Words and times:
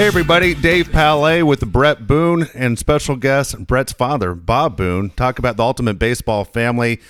Hey, 0.00 0.06
everybody. 0.06 0.54
Dave 0.54 0.90
Palais 0.90 1.42
with 1.42 1.70
Bret 1.70 2.06
Boone 2.06 2.46
and 2.54 2.78
special 2.78 3.16
guest 3.16 3.66
Bret's 3.66 3.92
father, 3.92 4.34
Bob 4.34 4.78
Boone, 4.78 5.10
talk 5.10 5.38
about 5.38 5.58
the 5.58 5.62
ultimate 5.62 5.98
baseball 5.98 6.46
family. 6.46 7.02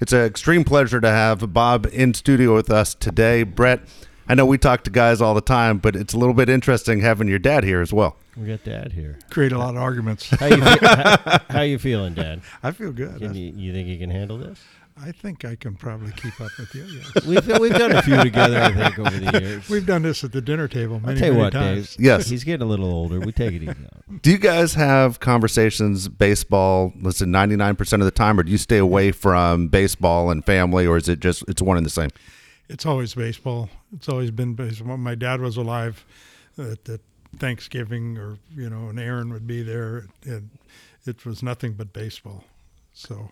It's 0.00 0.14
an 0.14 0.20
extreme 0.24 0.64
pleasure 0.64 0.98
to 0.98 1.10
have 1.10 1.52
Bob 1.52 1.86
in 1.92 2.14
studio 2.14 2.54
with 2.54 2.70
us 2.70 2.94
today. 2.94 3.42
Bret, 3.42 3.82
I 4.26 4.34
know 4.34 4.46
we 4.46 4.56
talk 4.56 4.82
to 4.84 4.90
guys 4.90 5.20
all 5.20 5.34
the 5.34 5.42
time, 5.42 5.76
but 5.76 5.94
it's 5.94 6.14
a 6.14 6.18
little 6.18 6.32
bit 6.32 6.48
interesting 6.48 7.00
having 7.00 7.28
your 7.28 7.38
dad 7.38 7.64
here 7.64 7.82
as 7.82 7.92
well. 7.92 8.16
We 8.34 8.46
got 8.46 8.64
Dad 8.64 8.92
here. 8.92 9.18
create 9.28 9.52
a 9.52 9.58
lot 9.58 9.76
of 9.76 9.82
arguments. 9.82 10.30
How 10.30 10.46
you, 10.46 10.62
fe- 10.62 10.86
how, 10.86 11.40
how 11.50 11.60
you 11.62 11.78
feeling, 11.78 12.14
Dad? 12.14 12.40
I 12.62 12.70
feel 12.70 12.92
good. 12.92 13.18
Can 13.18 13.34
you, 13.34 13.52
you 13.54 13.74
think 13.74 13.88
you 13.88 13.98
can 13.98 14.10
handle 14.10 14.38
this? 14.38 14.58
I 15.00 15.12
think 15.12 15.44
I 15.44 15.54
can 15.54 15.74
probably 15.74 16.12
keep 16.12 16.40
up 16.40 16.50
with 16.58 16.74
you. 16.74 16.84
Yes. 16.84 17.24
We've 17.26 17.60
we've 17.60 17.72
done 17.72 17.92
a 17.92 18.02
few 18.02 18.16
together, 18.22 18.60
I 18.60 18.72
think, 18.72 18.98
over 18.98 19.10
the 19.10 19.40
years. 19.40 19.68
We've 19.68 19.86
done 19.86 20.02
this 20.02 20.24
at 20.24 20.32
the 20.32 20.40
dinner 20.40 20.66
table 20.68 20.94
I'll 20.96 21.00
many, 21.00 21.20
tell 21.20 21.28
you 21.28 21.34
many 21.34 21.44
what, 21.44 21.52
times. 21.52 21.96
Dave. 21.96 22.04
Yes. 22.04 22.28
he's 22.28 22.44
getting 22.44 22.66
a 22.66 22.68
little 22.68 22.90
older. 22.90 23.20
We 23.20 23.32
take 23.32 23.54
it 23.54 23.62
easy. 23.62 23.68
on. 23.68 24.18
Do 24.22 24.30
you 24.30 24.38
guys 24.38 24.74
have 24.74 25.20
conversations 25.20 26.08
baseball, 26.08 26.92
listen, 27.00 27.30
99% 27.30 27.92
of 27.94 28.00
the 28.00 28.10
time, 28.10 28.38
or 28.40 28.42
do 28.42 28.50
you 28.50 28.58
stay 28.58 28.78
away 28.78 29.12
from 29.12 29.68
baseball 29.68 30.30
and 30.30 30.44
family, 30.44 30.86
or 30.86 30.96
is 30.96 31.08
it 31.08 31.20
just, 31.20 31.44
it's 31.48 31.62
one 31.62 31.76
and 31.76 31.86
the 31.86 31.90
same? 31.90 32.10
It's 32.68 32.84
always 32.84 33.14
baseball. 33.14 33.70
It's 33.94 34.08
always 34.08 34.30
been 34.30 34.54
baseball. 34.54 34.96
My 34.96 35.14
dad 35.14 35.40
was 35.40 35.56
alive 35.56 36.04
at, 36.58 36.88
at 36.88 37.00
Thanksgiving, 37.38 38.18
or 38.18 38.38
you 38.54 38.68
know, 38.68 38.88
and 38.88 38.98
Aaron 38.98 39.32
would 39.32 39.46
be 39.46 39.62
there, 39.62 40.06
and 40.24 40.50
it 41.06 41.24
was 41.24 41.42
nothing 41.42 41.72
but 41.72 41.92
baseball. 41.92 42.44
So 42.98 43.30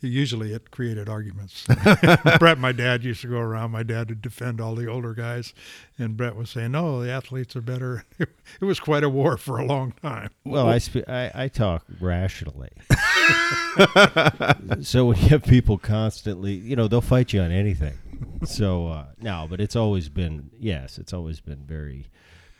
usually 0.00 0.52
it 0.52 0.70
created 0.70 1.08
arguments. 1.08 1.66
Bret, 2.38 2.58
my 2.58 2.70
dad, 2.70 3.02
used 3.02 3.22
to 3.22 3.26
go 3.26 3.38
around. 3.38 3.72
My 3.72 3.82
dad 3.82 4.10
would 4.10 4.22
defend 4.22 4.60
all 4.60 4.76
the 4.76 4.86
older 4.86 5.12
guys, 5.12 5.54
and 5.98 6.16
Bret 6.16 6.36
was 6.36 6.50
saying, 6.50 6.70
"No, 6.70 7.02
the 7.02 7.10
athletes 7.10 7.56
are 7.56 7.60
better." 7.60 8.04
It 8.60 8.64
was 8.64 8.80
quite 8.80 9.04
a 9.04 9.08
war 9.08 9.36
for 9.36 9.58
a 9.58 9.64
long 9.64 9.92
time. 9.92 10.30
Well, 10.44 10.68
I, 10.68 10.78
spe- 10.78 11.08
I 11.08 11.30
I 11.34 11.48
talk 11.48 11.84
rationally. 12.00 12.70
so 14.82 15.06
when 15.06 15.16
you 15.18 15.28
have 15.28 15.44
people 15.44 15.78
constantly, 15.78 16.54
you 16.54 16.74
know, 16.74 16.88
they'll 16.88 17.00
fight 17.00 17.32
you 17.32 17.40
on 17.40 17.52
anything. 17.52 17.96
So 18.44 18.88
uh, 18.88 19.06
no, 19.20 19.46
but 19.48 19.60
it's 19.60 19.76
always 19.76 20.08
been 20.08 20.50
yes, 20.58 20.98
it's 20.98 21.12
always 21.12 21.40
been 21.40 21.64
very 21.66 22.06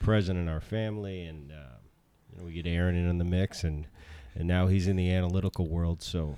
present 0.01 0.39
in 0.39 0.49
our 0.49 0.61
family, 0.61 1.25
and 1.25 1.51
uh, 1.51 1.79
you 2.33 2.39
know, 2.39 2.45
we 2.45 2.53
get 2.53 2.67
Aaron 2.67 2.95
in 2.95 3.09
on 3.09 3.19
the 3.19 3.25
mix, 3.25 3.65
and 3.65 3.87
and 4.35 4.47
now 4.47 4.67
he's 4.67 4.87
in 4.89 4.97
the 4.97 5.13
analytical 5.13 5.69
world, 5.69 6.03
so. 6.03 6.37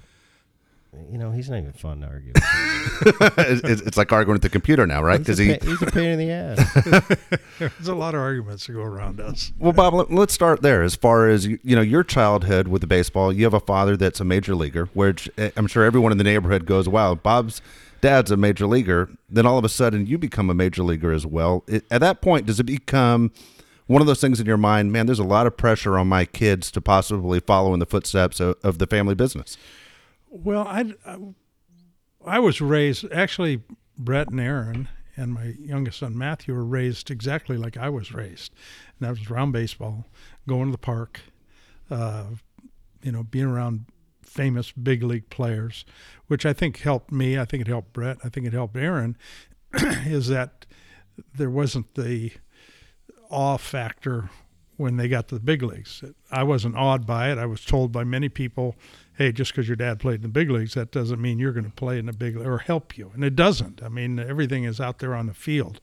You 1.10 1.19
know, 1.19 1.30
he's 1.30 1.48
not 1.48 1.58
even 1.58 1.72
fun 1.72 2.00
to 2.00 2.08
argue. 2.08 2.33
with. 3.05 3.38
it's, 3.64 3.80
it's 3.83 3.96
like 3.96 4.10
arguing 4.10 4.34
with 4.34 4.42
the 4.42 4.48
computer 4.48 4.86
now, 4.88 5.02
right? 5.02 5.19
Because 5.19 5.38
a, 5.38 5.44
he, 5.44 5.58
he's 5.62 5.80
a 5.83 5.86
pain 5.86 6.10
in 6.10 6.19
the 6.19 6.30
ass. 6.30 7.38
There's 7.58 7.88
a 7.88 7.94
lot 7.94 8.14
of 8.14 8.20
arguments 8.20 8.66
to 8.66 8.72
go 8.72 8.83
around 8.83 9.20
us. 9.20 9.52
Well, 9.58 9.72
Bob, 9.72 9.94
let- 9.94 10.11
let's 10.11 10.34
start 10.34 10.62
there. 10.62 10.83
As 10.83 10.96
far 10.96 11.28
as 11.28 11.46
you 11.46 11.61
you 11.62 11.77
know, 11.77 11.83
your 11.83 12.02
childhood 12.02 12.66
with 12.66 12.80
the 12.80 12.88
baseball, 12.88 13.33
you 13.33 13.44
have 13.44 13.55
a 13.55 13.61
father 13.61 13.96
that's 13.96 14.18
a 14.18 14.24
major 14.24 14.56
leaguer, 14.56 14.86
which 14.92 15.30
eh, 15.38 15.50
I'm 15.56 15.68
sure 15.68 15.84
everyone 15.84 16.11
in 16.11 16.18
the 16.18 16.24
neighborhood 16.24 16.66
goes, 16.66 16.88
"Wow, 16.88 17.14
Bob's 17.14 17.62
dad's 18.00 18.33
a 18.33 18.36
major 18.36 18.66
leaguer." 18.66 19.11
Then 19.28 19.46
all 19.46 19.58
of 19.58 19.64
a 19.64 19.68
sudden, 19.68 20.06
you 20.06 20.18
become 20.18 20.50
a 20.50 20.55
major 20.55 20.83
leaguer 20.83 21.12
as 21.12 21.24
well. 21.24 21.62
It, 21.68 21.84
at 21.91 22.00
that 22.00 22.20
point, 22.20 22.46
does 22.46 22.58
it 22.58 22.64
become 22.64 23.30
one 23.86 24.00
of 24.00 24.08
those 24.08 24.20
things 24.20 24.41
in 24.41 24.46
your 24.46 24.56
mind? 24.56 24.91
Man, 24.91 25.06
there's 25.06 25.20
a 25.20 25.24
lot 25.24 25.46
of 25.46 25.56
pressure 25.56 25.96
on 25.98 26.08
my 26.08 26.24
kids 26.24 26.72
to 26.72 26.80
possibly 26.80 27.38
follow 27.38 27.72
in 27.74 27.78
the 27.78 27.86
footsteps 27.86 28.41
of, 28.41 28.56
of 28.64 28.78
the 28.78 28.88
family 28.88 29.14
business. 29.14 29.56
Well, 30.30 30.63
I, 30.67 30.95
I, 32.24 32.39
was 32.39 32.61
raised 32.61 33.05
actually. 33.13 33.63
Bret 33.98 34.30
and 34.30 34.41
Aaron 34.41 34.89
and 35.17 35.35
my 35.35 35.55
youngest 35.58 35.98
son 35.98 36.17
Matthew 36.17 36.55
were 36.55 36.64
raised 36.64 37.11
exactly 37.11 37.58
like 37.58 37.77
I 37.77 37.91
was 37.91 38.14
raised, 38.14 38.55
and 38.98 39.07
that 39.07 39.11
was 39.11 39.30
around 39.30 39.52
baseball, 39.52 40.07
going 40.48 40.67
to 40.67 40.73
the 40.73 40.79
park, 40.79 41.20
uh, 41.91 42.24
you 43.02 43.13
know, 43.13 43.24
being 43.24 43.45
around 43.45 43.86
famous 44.23 44.70
big 44.73 45.02
league 45.02 45.29
players, 45.29 45.85
which 46.29 46.47
I 46.47 46.52
think 46.52 46.79
helped 46.79 47.12
me. 47.12 47.39
I 47.39 47.45
think 47.45 47.62
it 47.62 47.67
helped 47.67 47.92
Bret. 47.92 48.18
I 48.24 48.29
think 48.29 48.47
it 48.47 48.52
helped 48.52 48.77
Aaron. 48.77 49.17
is 49.74 50.29
that 50.29 50.64
there 51.35 51.51
wasn't 51.51 51.95
the 51.95 52.33
awe 53.29 53.58
factor 53.58 54.30
when 54.77 54.97
they 54.97 55.08
got 55.08 55.29
to 55.29 55.35
the 55.35 55.41
big 55.41 55.62
leagues. 55.62 56.02
I 56.30 56.42
wasn't 56.42 56.77
awed 56.77 57.07
by 57.07 57.30
it. 57.30 57.39
I 57.39 57.45
was 57.45 57.64
told 57.64 57.92
by 57.92 58.05
many 58.05 58.30
people, 58.30 58.77
"Hey, 59.20 59.33
just 59.33 59.53
because 59.53 59.69
your 59.69 59.77
dad 59.77 60.01
played 60.01 60.17
in 60.17 60.23
the 60.23 60.29
big 60.29 60.51
leagues, 60.51 60.75
that 60.75 60.91
doesn't 60.91 61.20
mean 61.20 61.39
you're 61.39 61.53
going 61.53 61.64
to 61.64 61.70
play 61.70 61.98
in 61.98 62.07
the 62.07 62.13
big 62.13 62.36
or 62.36 62.58
help 62.58 62.97
you." 62.97 63.11
And 63.14 63.23
it 63.23 63.36
doesn't. 63.36 63.83
I 63.83 63.89
mean, 63.89 64.19
everything 64.19 64.64
is 64.64 64.81
out 64.81 64.98
there 64.98 65.14
on 65.14 65.27
the 65.27 65.35
field, 65.35 65.81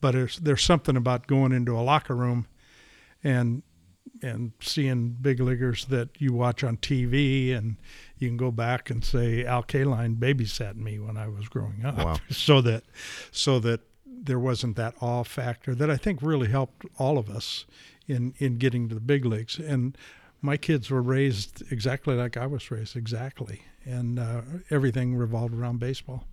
but 0.00 0.12
there's 0.12 0.38
there's 0.38 0.62
something 0.62 0.96
about 0.96 1.26
going 1.26 1.52
into 1.52 1.78
a 1.78 1.82
locker 1.82 2.16
room 2.16 2.46
and 3.22 3.62
and 4.22 4.52
seeing 4.60 5.10
big 5.20 5.40
leaguers 5.40 5.86
that 5.86 6.08
you 6.18 6.32
watch 6.32 6.64
on 6.64 6.76
TV, 6.78 7.56
and 7.56 7.76
you 8.18 8.28
can 8.28 8.36
go 8.36 8.50
back 8.50 8.90
and 8.90 9.04
say 9.04 9.44
Al 9.44 9.62
Kaline 9.62 10.16
babysat 10.16 10.76
me 10.76 10.98
when 10.98 11.16
I 11.16 11.28
was 11.28 11.48
growing 11.48 11.84
up, 11.84 11.96
Wow. 11.98 12.16
so 12.30 12.60
that 12.62 12.84
so 13.30 13.58
that 13.60 13.80
there 14.06 14.38
wasn't 14.38 14.76
that 14.76 14.94
awe 15.00 15.22
factor 15.24 15.74
that 15.74 15.90
I 15.90 15.96
think 15.96 16.22
really 16.22 16.48
helped 16.48 16.86
all 16.98 17.18
of 17.18 17.28
us 17.28 17.66
in 18.06 18.34
in 18.38 18.58
getting 18.58 18.88
to 18.88 18.94
the 18.94 19.00
big 19.00 19.24
leagues. 19.24 19.58
And 19.58 19.96
my 20.44 20.58
kids 20.58 20.90
were 20.90 21.02
raised 21.02 21.62
exactly 21.72 22.14
like 22.14 22.36
I 22.36 22.46
was 22.46 22.70
raised, 22.70 22.96
exactly, 22.96 23.62
and 23.84 24.18
uh, 24.18 24.42
everything 24.70 25.16
revolved 25.16 25.54
around 25.54 25.80
baseball. 25.80 26.24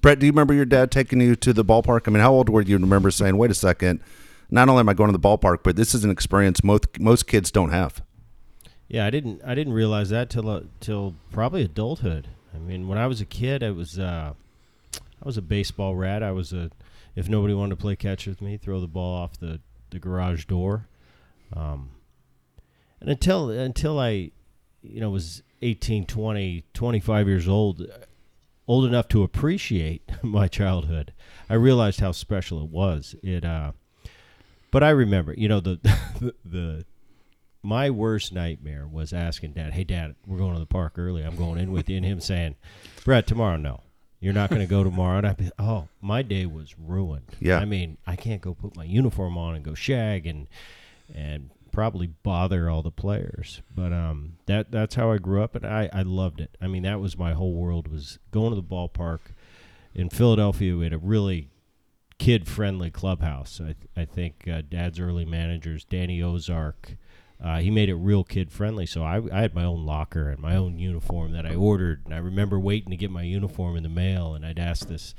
Bret, 0.00 0.20
do 0.20 0.26
you 0.26 0.32
remember 0.32 0.54
your 0.54 0.64
dad 0.64 0.90
taking 0.90 1.20
you 1.20 1.34
to 1.36 1.52
the 1.52 1.64
ballpark? 1.64 2.02
I 2.06 2.10
mean, 2.12 2.22
how 2.22 2.32
old 2.32 2.48
were 2.48 2.62
you? 2.62 2.78
Remember 2.78 3.10
saying, 3.10 3.36
"Wait 3.36 3.50
a 3.50 3.54
second, 3.54 4.00
not 4.50 4.68
only 4.68 4.80
am 4.80 4.88
I 4.88 4.94
going 4.94 5.08
to 5.08 5.18
the 5.18 5.28
ballpark, 5.28 5.58
but 5.64 5.74
this 5.74 5.94
is 5.94 6.04
an 6.04 6.10
experience 6.10 6.62
most 6.62 7.00
most 7.00 7.26
kids 7.26 7.50
don't 7.50 7.70
have." 7.70 8.02
Yeah, 8.88 9.04
I 9.04 9.10
didn't 9.10 9.42
I 9.44 9.54
didn't 9.56 9.72
realize 9.72 10.10
that 10.10 10.30
till 10.30 10.48
uh, 10.48 10.60
till 10.78 11.16
probably 11.32 11.62
adulthood. 11.62 12.28
I 12.54 12.58
mean, 12.58 12.86
when 12.86 12.98
I 12.98 13.08
was 13.08 13.20
a 13.20 13.26
kid, 13.26 13.64
I 13.64 13.72
was 13.72 13.98
uh, 13.98 14.34
I 14.94 15.24
was 15.24 15.36
a 15.36 15.42
baseball 15.42 15.96
rat. 15.96 16.22
I 16.22 16.30
was 16.30 16.52
a 16.52 16.70
if 17.16 17.28
nobody 17.28 17.52
wanted 17.52 17.70
to 17.70 17.82
play 17.82 17.96
catch 17.96 18.28
with 18.28 18.40
me, 18.40 18.56
throw 18.56 18.80
the 18.80 18.86
ball 18.86 19.14
off 19.14 19.38
the, 19.38 19.60
the 19.90 19.98
garage 19.98 20.44
door. 20.44 20.86
Um, 21.54 21.90
and 23.00 23.10
until 23.10 23.50
until 23.50 23.98
I 23.98 24.30
you 24.82 25.00
know 25.00 25.10
was 25.10 25.42
18, 25.62 26.06
20, 26.06 26.64
25 26.72 27.28
years 27.28 27.46
old, 27.46 27.86
old 28.66 28.84
enough 28.86 29.08
to 29.08 29.22
appreciate 29.22 30.02
my 30.22 30.48
childhood, 30.48 31.12
I 31.48 31.54
realized 31.54 32.00
how 32.00 32.12
special 32.12 32.62
it 32.62 32.70
was. 32.70 33.14
It 33.22 33.44
uh 33.44 33.72
but 34.70 34.84
I 34.84 34.90
remember, 34.90 35.34
you 35.36 35.48
know, 35.48 35.60
the 35.60 35.78
the, 36.20 36.34
the 36.44 36.84
my 37.62 37.90
worst 37.90 38.32
nightmare 38.32 38.86
was 38.86 39.12
asking 39.12 39.52
dad, 39.52 39.72
"Hey 39.72 39.84
dad, 39.84 40.14
we're 40.26 40.38
going 40.38 40.54
to 40.54 40.60
the 40.60 40.66
park 40.66 40.94
early. 40.96 41.22
I'm 41.22 41.36
going 41.36 41.58
in 41.58 41.72
with 41.72 41.88
you." 41.90 41.96
And 41.96 42.06
him 42.06 42.20
saying, 42.20 42.56
"Bret, 43.04 43.26
tomorrow 43.26 43.56
no. 43.56 43.82
You're 44.20 44.34
not 44.34 44.50
going 44.50 44.60
to 44.60 44.66
go 44.66 44.84
tomorrow." 44.84 45.18
And 45.18 45.26
I'd 45.26 45.36
be, 45.36 45.50
"Oh, 45.58 45.88
my 46.00 46.22
day 46.22 46.46
was 46.46 46.78
ruined." 46.78 47.36
Yeah. 47.40 47.58
I 47.58 47.64
mean, 47.64 47.98
I 48.06 48.16
can't 48.16 48.40
go 48.40 48.54
put 48.54 48.76
my 48.76 48.84
uniform 48.84 49.36
on 49.36 49.54
and 49.54 49.64
go 49.64 49.74
shag 49.74 50.26
and 50.26 50.46
and 51.14 51.50
probably 51.72 52.08
bother 52.08 52.68
all 52.68 52.82
the 52.82 52.90
players. 52.90 53.62
But 53.74 53.92
um 53.92 54.34
that 54.46 54.70
that's 54.70 54.94
how 54.94 55.10
I 55.12 55.18
grew 55.18 55.42
up 55.42 55.54
and 55.54 55.66
I 55.66 55.88
I 55.92 56.02
loved 56.02 56.40
it. 56.40 56.56
I 56.60 56.66
mean, 56.66 56.82
that 56.82 57.00
was 57.00 57.16
my 57.16 57.32
whole 57.32 57.54
world 57.54 57.88
was 57.88 58.18
going 58.30 58.50
to 58.50 58.56
the 58.56 58.62
ballpark 58.62 59.20
in 59.94 60.08
Philadelphia. 60.10 60.76
We 60.76 60.84
had 60.84 60.92
a 60.92 60.98
really 60.98 61.48
kid 62.18 62.46
friendly 62.46 62.90
clubhouse. 62.90 63.60
I, 63.60 63.74
I 64.00 64.04
think 64.04 64.46
uh, 64.46 64.62
Dad's 64.68 65.00
early 65.00 65.24
managers, 65.24 65.84
Danny 65.84 66.22
Ozark, 66.22 66.96
uh, 67.42 67.58
he 67.58 67.70
made 67.70 67.88
it 67.88 67.94
real 67.94 68.22
kid 68.22 68.52
friendly. 68.52 68.84
So 68.84 69.02
I, 69.02 69.22
I 69.32 69.40
had 69.40 69.54
my 69.54 69.64
own 69.64 69.86
locker 69.86 70.28
and 70.28 70.38
my 70.38 70.54
own 70.54 70.78
uniform 70.78 71.32
that 71.32 71.46
I 71.46 71.54
ordered. 71.54 72.02
And 72.04 72.14
I 72.14 72.18
remember 72.18 72.60
waiting 72.60 72.90
to 72.90 72.96
get 72.96 73.10
my 73.10 73.22
uniform 73.22 73.76
in 73.76 73.82
the 73.82 73.88
mail, 73.88 74.34
and 74.34 74.44
I'd 74.44 74.58
ask 74.58 74.86
this. 74.86 75.14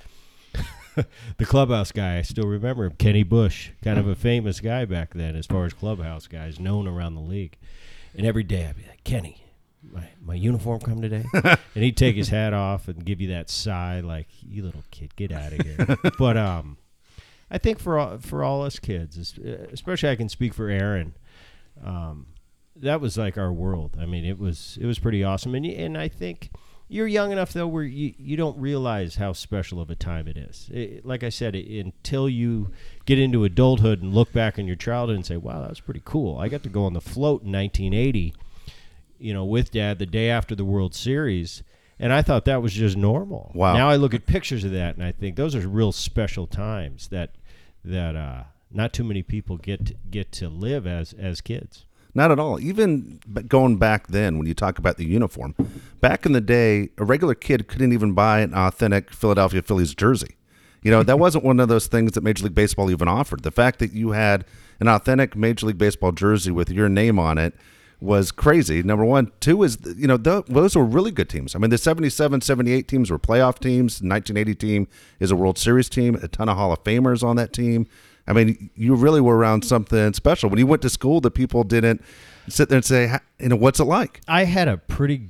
the 1.38 1.46
clubhouse 1.46 1.92
guy, 1.92 2.18
I 2.18 2.22
still 2.22 2.48
remember 2.48 2.86
him, 2.86 2.94
Kenny 2.94 3.24
Bush, 3.24 3.70
kind 3.84 3.98
of 3.98 4.08
a 4.08 4.16
famous 4.16 4.60
guy 4.60 4.86
back 4.86 5.14
then 5.14 5.36
as 5.36 5.46
far 5.46 5.66
as 5.66 5.74
clubhouse 5.74 6.28
guys, 6.28 6.60
known 6.60 6.88
around 6.88 7.16
the 7.16 7.22
league. 7.22 7.58
And 8.16 8.26
every 8.26 8.44
day 8.44 8.66
I'd 8.66 8.78
be 8.78 8.84
like, 8.88 9.04
Kenny, 9.04 9.44
my, 9.84 10.10
my 10.22 10.36
uniform 10.36 10.80
come 10.80 11.02
today? 11.02 11.26
and 11.34 11.84
he'd 11.84 11.98
take 11.98 12.16
his 12.16 12.30
hat 12.30 12.54
off 12.54 12.88
and 12.88 13.06
give 13.06 13.22
you 13.22 13.30
that 13.30 13.50
sigh, 13.50 14.02
like, 14.02 14.28
you 14.42 14.64
little 14.64 14.84
kid, 14.92 15.16
get 15.16 15.32
out 15.32 15.54
of 15.54 15.66
here. 15.66 15.98
but 16.18 16.38
um, 16.38 16.78
I 17.50 17.58
think 17.58 17.80
for 17.80 17.98
all, 17.98 18.18
for 18.18 18.44
all 18.44 18.64
us 18.64 18.80
kids, 18.80 19.38
especially 19.72 20.10
I 20.10 20.16
can 20.16 20.30
speak 20.30 20.54
for 20.54 20.70
Aaron, 20.70 21.16
um, 21.84 22.28
that 22.76 23.02
was 23.02 23.18
like 23.18 23.38
our 23.38 23.52
world. 23.52 23.98
I 24.00 24.06
mean, 24.06 24.26
it 24.26 24.40
was 24.40 24.78
it 24.82 24.86
was 24.86 25.00
pretty 25.00 25.24
awesome, 25.24 25.56
and 25.56 25.66
and 25.66 25.98
I 25.98 26.08
think 26.08 26.50
you're 26.92 27.08
young 27.08 27.32
enough 27.32 27.54
though 27.54 27.68
where 27.68 27.84
you, 27.84 28.14
you 28.18 28.36
don't 28.36 28.58
realize 28.60 29.16
how 29.16 29.32
special 29.32 29.80
of 29.80 29.90
a 29.90 29.96
time 29.96 30.28
it 30.28 30.36
is. 30.36 30.70
It, 30.74 31.06
like 31.06 31.24
I 31.24 31.30
said, 31.30 31.56
it, 31.56 31.80
until 31.80 32.28
you 32.28 32.72
get 33.06 33.18
into 33.18 33.46
adulthood 33.46 34.02
and 34.02 34.14
look 34.14 34.34
back 34.34 34.60
on 34.60 34.68
your 34.68 34.76
childhood 34.76 35.16
and 35.16 35.26
say, 35.26 35.38
"Wow, 35.38 35.62
that 35.62 35.70
was 35.70 35.80
pretty 35.80 36.02
cool." 36.04 36.38
I 36.38 36.50
got 36.50 36.64
to 36.64 36.70
go 36.70 36.84
on 36.84 36.92
the 36.92 37.00
float 37.00 37.44
in 37.44 37.52
1980, 37.54 38.34
you 39.20 39.34
know, 39.34 39.46
with 39.46 39.72
Dad 39.72 40.00
the 40.00 40.06
day 40.06 40.30
after 40.30 40.54
the 40.54 40.66
World 40.66 40.94
Series. 40.94 41.64
And 41.98 42.12
I 42.12 42.24
thought 42.24 42.46
that 42.46 42.62
was 42.62 42.74
just 42.74 42.98
normal. 42.98 43.52
Wow. 43.54 43.74
Now 43.74 43.88
I 43.88 43.96
look 43.96 44.14
at 44.14 44.26
pictures 44.26 44.64
of 44.64 44.72
that 44.72 44.96
and 44.96 45.04
I 45.04 45.12
think 45.12 45.36
those 45.36 45.54
are 45.56 45.68
real 45.68 45.92
special 45.92 46.48
times 46.48 47.10
that 47.10 47.36
that 47.86 48.16
uh, 48.16 48.44
not 48.72 48.92
too 48.92 49.04
many 49.04 49.22
people 49.22 49.58
get 49.58 49.86
to, 49.86 49.96
get 50.10 50.32
to 50.34 50.50
live 50.50 50.86
as 50.86 51.14
as 51.14 51.42
kids. 51.42 51.86
Not 52.14 52.32
at 52.32 52.40
all. 52.40 52.60
Even 52.60 53.20
going 53.48 53.78
back 53.78 54.08
then, 54.08 54.38
when 54.38 54.48
you 54.48 54.54
talk 54.54 54.78
about 54.78 54.98
the 54.98 55.06
uniform, 55.06 55.56
back 56.02 56.26
in 56.26 56.34
the 56.34 56.42
day, 56.42 56.90
a 56.98 57.06
regular 57.06 57.36
kid 57.36 57.68
couldn't 57.68 57.94
even 57.94 58.14
buy 58.14 58.42
an 58.42 58.54
authentic 58.54 59.12
Philadelphia 59.12 59.62
Phillies 59.62 59.96
jersey. 59.96 60.36
You 60.82 60.92
know, 60.92 61.04
that 61.04 61.20
wasn't 61.26 61.44
one 61.44 61.60
of 61.60 61.70
those 61.70 61.88
things 61.88 62.14
that 62.14 62.24
Major 62.24 62.46
League 62.46 62.56
Baseball 62.56 62.92
even 62.92 63.08
offered. 63.08 63.44
The 63.44 63.52
fact 63.52 63.80
that 63.80 63.94
you 63.94 64.12
had 64.12 64.46
an 64.80 64.88
authentic 64.88 65.36
Major 65.36 65.68
League 65.68 65.78
Baseball 65.78 66.12
jersey 66.12 66.52
with 66.52 66.70
your 66.70 66.90
name 66.90 67.18
on 67.18 67.38
it 67.38 67.54
was 68.02 68.32
crazy. 68.32 68.82
Number 68.82 69.06
one. 69.06 69.32
Two 69.40 69.62
is, 69.64 69.78
you 69.96 70.08
know, 70.08 70.18
th- 70.18 70.46
those 70.48 70.76
were 70.76 70.84
really 70.84 71.12
good 71.12 71.30
teams. 71.30 71.56
I 71.56 71.60
mean, 71.60 71.70
the 71.70 71.78
77, 71.78 72.42
78 72.42 72.88
teams 72.88 73.12
were 73.12 73.20
playoff 73.20 73.60
teams. 73.60 74.02
1980 74.02 74.56
team 74.56 74.88
is 75.20 75.30
a 75.32 75.36
World 75.36 75.60
Series 75.60 75.88
team, 75.88 76.16
a 76.16 76.28
ton 76.28 76.50
of 76.50 76.58
Hall 76.58 76.74
of 76.74 76.84
Famers 76.84 77.24
on 77.24 77.36
that 77.36 77.54
team. 77.54 77.88
I 78.28 78.34
mean, 78.34 78.70
you 78.76 78.96
really 78.96 79.22
were 79.22 79.38
around 79.38 79.66
something 79.66 80.14
special. 80.14 80.50
When 80.50 80.60
you 80.60 80.68
went 80.68 80.82
to 80.84 80.90
school, 80.90 81.22
the 81.22 81.32
people 81.32 81.64
didn't 81.64 82.02
sit 82.48 82.70
there 82.70 82.78
and 82.78 82.86
say, 82.86 83.14
you 83.40 83.50
know, 83.50 83.56
what's 83.56 83.80
it 83.80 83.86
like? 83.86 84.22
I 84.28 84.46
had 84.46 84.68
a 84.68 84.78
pretty 84.78 85.30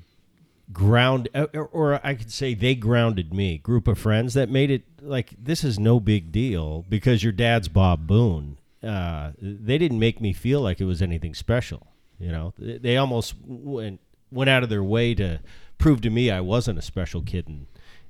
ground, 0.73 1.29
uh, 1.33 1.47
or 1.53 2.05
I 2.05 2.15
could 2.15 2.31
say 2.31 2.53
they 2.53 2.75
grounded 2.75 3.33
me, 3.33 3.57
group 3.57 3.88
of 3.88 3.97
friends 3.97 4.33
that 4.33 4.49
made 4.49 4.71
it 4.71 4.83
like 5.01 5.33
this 5.41 5.63
is 5.63 5.79
no 5.79 5.99
big 5.99 6.31
deal 6.31 6.85
because 6.89 7.23
your 7.23 7.33
dad's 7.33 7.67
Bob 7.67 8.07
Boone. 8.07 8.57
Uh, 8.83 9.31
they 9.39 9.77
didn't 9.77 9.99
make 9.99 10.19
me 10.19 10.33
feel 10.33 10.59
like 10.59 10.81
it 10.81 10.85
was 10.85 11.01
anything 11.01 11.35
special. 11.35 11.88
You 12.19 12.31
know, 12.31 12.53
they 12.57 12.97
almost 12.97 13.35
went 13.45 13.99
went 14.31 14.49
out 14.49 14.63
of 14.63 14.69
their 14.69 14.83
way 14.83 15.13
to 15.15 15.39
prove 15.77 16.01
to 16.01 16.09
me 16.09 16.31
I 16.31 16.39
wasn't 16.39 16.79
a 16.79 16.81
special 16.81 17.21
kid 17.21 17.47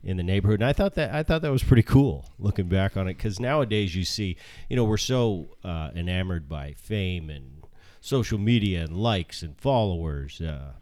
in 0.03 0.17
the 0.17 0.23
neighborhood. 0.23 0.59
And 0.59 0.67
I 0.67 0.73
thought 0.73 0.95
that 0.95 1.13
I 1.13 1.23
thought 1.23 1.41
that 1.41 1.51
was 1.51 1.63
pretty 1.63 1.83
cool 1.83 2.29
looking 2.39 2.67
back 2.67 2.97
on 2.97 3.07
it 3.07 3.17
because 3.17 3.39
nowadays 3.39 3.95
you 3.95 4.03
see, 4.03 4.37
you 4.69 4.75
know, 4.75 4.83
we're 4.83 4.97
so 4.97 5.57
uh, 5.63 5.89
enamored 5.95 6.49
by 6.49 6.73
fame 6.77 7.29
and 7.29 7.63
social 7.99 8.37
media 8.37 8.83
and 8.83 8.97
likes 8.97 9.41
and 9.41 9.59
followers. 9.59 10.41
Uh, 10.41 10.73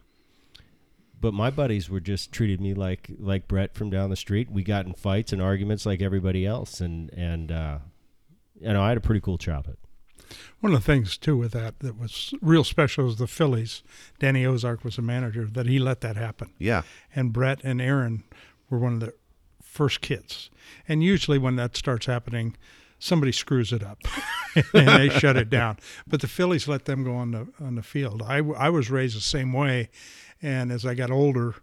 but 1.22 1.34
my 1.34 1.50
buddies 1.50 1.90
were 1.90 2.00
just 2.00 2.32
treated 2.32 2.62
me 2.62 2.74
like 2.74 3.12
like 3.20 3.48
Bret 3.48 3.76
from 3.76 3.90
down 3.90 4.10
the 4.10 4.16
street. 4.16 4.50
We 4.50 4.64
got 4.64 4.86
in 4.86 4.94
fights 4.94 5.34
and 5.34 5.42
arguments 5.42 5.86
like 5.86 6.02
everybody 6.02 6.46
else, 6.46 6.80
and 6.80 7.12
and 7.14 7.52
uh, 7.52 7.80
you 8.60 8.74
know 8.74 8.82
I 8.82 8.90
had 8.90 8.98
a 8.98 9.02
pretty 9.02 9.22
cool 9.22 9.38
childhood. 9.38 9.78
One 10.60 10.74
of 10.74 10.80
the 10.80 10.86
things 10.86 11.18
too 11.18 11.38
with 11.38 11.54
that 11.54 11.80
that 11.80 11.98
was 11.98 12.34
real 12.42 12.64
special 12.64 13.06
was 13.06 13.18
the 13.18 13.28
Phillies. 13.28 13.84
Danny 14.20 14.46
Ozark 14.46 14.84
was 14.84 14.96
the 14.96 15.02
manager 15.02 15.46
that 15.46 15.66
he 15.66 15.80
let 15.80 16.02
that 16.02 16.16
happen. 16.16 16.54
Yeah. 16.58 16.84
And 17.16 17.34
Bret 17.34 17.62
and 17.64 17.82
Aaron 17.82 18.24
were 18.70 18.80
one 18.80 18.94
of 18.94 19.00
the 19.00 19.14
first 19.62 20.02
kids. 20.02 20.50
And 20.88 21.04
usually 21.04 21.38
when 21.38 21.56
that 21.58 21.78
starts 21.78 22.06
happening, 22.06 22.56
somebody 23.00 23.32
screws 23.32 23.72
it 23.72 23.84
up 23.84 24.00
and 24.74 24.88
they 24.88 25.10
shut 25.10 25.38
it 25.38 25.50
down. 25.50 25.78
But 26.08 26.22
the 26.22 26.28
Phillies 26.28 26.68
let 26.68 26.86
them 26.86 27.04
go 27.04 27.16
on 27.16 27.32
the 27.32 27.48
on 27.60 27.76
the 27.76 27.84
field. 27.84 28.22
I, 28.22 28.38
I 28.38 28.70
was 28.70 28.90
raised 28.90 29.16
the 29.16 29.22
same 29.22 29.54
way, 29.54 29.90
and 30.42 30.72
as 30.72 30.86
I 30.86 30.94
got 30.94 31.10
older, 31.12 31.56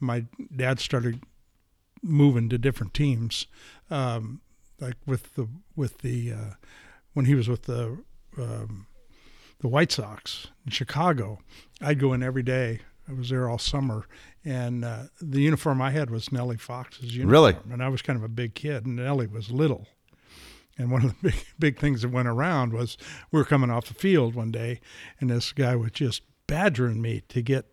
my 0.00 0.24
dad 0.54 0.80
started 0.80 1.20
moving 2.02 2.48
to 2.50 2.58
different 2.58 2.94
teams, 2.94 3.46
um, 3.90 4.40
like 4.80 4.96
with 5.06 5.34
the 5.34 5.48
with 5.74 5.98
the 5.98 6.32
uh, 6.32 6.54
when 7.12 7.26
he 7.26 7.34
was 7.34 7.48
with 7.48 7.62
the 7.62 7.98
um, 8.38 8.86
the 9.60 9.68
White 9.68 9.92
Sox 9.92 10.48
in 10.64 10.70
Chicago. 10.72 11.40
I'd 11.80 11.98
go 11.98 12.12
in 12.12 12.22
every 12.22 12.42
day. 12.42 12.80
I 13.08 13.12
was 13.12 13.28
there 13.28 13.48
all 13.48 13.58
summer, 13.58 14.06
and 14.44 14.84
uh, 14.84 15.04
the 15.20 15.40
uniform 15.40 15.82
I 15.82 15.90
had 15.90 16.10
was 16.10 16.32
Nellie 16.32 16.56
Fox's 16.56 17.14
uniform. 17.14 17.30
Really? 17.30 17.56
And 17.70 17.82
I 17.82 17.88
was 17.88 18.02
kind 18.02 18.16
of 18.16 18.22
a 18.22 18.28
big 18.28 18.54
kid, 18.54 18.86
and 18.86 18.96
Nellie 18.96 19.26
was 19.26 19.50
little. 19.50 19.86
And 20.78 20.90
one 20.90 21.04
of 21.04 21.10
the 21.10 21.16
big 21.30 21.44
big 21.58 21.78
things 21.78 22.02
that 22.02 22.08
went 22.08 22.28
around 22.28 22.72
was 22.72 22.96
we 23.30 23.38
were 23.38 23.44
coming 23.44 23.70
off 23.70 23.86
the 23.86 23.94
field 23.94 24.34
one 24.34 24.50
day, 24.50 24.80
and 25.20 25.30
this 25.30 25.52
guy 25.52 25.76
was 25.76 25.92
just 25.92 26.22
badgering 26.46 27.00
me 27.00 27.22
to 27.28 27.42
get 27.42 27.66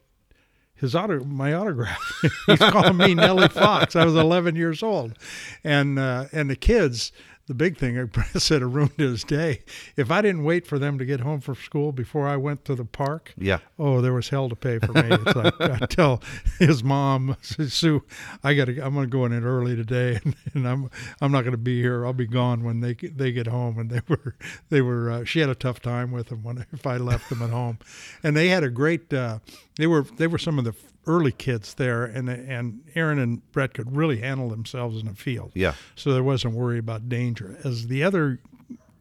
his 0.81 0.95
auto 0.95 1.23
my 1.23 1.53
autograph. 1.53 2.23
He's 2.47 2.57
calling 2.57 2.97
me 2.97 3.13
Nellie 3.13 3.47
Fox. 3.47 3.95
I 3.95 4.03
was 4.03 4.15
11 4.15 4.55
years 4.55 4.83
old, 4.83 5.17
and 5.63 5.97
uh, 5.97 6.25
and 6.33 6.49
the 6.49 6.55
kids 6.55 7.11
the 7.47 7.53
big 7.53 7.77
thing, 7.77 8.03
Bret 8.05 8.41
said, 8.41 8.61
it 8.61 8.65
ruined 8.65 8.97
his 8.97 9.23
day. 9.23 9.63
If 9.97 10.11
I 10.11 10.21
didn't 10.21 10.43
wait 10.43 10.65
for 10.67 10.79
them 10.79 10.97
to 10.97 11.05
get 11.05 11.21
home 11.21 11.41
from 11.41 11.55
school 11.55 11.91
before 11.91 12.27
I 12.27 12.37
went 12.37 12.65
to 12.65 12.75
the 12.75 12.85
park, 12.85 13.33
yeah, 13.37 13.59
oh, 13.77 14.01
there 14.01 14.13
was 14.13 14.29
hell 14.29 14.49
to 14.49 14.55
pay 14.55 14.79
for 14.79 14.93
me. 14.93 15.03
It's 15.05 15.35
like 15.35 15.61
I 15.61 15.85
tell 15.89 16.21
his 16.59 16.83
mom, 16.83 17.35
Sue, 17.41 18.03
I 18.43 18.53
got 18.53 18.65
to, 18.65 18.79
I'm 18.79 18.93
going 18.93 19.07
to 19.07 19.11
go 19.11 19.25
in 19.25 19.33
it 19.33 19.41
early 19.41 19.75
today, 19.75 20.19
and, 20.25 20.35
and, 20.53 20.67
I'm, 20.67 20.89
I'm 21.19 21.31
not 21.31 21.41
going 21.41 21.51
to 21.51 21.57
be 21.57 21.81
here. 21.81 22.05
I'll 22.05 22.13
be 22.13 22.27
gone 22.27 22.63
when 22.63 22.79
they 22.81 22.93
they 22.93 23.31
get 23.31 23.47
home. 23.47 23.77
And 23.77 23.89
they 23.89 24.01
were, 24.07 24.35
they 24.69 24.81
were. 24.81 25.11
Uh, 25.11 25.23
she 25.23 25.39
had 25.39 25.49
a 25.49 25.55
tough 25.55 25.81
time 25.81 26.11
with 26.11 26.27
them 26.27 26.43
when 26.43 26.65
if 26.71 26.85
I 26.85 26.97
left 26.97 27.29
them 27.29 27.41
at 27.41 27.49
home, 27.49 27.79
and 28.23 28.35
they 28.35 28.49
had 28.49 28.63
a 28.63 28.69
great. 28.69 29.13
Uh, 29.13 29.39
they 29.81 29.87
were 29.87 30.03
they 30.03 30.27
were 30.27 30.37
some 30.37 30.59
of 30.59 30.65
the 30.65 30.75
early 31.07 31.31
kids 31.31 31.73
there, 31.73 32.05
and 32.05 32.29
and 32.29 32.83
Aaron 32.93 33.17
and 33.17 33.51
Bret 33.51 33.73
could 33.73 33.95
really 33.95 34.17
handle 34.17 34.47
themselves 34.47 35.01
in 35.01 35.07
the 35.07 35.15
field. 35.15 35.51
Yeah. 35.55 35.73
So 35.95 36.13
there 36.13 36.23
wasn't 36.23 36.53
worry 36.53 36.77
about 36.77 37.09
danger. 37.09 37.57
As 37.63 37.87
the 37.87 38.03
other 38.03 38.39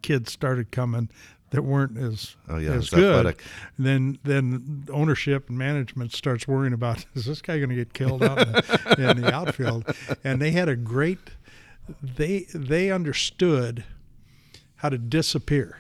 kids 0.01 0.33
started 0.33 0.71
coming 0.71 1.11
that 1.51 1.63
weren't 1.63 1.99
as 1.99 2.37
oh, 2.49 2.57
yeah, 2.57 2.71
as 2.71 2.89
good, 2.89 3.27
athletic. 3.27 3.43
then 3.79 4.19
then 4.23 4.87
ownership 4.91 5.51
and 5.51 5.59
management 5.59 6.15
starts 6.15 6.49
worrying 6.49 6.73
about 6.73 7.05
is 7.15 7.27
this 7.27 7.43
guy 7.43 7.59
going 7.59 7.69
to 7.69 7.77
get 7.77 7.93
killed 7.93 8.23
out 8.23 8.39
in 8.41 8.53
the, 8.53 9.11
in 9.11 9.21
the 9.21 9.35
outfield? 9.35 9.85
And 10.25 10.41
they 10.41 10.53
had 10.53 10.71
a 10.71 10.77
great 10.77 11.19
they 12.03 12.47
they 12.55 12.91
understood 12.91 13.85
how 14.77 14.89
to 14.89 14.97
disappear. 14.97 15.77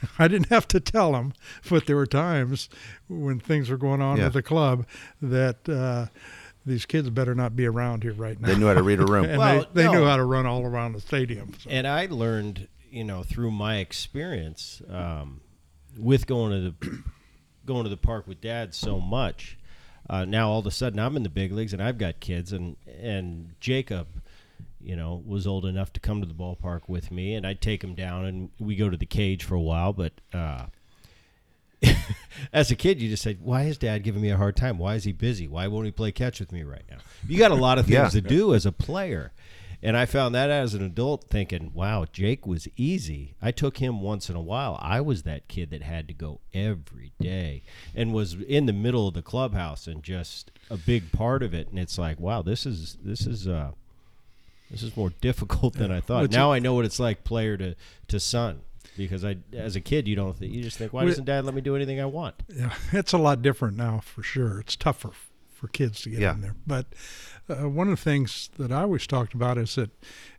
I 0.18 0.28
didn't 0.28 0.48
have 0.48 0.66
to 0.68 0.80
tell 0.80 1.12
them, 1.12 1.32
but 1.68 1.86
there 1.86 1.96
were 1.96 2.06
times 2.06 2.68
when 3.08 3.40
things 3.40 3.70
were 3.70 3.76
going 3.76 4.00
on 4.02 4.18
Yeah. 4.18 4.24
with 4.24 4.34
the 4.34 4.42
club 4.42 4.86
that 5.22 5.68
uh, 5.68 6.06
these 6.64 6.84
kids 6.86 7.10
better 7.10 7.34
not 7.34 7.54
be 7.56 7.66
around 7.66 8.02
here 8.02 8.12
right 8.12 8.40
now. 8.40 8.48
They 8.48 8.56
knew 8.56 8.66
how 8.66 8.74
to 8.74 8.82
read 8.82 9.00
a 9.00 9.06
room. 9.12 9.24
and 9.24 9.38
Well, 9.38 9.66
they, 9.72 9.84
they 9.84 9.90
knew 9.92 10.04
how 10.04 10.16
to 10.16 10.24
run 10.24 10.46
all 10.46 10.64
around 10.64 10.92
the 10.92 11.00
stadium. 11.00 11.52
So. 11.58 11.70
and 11.70 11.86
I 11.86 12.06
learned, 12.06 12.68
you 12.90 13.04
know, 13.04 13.22
through 13.22 13.50
my 13.52 13.76
experience 13.76 14.82
um, 14.90 15.40
with 15.98 16.26
going 16.26 16.50
to 16.52 16.74
the 16.80 17.02
going 17.64 17.84
to 17.84 17.90
the 17.90 17.96
park 17.96 18.26
with 18.26 18.40
dad 18.40 18.74
so 18.74 19.00
much. 19.00 19.58
Uh, 20.08 20.24
now 20.24 20.48
all 20.48 20.60
of 20.60 20.66
a 20.66 20.70
sudden 20.70 21.00
I'm 21.00 21.16
in 21.16 21.24
the 21.24 21.28
big 21.28 21.50
leagues 21.52 21.72
and 21.72 21.82
I've 21.82 21.98
got 21.98 22.20
kids 22.20 22.52
and 22.52 22.76
and 22.86 23.54
Jacob, 23.60 24.06
you 24.86 24.94
know, 24.96 25.22
was 25.26 25.46
old 25.46 25.66
enough 25.66 25.92
to 25.94 26.00
come 26.00 26.20
to 26.20 26.26
the 26.26 26.34
ballpark 26.34 26.82
with 26.88 27.10
me 27.10 27.34
and 27.34 27.46
I'd 27.46 27.60
take 27.60 27.82
him 27.82 27.94
down 27.94 28.24
and 28.24 28.50
we 28.58 28.76
go 28.76 28.88
to 28.88 28.96
the 28.96 29.04
cage 29.06 29.42
for 29.44 29.54
a 29.56 29.60
while. 29.60 29.92
But 29.92 30.12
uh, 30.32 30.66
as 32.52 32.70
a 32.70 32.76
kid, 32.76 33.00
you 33.02 33.08
just 33.08 33.22
said, 33.22 33.38
"Why 33.42 33.62
is 33.64 33.78
Dad 33.78 34.02
giving 34.02 34.22
me 34.22 34.30
a 34.30 34.36
hard 34.36 34.56
time? 34.56 34.78
Why 34.78 34.94
is 34.94 35.04
he 35.04 35.12
busy? 35.12 35.46
Why 35.46 35.66
won't 35.66 35.86
he 35.86 35.90
play 35.92 36.12
catch 36.12 36.40
with 36.40 36.52
me 36.52 36.62
right 36.62 36.84
now?" 36.90 36.98
You 37.28 37.38
got 37.38 37.50
a 37.50 37.54
lot 37.54 37.78
of 37.78 37.86
things 37.86 38.14
Yeah. 38.14 38.20
to 38.20 38.20
do 38.20 38.54
as 38.54 38.64
a 38.66 38.72
player. 38.72 39.32
And 39.82 39.94
I 39.96 40.06
found 40.06 40.34
that 40.34 40.48
as 40.48 40.72
an 40.72 40.82
adult 40.82 41.26
thinking, 41.28 41.70
wow, 41.74 42.06
Jake 42.10 42.46
was 42.46 42.66
easy. 42.76 43.34
I 43.42 43.50
took 43.50 43.76
him 43.76 44.00
once 44.00 44.30
in 44.30 44.34
a 44.34 44.40
while. 44.40 44.78
I 44.80 45.02
was 45.02 45.24
that 45.24 45.48
kid 45.48 45.70
that 45.70 45.82
had 45.82 46.08
to 46.08 46.14
go 46.14 46.40
every 46.54 47.12
day 47.20 47.62
and 47.94 48.14
was 48.14 48.32
in 48.48 48.64
the 48.64 48.72
middle 48.72 49.06
of 49.06 49.12
the 49.14 49.20
clubhouse 49.22 49.86
and 49.86 50.02
just 50.02 50.50
a 50.70 50.78
big 50.78 51.12
part 51.12 51.42
of 51.42 51.52
it. 51.52 51.68
And 51.68 51.78
it's 51.78 51.98
like, 51.98 52.18
wow, 52.18 52.40
this 52.40 52.64
is 52.64 52.96
this 53.04 53.26
is 53.26 53.46
uh 53.46 53.72
this 54.70 54.82
is 54.82 54.96
more 54.96 55.10
difficult 55.20 55.74
than 55.74 55.90
I 55.92 56.00
thought. 56.00 56.22
What's 56.22 56.36
now 56.36 56.52
I 56.52 56.58
know 56.58 56.74
what 56.74 56.84
it's 56.84 56.98
like 57.00 57.24
player 57.24 57.56
to, 57.56 57.74
to 58.08 58.20
son. 58.20 58.60
Because 58.96 59.24
I, 59.26 59.36
as 59.52 59.76
a 59.76 59.80
kid, 59.82 60.08
you 60.08 60.16
don't, 60.16 60.38
th- 60.38 60.50
you 60.50 60.62
just 60.62 60.78
think, 60.78 60.92
why 60.94 61.04
doesn't 61.04 61.26
Dad 61.26 61.44
let 61.44 61.54
me 61.54 61.60
do 61.60 61.76
anything 61.76 62.00
I 62.00 62.06
want? 62.06 62.34
yeah, 62.48 62.72
it's 62.92 63.12
a 63.12 63.18
lot 63.18 63.42
different 63.42 63.76
now 63.76 64.00
for 64.00 64.22
sure. 64.22 64.60
It's 64.60 64.74
tougher 64.74 65.10
for 65.52 65.68
kids 65.68 66.00
to 66.02 66.10
get 66.10 66.20
Yeah. 66.20 66.32
in 66.34 66.40
there. 66.40 66.54
But 66.66 66.86
uh, 67.48 67.68
one 67.68 67.88
of 67.88 67.96
the 67.98 68.02
things 68.02 68.48
that 68.58 68.72
I 68.72 68.82
always 68.82 69.06
talked 69.06 69.34
about 69.34 69.58
is 69.58 69.74
that 69.74 69.90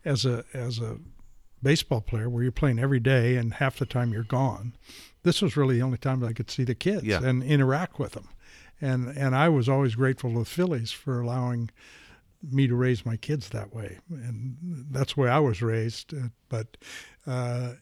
as 0.03 0.25
a 0.25 0.43
as 0.53 0.79
a 0.79 0.97
baseball 1.61 2.01
player, 2.01 2.29
where 2.29 2.41
you're 2.41 2.51
playing 2.51 2.79
every 2.79 2.99
day 2.99 3.35
and 3.35 3.53
half 3.55 3.77
the 3.77 3.85
time 3.85 4.11
you're 4.11 4.23
gone, 4.23 4.73
this 5.23 5.41
was 5.41 5.55
really 5.55 5.75
the 5.75 5.81
only 5.83 5.97
time 5.99 6.23
I 6.23 6.33
could 6.33 6.49
see 6.49 6.63
the 6.63 6.75
kids 6.75 7.03
Yeah. 7.03 7.21
and 7.23 7.43
interact 7.43 7.99
with 7.99 8.13
them. 8.13 8.29
And 8.81 9.07
and 9.09 9.35
I 9.35 9.49
was 9.49 9.69
always 9.69 9.93
grateful 9.95 10.31
to 10.33 10.39
the 10.39 10.45
Phillies 10.45 10.91
for 10.91 11.21
allowing 11.21 11.69
me 12.43 12.67
to 12.67 12.75
raise 12.75 13.05
my 13.05 13.17
kids 13.17 13.49
that 13.49 13.73
way, 13.73 13.99
and 14.09 14.57
that's 14.91 15.13
the 15.15 15.21
way 15.21 15.29
I 15.29 15.39
was 15.39 15.61
raised. 15.61 16.13
Uh, 16.13 16.29
but 16.49 16.77
uh, 17.25 17.73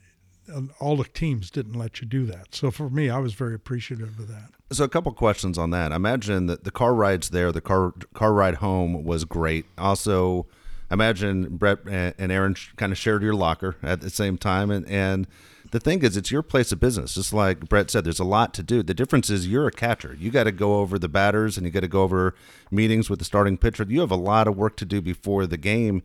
all 0.79 0.97
the 0.97 1.03
teams 1.05 1.49
didn't 1.49 1.73
let 1.73 2.01
you 2.01 2.07
do 2.07 2.25
that. 2.25 2.53
So 2.53 2.71
for 2.71 2.89
me, 2.89 3.09
I 3.09 3.17
was 3.19 3.33
very 3.33 3.55
appreciative 3.55 4.19
of 4.19 4.27
that. 4.27 4.49
So 4.71 4.83
a 4.83 4.89
couple 4.89 5.11
questions 5.13 5.57
on 5.57 5.69
that. 5.71 5.91
I 5.91 5.95
imagine 5.95 6.47
that 6.47 6.63
the 6.63 6.71
car 6.71 6.93
rides 6.93 7.29
there, 7.29 7.51
the 7.51 7.61
car 7.61 7.93
car 8.13 8.33
ride 8.33 8.55
home 8.55 9.03
was 9.03 9.25
great. 9.25 9.65
Also, 9.77 10.47
I 10.89 10.95
imagine 10.95 11.57
Bret 11.57 11.79
and 11.89 12.13
and 12.17 12.31
Aaron 12.31 12.55
kind 12.75 12.91
of 12.91 12.97
shared 12.97 13.21
your 13.21 13.35
locker 13.35 13.75
at 13.83 14.01
the 14.01 14.09
same 14.09 14.37
time, 14.37 14.71
and 14.71 14.87
and 14.87 15.27
the 15.75 15.79
thing 15.81 16.01
is, 16.03 16.15
it's 16.15 16.31
your 16.31 16.41
place 16.41 16.71
of 16.71 16.79
business. 16.79 17.15
Just 17.15 17.33
like 17.33 17.67
Bret 17.67 17.91
said, 17.91 18.05
there's 18.05 18.19
a 18.19 18.23
lot 18.23 18.53
to 18.53 18.63
do. 18.63 18.81
The 18.81 18.93
difference 18.93 19.29
is 19.29 19.45
you're 19.45 19.67
a 19.67 19.71
catcher. 19.71 20.15
You 20.17 20.31
got 20.31 20.45
to 20.45 20.53
go 20.53 20.79
over 20.79 20.97
the 20.97 21.09
batters, 21.09 21.57
and 21.57 21.65
you 21.65 21.71
got 21.71 21.81
to 21.81 21.89
go 21.89 22.03
over 22.03 22.33
meetings 22.71 23.09
with 23.09 23.19
the 23.19 23.25
starting 23.25 23.57
pitcher. 23.57 23.85
You 23.87 23.99
have 23.99 24.09
a 24.09 24.15
lot 24.15 24.47
of 24.47 24.55
work 24.55 24.77
to 24.77 24.85
do 24.85 25.01
before 25.01 25.45
the 25.45 25.57
game 25.57 26.01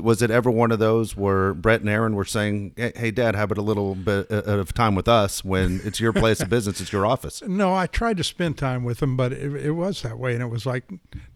Was 0.00 0.22
it 0.22 0.30
ever 0.30 0.48
one 0.48 0.70
of 0.70 0.78
those 0.78 1.16
where 1.16 1.52
Bret 1.52 1.80
and 1.80 1.90
Aaron 1.90 2.14
were 2.14 2.24
saying, 2.24 2.74
"Hey, 2.76 3.10
Dad, 3.10 3.34
have 3.34 3.50
a 3.50 3.60
little 3.60 3.96
bit 3.96 4.30
uh, 4.30 4.42
of 4.44 4.72
time 4.72 4.94
with 4.94 5.08
us 5.08 5.44
when 5.44 5.80
it's 5.82 5.98
your 5.98 6.12
place 6.12 6.40
of 6.40 6.48
business, 6.48 6.80
it's 6.80 6.92
your 6.92 7.04
office." 7.04 7.42
No, 7.48 7.74
I 7.74 7.88
tried 7.88 8.16
to 8.18 8.24
spend 8.24 8.56
time 8.56 8.84
with 8.84 8.98
them, 9.00 9.16
but 9.16 9.32
it, 9.32 9.52
it 9.66 9.72
was 9.72 10.02
that 10.02 10.16
way, 10.20 10.34
and 10.34 10.42
it 10.42 10.46
was 10.46 10.64
like, 10.64 10.84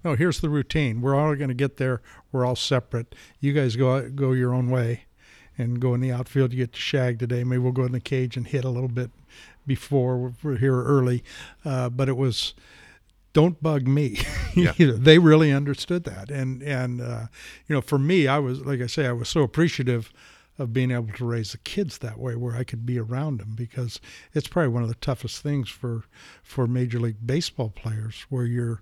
no, 0.05 0.15
here's 0.15 0.41
the 0.41 0.49
routine. 0.49 1.01
We're 1.01 1.17
all 1.17 1.35
going 1.35 1.49
to 1.49 1.55
get 1.55 1.77
there. 1.79 2.01
We're 2.31 2.47
all 2.47 2.55
separate. 2.55 3.17
You 3.41 3.53
guys 3.53 3.75
go 3.75 4.09
go 4.09 4.31
your 4.31 4.55
own 4.55 4.71
way, 4.71 5.07
and 5.59 5.81
go 5.81 5.95
in 5.95 6.01
the 6.01 6.13
outfield. 6.13 6.53
You 6.53 6.59
get 6.59 6.73
to 6.73 6.81
shag 6.81 7.19
today. 7.19 7.45
Maybe 7.45 7.59
we'll 7.59 7.73
go 7.73 7.85
in 7.85 7.93
the 7.93 8.01
cage 8.01 8.37
and 8.37 8.47
hit 8.47 8.65
a 8.65 8.71
little 8.71 8.89
bit 8.89 9.11
before 9.67 10.19
we're- 10.19 10.35
we're 10.43 10.57
here 10.59 10.83
early. 10.83 11.23
Uh, 11.65 11.89
but 11.91 12.09
it 12.09 12.17
was, 12.17 12.55
don't 13.33 13.63
bug 13.63 13.87
me. 13.87 14.19
Yeah. 14.57 14.73
they 14.79 15.19
really 15.19 15.51
understood 15.53 16.05
that, 16.05 16.31
and 16.31 16.63
and 16.63 17.01
uh, 17.01 17.27
you 17.67 17.75
know, 17.75 17.81
for 17.81 17.99
me, 17.99 18.29
I 18.29 18.39
was 18.39 18.61
like 18.65 18.81
I 18.81 18.87
say, 18.87 19.05
I 19.09 19.11
was 19.13 19.29
so 19.29 19.41
appreciative 19.43 20.13
of 20.61 20.73
being 20.73 20.93
able 20.93 21.13
to 21.15 21.25
raise 21.25 21.51
the 21.51 21.59
kids 21.59 21.99
that 21.99 22.21
way 22.21 22.37
where 22.37 22.55
I 22.55 22.63
could 22.63 22.87
be 22.87 22.97
around 23.01 23.41
them 23.41 23.55
because 23.57 24.01
it's 24.33 24.47
probably 24.47 24.69
one 24.69 24.85
of 24.85 24.89
the 24.89 24.95
toughest 24.95 25.43
things 25.43 25.69
for 25.69 26.05
for 26.45 26.69
major 26.69 27.01
league 27.01 27.17
baseball 27.27 27.71
players 27.71 28.27
where 28.29 28.45
you're 28.45 28.81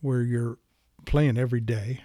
where 0.00 0.22
you're 0.22 0.56
playing 1.04 1.36
every 1.36 1.60
day 1.60 2.00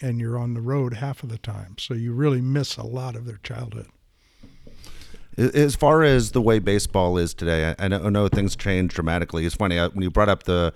and 0.00 0.20
you're 0.20 0.38
on 0.38 0.54
the 0.54 0.60
road 0.60 0.94
half 0.94 1.22
of 1.22 1.28
the 1.28 1.38
time 1.38 1.76
so 1.78 1.94
you 1.94 2.12
really 2.12 2.40
miss 2.40 2.76
a 2.76 2.84
lot 2.84 3.16
of 3.16 3.24
their 3.24 3.38
childhood 3.42 3.88
As 5.36 5.76
far 5.76 6.02
as 6.02 6.32
the 6.32 6.40
way 6.42 6.58
baseball 6.58 7.16
is 7.16 7.32
today, 7.32 7.72
I 7.78 7.86
know, 7.88 8.02
I 8.06 8.08
know 8.10 8.26
things 8.28 8.56
changed 8.56 8.94
dramatically. 8.96 9.46
It's 9.46 9.54
funny 9.54 9.78
when 9.78 10.02
you 10.02 10.10
brought 10.10 10.28
up 10.28 10.42
the 10.44 10.74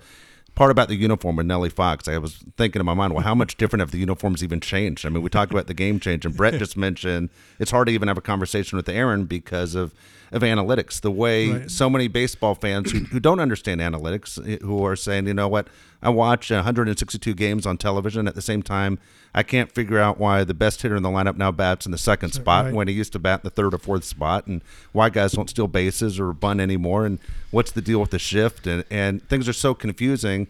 part 0.55 0.71
about 0.71 0.87
the 0.87 0.95
uniform 0.95 1.35
with 1.35 1.45
Nellie 1.45 1.69
Fox. 1.69 2.07
I 2.07 2.17
was 2.17 2.37
thinking 2.55 2.79
in 2.79 2.85
my 2.85 2.93
mind, 2.93 3.13
well, 3.13 3.23
how 3.23 3.35
much 3.35 3.57
different 3.57 3.81
have 3.81 3.91
the 3.91 3.97
uniforms 3.97 4.41
even 4.41 4.61
changed? 4.61 5.05
I 5.05 5.09
mean, 5.09 5.21
we 5.21 5.29
talked 5.29 5.51
about 5.51 5.67
the 5.67 5.73
game 5.73 5.99
change, 5.99 6.25
and 6.25 6.33
Bret 6.37 6.53
just 6.59 6.77
mentioned 6.77 7.29
it's 7.59 7.71
hard 7.71 7.87
to 7.87 7.93
even 7.93 8.07
have 8.07 8.17
a 8.17 8.21
conversation 8.21 8.77
with 8.77 8.87
Aaron 8.87 9.25
because 9.25 9.75
of 9.75 9.93
of 10.31 10.41
analytics. 10.41 10.99
The 11.01 11.11
way 11.11 11.49
Right. 11.51 11.69
so 11.69 11.89
many 11.89 12.07
baseball 12.07 12.55
fans 12.55 12.91
who, 12.91 12.99
who 12.99 13.19
don't 13.19 13.39
understand 13.39 13.81
analytics, 13.81 14.39
eh, 14.49 14.57
who 14.61 14.83
are 14.85 14.95
saying, 14.95 15.27
you 15.27 15.33
know 15.35 15.47
what, 15.49 15.67
I 16.03 16.09
watch 16.09 16.51
162 16.51 17.33
games 17.33 17.65
on 17.65 17.77
television 17.77 18.27
at 18.27 18.35
the 18.35 18.41
same 18.41 18.61
time. 18.61 18.99
I 19.33 19.41
can't 19.41 19.71
figure 19.71 19.99
out 19.99 20.19
why 20.19 20.43
the 20.43 20.53
best 20.53 20.81
hitter 20.81 20.95
in 20.95 21.01
the 21.01 21.09
lineup 21.09 21.37
now 21.37 21.51
bats 21.51 21.85
in 21.85 21.91
the 21.91 21.97
second 21.97 22.31
spot 22.31 22.65
right. 22.65 22.73
when 22.73 22.87
he 22.87 22.93
used 22.93 23.13
to 23.13 23.19
bat 23.19 23.39
in 23.39 23.43
the 23.45 23.49
third 23.49 23.73
or 23.73 23.77
fourth 23.77 24.03
spot, 24.03 24.45
and 24.45 24.61
why 24.91 25.09
guys 25.09 25.31
don't 25.31 25.49
steal 25.49 25.67
bases 25.67 26.19
or 26.19 26.33
bunt 26.33 26.59
anymore, 26.59 27.05
and 27.05 27.19
what's 27.51 27.71
the 27.71 27.81
deal 27.81 27.99
with 27.99 28.11
the 28.11 28.19
shift, 28.19 28.67
and 28.67 28.83
and 28.91 29.27
things 29.29 29.47
are 29.47 29.53
so 29.53 29.73
confusing. 29.73 30.47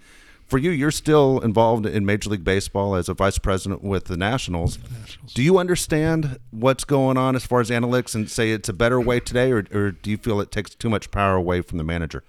For 0.48 0.58
you, 0.58 0.72
you're 0.72 0.92
still 0.92 1.40
involved 1.40 1.86
in 1.86 2.06
Major 2.06 2.30
League 2.30 2.44
Baseball 2.44 2.96
as 2.96 3.08
a 3.10 3.14
vice 3.14 3.40
president 3.40 3.84
with 3.84 4.06
the 4.06 4.18
Nationals. 4.18 4.78
Nationals. 4.78 5.34
Do 5.34 5.42
you 5.42 5.58
understand 5.58 6.38
what's 6.52 6.84
going 6.84 7.18
on 7.18 7.36
as 7.36 7.46
far 7.46 7.62
as 7.62 7.70
analytics 7.70 8.14
and 8.14 8.30
say 8.30 8.52
it's 8.52 8.70
a 8.70 8.74
better 8.74 9.00
way 9.00 9.20
today, 9.20 9.52
or, 9.52 9.66
or 9.74 9.92
do 9.92 10.12
you 10.12 10.18
feel 10.18 10.42
it 10.42 10.52
takes 10.52 10.76
too 10.76 10.90
much 10.90 11.10
power 11.12 11.36
away 11.36 11.62
from 11.62 11.78
the 11.78 11.84
manager? 11.84 12.24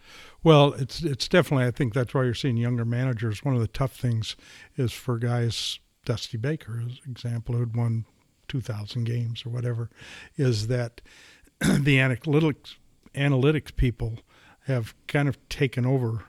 Well, 0.44 0.74
it's 0.74 1.02
it's 1.02 1.26
definitely. 1.26 1.66
I 1.66 1.70
think 1.70 1.94
that's 1.94 2.12
why 2.12 2.24
you're 2.24 2.34
seeing 2.34 2.58
younger 2.58 2.84
managers. 2.84 3.42
One 3.42 3.54
of 3.54 3.62
the 3.62 3.66
tough 3.66 3.96
things 3.96 4.36
is 4.76 4.92
for 4.92 5.18
guys, 5.18 5.80
Dusty 6.04 6.36
Baker, 6.36 6.82
as 6.84 7.00
an 7.04 7.10
example, 7.10 7.54
who'd 7.54 7.74
won 7.74 8.04
2,000 8.48 9.04
games 9.04 9.44
or 9.46 9.48
whatever, 9.48 9.88
is 10.36 10.66
that 10.66 11.00
the 11.60 11.96
analytics 11.96 12.74
analytics 13.14 13.74
people 13.74 14.18
have 14.66 14.94
kind 15.06 15.28
of 15.28 15.48
taken 15.48 15.86
over, 15.86 16.26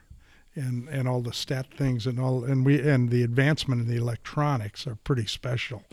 and 0.56 0.88
and 0.88 1.10
all 1.10 1.22
the 1.22 1.34
stat 1.34 1.68
things 1.76 2.08
and 2.08 2.18
all 2.18 2.46
and 2.46 2.66
we 2.66 2.80
and 2.80 3.10
the 3.10 3.22
advancement 3.22 3.82
in 3.82 3.88
the 3.90 3.98
electronics 3.98 4.88
are 4.88 4.96
pretty 4.96 5.26
special. 5.26 5.84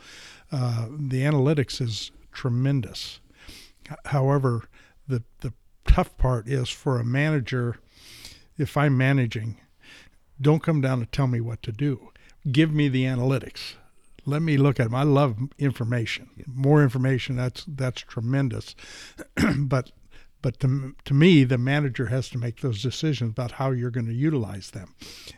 Uh, 0.53 0.87
the 0.89 1.23
analytics 1.23 1.81
is 1.81 2.13
tremendous. 2.31 3.19
However, 4.05 4.69
the 5.09 5.25
the 5.41 5.53
tough 5.85 6.17
part 6.19 6.47
is 6.47 6.69
for 6.69 7.01
a 7.01 7.05
manager 7.05 7.79
if 8.59 8.77
I'm 8.77 8.97
managing, 8.97 9.61
don't 10.41 10.63
come 10.63 10.81
down 10.81 11.01
and 11.01 11.13
tell 11.13 11.27
me 11.27 11.41
what 11.41 11.63
to 11.63 11.73
do. 11.73 12.11
Give 12.51 12.73
me 12.73 12.89
the 12.89 13.05
analytics. 13.05 13.75
Let 14.25 14.43
me 14.43 14.57
look 14.57 14.79
at 14.79 14.85
them. 14.85 14.95
I 14.95 15.03
love 15.03 15.37
information. 15.59 16.31
More 16.47 16.83
information, 16.83 17.37
that's 17.37 17.65
that's 17.67 18.03
tremendous. 18.03 18.75
but 19.57 19.91
but 20.43 20.59
to, 20.61 20.95
to 21.05 21.15
me, 21.15 21.45
the 21.45 21.59
manager 21.59 22.07
has 22.07 22.29
to 22.31 22.39
make 22.39 22.61
those 22.61 22.83
decisions 22.83 23.31
about 23.31 23.53
how 23.53 23.71
you're 23.71 23.91
going 23.91 24.07
to 24.07 24.13
utilize 24.13 24.73
them, 24.73 24.95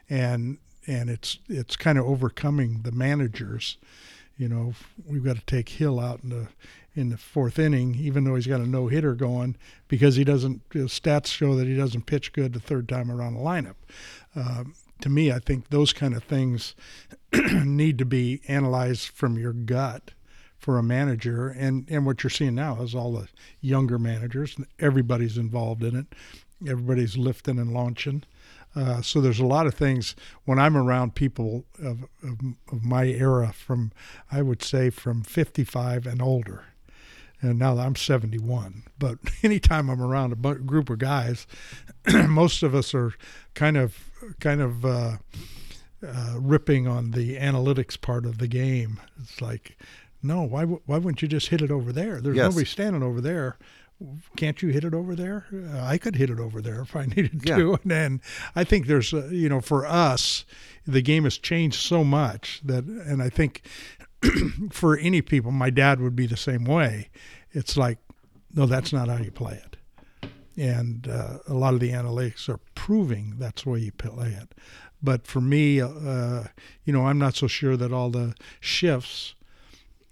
and 0.09 0.59
and 0.87 1.11
it's 1.11 1.39
it's 1.49 1.77
kind 1.77 1.99
of 1.99 2.07
overcoming 2.07 2.83
the 2.83 2.93
managers. 2.93 3.77
You 4.37 4.49
know, 4.49 4.75
we've 5.07 5.25
got 5.25 5.37
to 5.37 5.45
take 5.47 5.69
Hill 5.69 6.01
out 6.01 6.23
in 6.23 6.31
the 6.31 6.49
in 6.97 7.09
the 7.09 7.17
fourth 7.17 7.59
inning, 7.59 7.97
even 7.97 8.25
though 8.25 8.37
he's 8.37 8.47
got 8.47 8.61
a 8.61 8.67
no 8.67 8.87
hitter 8.87 9.15
going, 9.15 9.57
because 9.89 10.17
he 10.17 10.25
doesn't. 10.25 10.63
His 10.73 10.91
stats 10.91 11.27
show 11.27 11.55
that 11.57 11.67
he 11.67 11.77
doesn't 11.77 12.07
pitch 12.07 12.33
good 12.33 12.53
the 12.53 12.61
third 12.61 12.89
time 12.89 13.11
around 13.11 13.35
the 13.35 13.41
lineup. 13.41 13.75
Um, 14.35 14.75
to 15.01 15.09
me, 15.09 15.31
I 15.31 15.39
think 15.39 15.69
those 15.69 15.93
kind 15.93 16.15
of 16.15 16.25
things 16.25 16.75
need 17.65 17.99
to 17.99 18.05
be 18.05 18.41
analyzed 18.49 19.09
from 19.09 19.39
your 19.39 19.53
gut 19.53 20.13
for 20.59 20.79
a 20.79 20.83
manager. 20.83 21.49
And 21.49 21.87
and 21.91 22.07
what 22.07 22.23
you're 22.23 22.31
seeing 22.31 22.55
now 22.55 22.81
is 22.83 22.95
all 22.95 23.13
the 23.13 23.29
younger 23.61 23.99
managers. 23.99 24.57
Everybody's 24.79 25.37
involved 25.37 25.83
in 25.83 25.95
it. 25.95 26.07
Everybody's 26.67 27.17
lifting 27.17 27.59
and 27.59 27.73
launching. 27.73 28.25
Uh, 28.77 29.01
so 29.03 29.21
there's 29.21 29.39
a 29.41 29.47
lot 29.47 29.67
of 29.67 29.75
things 29.75 30.17
when 30.45 30.59
I'm 30.59 30.77
around 30.77 31.15
people 31.15 31.65
of, 31.83 32.03
of, 32.23 32.39
of 32.73 32.85
my 32.85 33.05
era 33.07 33.53
from, 33.53 33.93
I 34.33 34.43
would 34.43 34.63
say 34.63 34.91
from 34.91 35.23
55 35.23 36.07
and 36.07 36.21
older. 36.21 36.65
And 37.41 37.59
now 37.59 37.75
that 37.75 37.87
I'm 37.87 37.95
71. 37.97 38.85
But 38.99 39.19
anytime 39.43 39.89
I'm 39.91 40.03
around 40.03 40.33
a 40.33 40.37
bu- 40.37 40.59
group 40.61 40.91
of 40.91 40.99
guys, 40.99 41.47
most 42.29 42.63
of 42.63 42.75
us 42.75 42.95
are 42.95 43.13
kind 43.55 43.77
of, 43.77 43.97
kind 44.41 44.61
of, 44.61 44.85
uh, 44.85 45.17
uh, 46.07 46.35
ripping 46.39 46.87
on 46.87 47.13
the 47.13 47.37
analytics 47.37 47.99
part 48.01 48.27
of 48.27 48.39
the 48.39 48.47
game. 48.49 49.01
It's 49.23 49.41
like, 49.41 49.79
no, 50.23 50.43
why, 50.43 50.65
why 50.65 50.99
wouldn't 50.99 51.23
you 51.23 51.29
just 51.29 51.49
hit 51.49 51.63
it 51.63 51.71
over 51.71 51.93
there? 51.93 52.21
There's 52.21 52.37
Yes. 52.37 52.45
nobody 52.51 52.67
standing 52.67 53.03
over 53.03 53.21
there. 53.21 53.57
Can't 54.37 54.61
you 54.61 54.69
hit 54.71 54.85
it 54.85 54.93
over 54.95 55.15
there? 55.15 55.47
Uh, 55.53 55.81
I 55.83 55.99
could 55.99 56.17
hit 56.17 56.29
it 56.31 56.39
over 56.41 56.61
there 56.61 56.81
if 56.83 56.95
I 56.97 57.07
needed 57.07 57.43
Yeah. 57.45 57.57
to. 57.57 57.75
And 57.75 57.91
then 57.91 58.21
I 58.55 58.65
think 58.65 58.87
there's, 58.87 59.15
uh, 59.15 59.29
you 59.31 59.49
know, 59.49 59.61
for 59.61 59.87
us, 59.87 60.45
the 60.87 61.01
game 61.03 61.25
has 61.25 61.39
changed 61.39 61.81
so 61.81 62.05
much 62.05 62.61
that, 62.65 62.85
and 62.85 63.23
I 63.23 63.29
think 63.31 63.63
for 64.71 64.99
any 64.99 65.23
people, 65.23 65.51
my 65.53 65.71
dad 65.71 66.01
would 66.01 66.17
be 66.17 66.27
the 66.27 66.37
same 66.37 66.65
way. 66.65 67.09
It's 67.53 67.77
like, 67.77 67.99
no, 68.55 68.67
that's 68.67 68.93
not 68.93 69.09
how 69.09 69.17
you 69.19 69.31
play 69.31 69.55
it. 69.65 69.77
And 70.57 71.09
uh, 71.09 71.39
a 71.49 71.55
lot 71.55 71.75
of 71.75 71.81
the 71.81 71.91
analytics 71.91 72.49
are 72.49 72.61
proving 72.75 73.35
that's 73.39 73.65
the 73.65 73.71
way 73.71 73.79
you 73.81 73.93
play 73.93 74.29
it. 74.29 74.55
But 75.03 75.27
for 75.27 75.41
me, 75.41 75.81
uh, 75.81 76.45
you 76.85 76.93
know, 76.93 77.07
I'm 77.07 77.19
not 77.19 77.35
so 77.35 77.47
sure 77.47 77.77
that 77.77 77.93
all 77.93 78.11
the 78.11 78.35
shifts. 78.61 79.35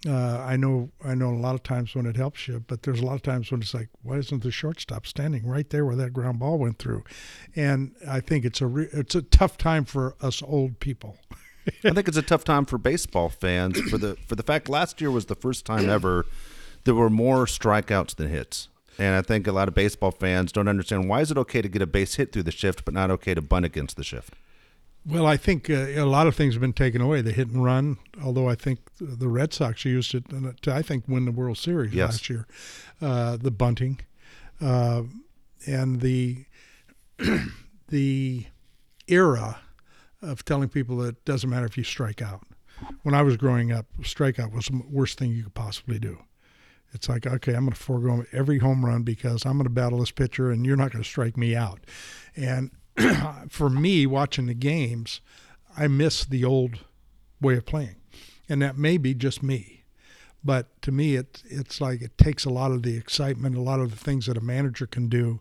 Uh, 0.05 0.39
I 0.39 0.57
know, 0.57 0.89
I 1.03 1.15
know. 1.15 1.29
A 1.29 1.35
lot 1.35 1.55
of 1.55 1.63
times 1.63 1.95
when 1.95 2.05
it 2.05 2.17
helps 2.17 2.47
you, 2.47 2.63
but 2.67 2.83
there's 2.83 2.99
a 2.99 3.05
lot 3.05 3.15
of 3.15 3.21
times 3.21 3.51
when 3.51 3.61
it's 3.61 3.73
like, 3.73 3.89
why 4.01 4.17
isn't 4.17 4.43
the 4.43 4.51
shortstop 4.51 5.07
standing 5.07 5.47
right 5.47 5.69
there 5.69 5.85
where 5.85 5.95
that 5.95 6.11
ground 6.11 6.39
ball 6.39 6.57
went 6.57 6.77
through? 6.77 7.03
And 7.55 7.95
I 8.07 8.19
think 8.19 8.43
it's 8.43 8.59
a 8.59 8.67
re- 8.67 8.89
it's 8.91 9.15
a 9.15 9.21
tough 9.21 9.57
time 9.57 9.85
for 9.85 10.15
us 10.21 10.41
old 10.41 10.79
people. 10.79 11.17
I 11.85 11.91
think 11.91 12.09
it's 12.09 12.17
a 12.17 12.21
tough 12.21 12.43
time 12.43 12.65
for 12.65 12.77
baseball 12.77 13.29
fans 13.29 13.79
for 13.89 13.97
the 13.97 14.17
for 14.27 14.35
the 14.35 14.43
fact 14.43 14.67
last 14.67 14.99
year 14.99 15.09
was 15.09 15.27
the 15.27 15.35
first 15.35 15.65
time 15.65 15.89
ever 15.89 16.25
there 16.83 16.95
were 16.95 17.09
more 17.09 17.45
strikeouts 17.45 18.15
than 18.15 18.29
hits. 18.29 18.67
And 18.99 19.15
I 19.15 19.21
think 19.21 19.47
a 19.47 19.51
lot 19.51 19.67
of 19.67 19.73
baseball 19.73 20.11
fans 20.11 20.51
don't 20.51 20.67
understand 20.67 21.09
why 21.09 21.21
is 21.21 21.31
it 21.31 21.37
okay 21.37 21.61
to 21.61 21.69
get 21.69 21.81
a 21.81 21.87
base 21.87 22.15
hit 22.15 22.31
through 22.31 22.43
the 22.43 22.51
shift 22.51 22.83
but 22.85 22.93
not 22.93 23.09
okay 23.11 23.33
to 23.33 23.41
bunt 23.41 23.65
against 23.65 23.95
the 23.95 24.03
shift. 24.03 24.33
Well, 25.05 25.25
I 25.25 25.35
think 25.37 25.69
uh, 25.69 25.73
a 25.73 26.05
lot 26.05 26.27
of 26.27 26.35
things 26.35 26.53
have 26.53 26.61
been 26.61 26.71
taken 26.73 27.01
away. 27.01 27.21
The 27.21 27.31
hit 27.33 27.49
and 27.49 27.63
run, 27.63 27.97
although 28.23 28.47
I 28.47 28.55
think 28.55 28.79
the 29.01 29.27
Red 29.27 29.53
Sox 29.53 29.83
used 29.83 30.15
it 30.15 30.23
to, 30.61 30.73
I 30.73 30.81
think, 30.81 31.05
win 31.07 31.25
the 31.25 31.31
World 31.31 31.57
Series 31.57 31.93
Yes. 31.93 32.11
last 32.11 32.29
year. 32.29 32.47
Uh, 33.01 33.35
the 33.35 33.51
bunting, 33.51 33.99
uh, 34.61 35.03
and 35.67 35.99
the 35.99 36.45
the 37.89 38.45
era 39.07 39.59
of 40.21 40.45
telling 40.45 40.69
people 40.69 40.97
that 40.97 41.09
it 41.09 41.25
doesn't 41.25 41.49
matter 41.49 41.65
if 41.65 41.77
you 41.77 41.83
strike 41.83 42.21
out. 42.21 42.41
When 43.03 43.13
I 43.13 43.21
was 43.21 43.37
growing 43.37 43.71
up, 43.71 43.85
strikeout 44.01 44.51
was 44.53 44.65
the 44.65 44.81
worst 44.89 45.19
thing 45.19 45.31
you 45.31 45.43
could 45.43 45.53
possibly 45.53 45.99
do. 45.99 46.19
It's 46.93 47.07
like, 47.09 47.25
okay, 47.25 47.53
I'm 47.53 47.65
going 47.65 47.73
to 47.73 47.79
forego 47.79 48.25
every 48.31 48.59
home 48.59 48.85
run 48.85 49.03
because 49.03 49.45
I'm 49.45 49.53
going 49.53 49.63
to 49.65 49.69
battle 49.69 49.99
this 49.99 50.11
pitcher 50.11 50.51
and 50.51 50.65
you're 50.65 50.75
not 50.77 50.91
going 50.91 51.03
to 51.03 51.09
strike 51.09 51.37
me 51.37 51.55
out. 51.55 51.79
And 52.35 52.71
for 53.49 53.69
me, 53.69 54.05
watching 54.05 54.45
the 54.45 54.53
games, 54.53 55.21
I 55.77 55.87
miss 55.87 56.25
the 56.25 56.43
old 56.43 56.79
way 57.41 57.57
of 57.57 57.65
playing. 57.65 57.95
And 58.49 58.61
that 58.61 58.77
may 58.77 58.97
be 58.97 59.13
just 59.13 59.41
me. 59.41 59.83
But 60.43 60.81
to 60.81 60.91
me, 60.91 61.15
it, 61.15 61.41
it's 61.45 61.79
like 61.79 62.01
it 62.01 62.17
takes 62.17 62.43
a 62.43 62.49
lot 62.49 62.71
of 62.71 62.83
the 62.83 62.97
excitement, 62.97 63.55
a 63.55 63.61
lot 63.61 63.79
of 63.79 63.91
the 63.91 63.97
things 63.97 64.25
that 64.25 64.37
a 64.37 64.41
manager 64.41 64.85
can 64.85 65.07
do 65.07 65.39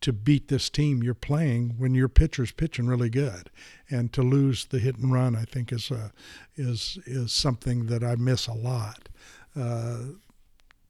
to 0.00 0.12
beat 0.12 0.48
this 0.48 0.68
team 0.68 1.02
you're 1.02 1.14
playing 1.14 1.76
when 1.78 1.94
your 1.94 2.08
pitcher's 2.08 2.50
pitching 2.50 2.88
really 2.88 3.08
good, 3.08 3.50
and 3.88 4.12
to 4.12 4.20
lose 4.20 4.64
the 4.66 4.80
hit 4.80 4.98
and 4.98 5.12
run, 5.12 5.36
I 5.36 5.44
think 5.44 5.72
is 5.72 5.92
a, 5.92 6.12
is 6.56 6.98
is 7.06 7.32
something 7.32 7.86
that 7.86 8.02
I 8.02 8.16
miss 8.16 8.48
a 8.48 8.52
lot. 8.52 9.08
Uh, 9.56 9.98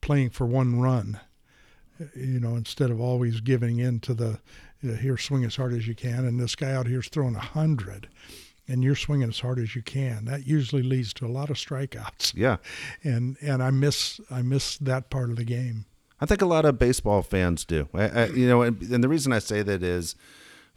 playing 0.00 0.30
for 0.30 0.46
one 0.46 0.80
run, 0.80 1.20
you 2.16 2.40
know, 2.40 2.56
instead 2.56 2.90
of 2.90 3.00
always 3.00 3.40
giving 3.40 3.78
in 3.78 4.00
to 4.00 4.14
the 4.14 4.40
Uh, 4.84 4.94
here 4.94 5.16
swing 5.16 5.44
as 5.44 5.56
hard 5.56 5.72
as 5.72 5.86
you 5.86 5.94
can, 5.94 6.24
and 6.24 6.40
this 6.40 6.54
guy 6.54 6.72
out 6.72 6.86
here's 6.86 7.08
throwing 7.08 7.36
a 7.36 7.40
hundred 7.40 8.08
and 8.68 8.84
you're 8.84 8.96
swinging 8.96 9.28
as 9.28 9.40
hard 9.40 9.58
as 9.58 9.74
you 9.74 9.82
can. 9.82 10.24
That 10.24 10.46
usually 10.46 10.82
leads 10.82 11.12
to 11.14 11.26
a 11.26 11.28
lot 11.28 11.50
of 11.50 11.56
strikeouts. 11.56 12.34
Yeah, 12.34 12.56
and 13.04 13.36
and 13.40 13.62
I 13.62 13.70
miss 13.70 14.20
I 14.30 14.42
miss 14.42 14.78
that 14.78 15.10
part 15.10 15.30
of 15.30 15.36
the 15.36 15.44
game. 15.44 15.86
I 16.20 16.26
think 16.26 16.40
a 16.40 16.46
lot 16.46 16.64
of 16.64 16.78
baseball 16.78 17.22
fans 17.22 17.64
do. 17.64 17.88
I, 17.92 18.08
I, 18.08 18.26
you 18.26 18.46
know, 18.46 18.62
and, 18.62 18.80
and 18.80 19.02
the 19.02 19.08
reason 19.08 19.32
I 19.32 19.40
say 19.40 19.62
that 19.62 19.82
is 19.82 20.14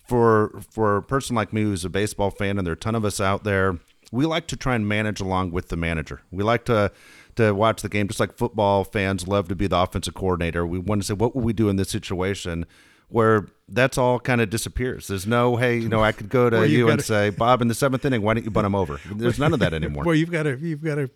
for 0.08 0.62
for 0.72 0.98
a 0.98 1.04
person 1.04 1.36
like 1.36 1.54
me 1.54 1.64
who's 1.64 1.86
a 1.86 1.90
baseball 1.90 2.32
fan, 2.32 2.58
and 2.58 2.66
there 2.66 2.72
are 2.72 2.76
a 2.76 2.80
ton 2.80 2.96
of 2.96 3.06
us 3.06 3.20
out 3.20 3.44
there. 3.44 3.80
We 4.12 4.26
like 4.26 4.48
to 4.48 4.56
try 4.56 4.76
and 4.76 4.88
manage 4.88 5.20
along 5.20 5.52
with 5.52 5.70
the 5.70 5.78
manager. 5.78 6.22
We 6.32 6.44
like 6.44 6.66
to 6.66 6.92
to 7.36 7.54
watch 7.54 7.82
the 7.82 7.90
game, 7.90 8.08
just 8.08 8.20
like 8.20 8.38
football 8.38 8.84
fans 8.84 9.28
love 9.28 9.48
to 9.50 9.56
be 9.56 9.68
the 9.68 9.78
offensive 9.78 10.14
coordinator. 10.14 10.66
We 10.66 10.80
want 10.80 11.02
to 11.02 11.08
say, 11.08 11.14
what 11.14 11.36
would 11.36 11.44
we 11.44 11.54
do 11.54 11.70
in 11.70 11.76
this 11.76 11.90
situation? 11.90 12.66
Where 13.10 13.48
that's 13.68 13.98
all 13.98 14.20
kind 14.20 14.42
of 14.42 14.50
disappears. 14.50 15.08
There's 15.08 15.26
no, 15.28 15.56
hey, 15.56 15.78
you 15.78 15.90
know, 15.90 16.04
I 16.04 16.12
could 16.12 16.30
go 16.30 16.50
to 16.50 16.58
Well, 16.58 16.66
you 16.66 16.88
and 16.90 16.98
gotta- 16.98 17.04
say, 17.04 17.30
Bob, 17.30 17.62
in 17.62 17.68
the 17.68 17.74
seventh 17.76 18.04
inning, 18.06 18.22
why 18.22 18.34
don't 18.34 18.44
you 18.44 18.52
bunt 18.52 18.66
him 18.66 18.76
over? 18.76 19.00
There's 19.12 19.40
none 19.40 19.54
of 19.54 19.60
that 19.60 19.74
anymore. 19.74 20.04
Well, 20.04 20.16
you've 20.16 20.32
got 20.32 20.44
to 20.44 20.58
you've 20.58 20.84
got 20.84 20.96
to 20.96 21.10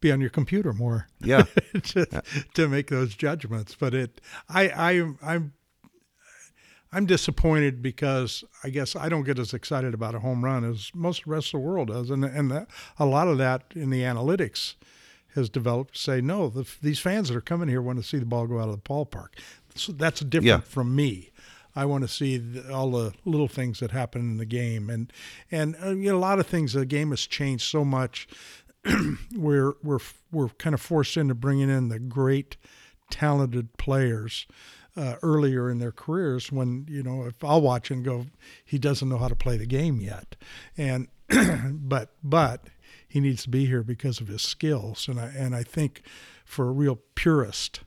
be 0.00 0.10
on 0.12 0.20
your 0.20 0.30
computer 0.30 0.72
more. 0.72 1.06
Yeah. 1.20 1.44
to, 1.82 2.22
to 2.54 2.68
make 2.68 2.88
those 2.88 3.14
judgments. 3.14 3.76
But 3.78 3.94
it, 3.94 4.20
I, 4.48 4.68
I, 4.68 5.12
I'm, 5.22 5.52
I'm 6.92 7.06
disappointed 7.06 7.80
because 7.82 8.44
I 8.62 8.68
guess 8.68 8.94
I 8.94 9.08
don't 9.08 9.24
get 9.24 9.38
as 9.38 9.54
excited 9.54 9.94
about 9.94 10.14
a 10.14 10.18
home 10.20 10.44
run 10.44 10.64
as 10.64 10.90
most 10.94 11.20
of 11.20 11.24
the 11.26 11.30
rest 11.30 11.48
of 11.48 11.60
the 11.60 11.66
world 11.66 11.88
does, 11.88 12.10
and 12.10 12.24
and 12.24 12.50
that, 12.50 12.68
a 12.98 13.06
lot 13.06 13.28
of 13.28 13.38
that 13.38 13.64
in 13.74 13.88
the 13.90 14.02
analytics 14.02 14.74
has 15.34 15.48
developed 15.48 15.94
to 15.94 16.00
say 16.00 16.20
no, 16.20 16.50
the, 16.50 16.68
these 16.82 16.98
fans 16.98 17.28
that 17.28 17.36
are 17.36 17.40
coming 17.40 17.66
here 17.68 17.80
want 17.80 17.98
to 17.98 18.04
see 18.06 18.18
the 18.18 18.26
ball 18.26 18.46
go 18.46 18.58
out 18.60 18.68
of 18.68 18.74
the 18.74 18.82
ballpark. 18.82 19.28
So 19.74 19.92
that's 19.92 20.20
different 20.20 20.46
Yeah. 20.46 20.60
from 20.60 20.94
me. 20.94 21.30
I 21.74 21.86
want 21.86 22.02
to 22.04 22.08
see 22.08 22.36
the, 22.36 22.72
all 22.72 22.90
the 22.90 23.14
little 23.24 23.48
things 23.48 23.80
that 23.80 23.92
happen 23.92 24.20
in 24.22 24.36
the 24.36 24.44
game, 24.44 24.90
and 24.90 25.10
and 25.50 25.74
uh, 25.82 25.90
you 25.90 26.10
know, 26.10 26.16
a 26.16 26.18
lot 26.18 26.38
of 26.38 26.46
things. 26.46 26.74
The 26.74 26.84
game 26.84 27.10
has 27.10 27.26
changed 27.26 27.64
so 27.64 27.82
much 27.84 28.28
we're 29.34 29.72
we're 29.82 29.98
we're 30.30 30.48
kind 30.50 30.74
of 30.74 30.80
forced 30.80 31.16
into 31.16 31.34
bringing 31.34 31.70
in 31.70 31.88
the 31.88 31.98
great 31.98 32.56
talented 33.10 33.76
players 33.78 34.46
uh, 34.96 35.16
earlier 35.22 35.70
in 35.70 35.78
their 35.78 35.92
careers 35.92 36.50
when 36.52 36.86
you 36.88 37.02
know 37.02 37.24
if 37.24 37.42
I'll 37.44 37.60
watch 37.60 37.90
and 37.90 38.04
go 38.04 38.26
he 38.64 38.78
doesn't 38.78 39.08
know 39.08 39.18
how 39.18 39.28
to 39.28 39.36
play 39.36 39.56
the 39.56 39.66
game 39.66 40.00
yet 40.00 40.34
and 40.76 41.08
but 41.72 42.10
but 42.22 42.66
he 43.08 43.20
needs 43.20 43.42
to 43.44 43.50
be 43.50 43.66
here 43.66 43.82
because 43.82 44.20
of 44.20 44.28
his 44.28 44.42
skills 44.42 45.08
and 45.08 45.20
I 45.20 45.26
and 45.36 45.54
I 45.54 45.62
think 45.62 46.02
for 46.44 46.68
a 46.68 46.72
real 46.72 46.98
purist 47.14 47.80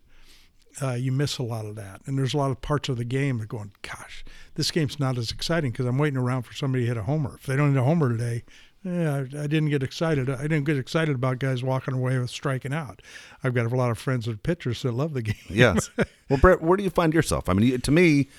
uh, 0.82 0.94
you 0.94 1.12
miss 1.12 1.38
a 1.38 1.44
lot 1.44 1.65
of 1.65 1.75
that. 1.75 2.01
And 2.05 2.17
there's 2.17 2.34
a 2.34 2.38
lot 2.38 2.51
of 2.51 2.62
parts 2.62 2.89
of 2.89 2.98
the 2.98 3.05
game 3.05 3.39
that 3.39 3.48
going, 3.48 3.72
gosh, 3.82 4.25
this 4.55 4.72
game's 4.72 5.00
not 5.00 5.17
as 5.17 5.32
exciting 5.32 5.72
because 5.72 5.86
I'm 5.86 5.98
waiting 5.98 6.17
around 6.17 6.44
for 6.44 6.53
somebody 6.53 6.84
to 6.84 6.88
hit 6.88 6.98
a 6.98 7.03
homer. 7.03 7.36
If 7.36 7.46
they 7.46 7.55
don't 7.55 7.74
hit 7.74 7.79
a 7.79 7.84
homer 7.84 8.10
today, 8.10 8.44
yeah, 8.84 9.15
I, 9.15 9.20
I 9.44 9.48
didn't 9.48 9.70
get 9.70 9.82
excited. 9.82 10.29
I 10.29 10.44
didn't 10.44 10.65
get 10.65 10.77
excited 10.77 11.15
about 11.15 11.39
guys 11.39 11.63
walking 11.63 11.96
away 11.96 12.20
with 12.20 12.29
striking 12.29 12.74
out. 12.74 13.01
I've 13.44 13.55
got 13.55 13.65
a 13.65 13.75
lot 13.75 13.89
of 13.89 13.98
friends 13.98 14.25
that 14.25 14.34
are 14.34 14.38
pitchers 14.38 14.84
that 14.84 14.91
love 14.91 15.13
the 15.13 15.24
game. 15.24 15.36
Yes. 15.50 15.89
Well, 16.27 16.39
Bret, 16.39 16.60
where 16.60 16.75
do 16.75 16.84
you 16.84 16.89
find 16.89 17.13
yourself? 17.13 17.48
I 17.48 17.53
mean, 17.53 17.79
to 17.82 17.91
me, 17.91 18.29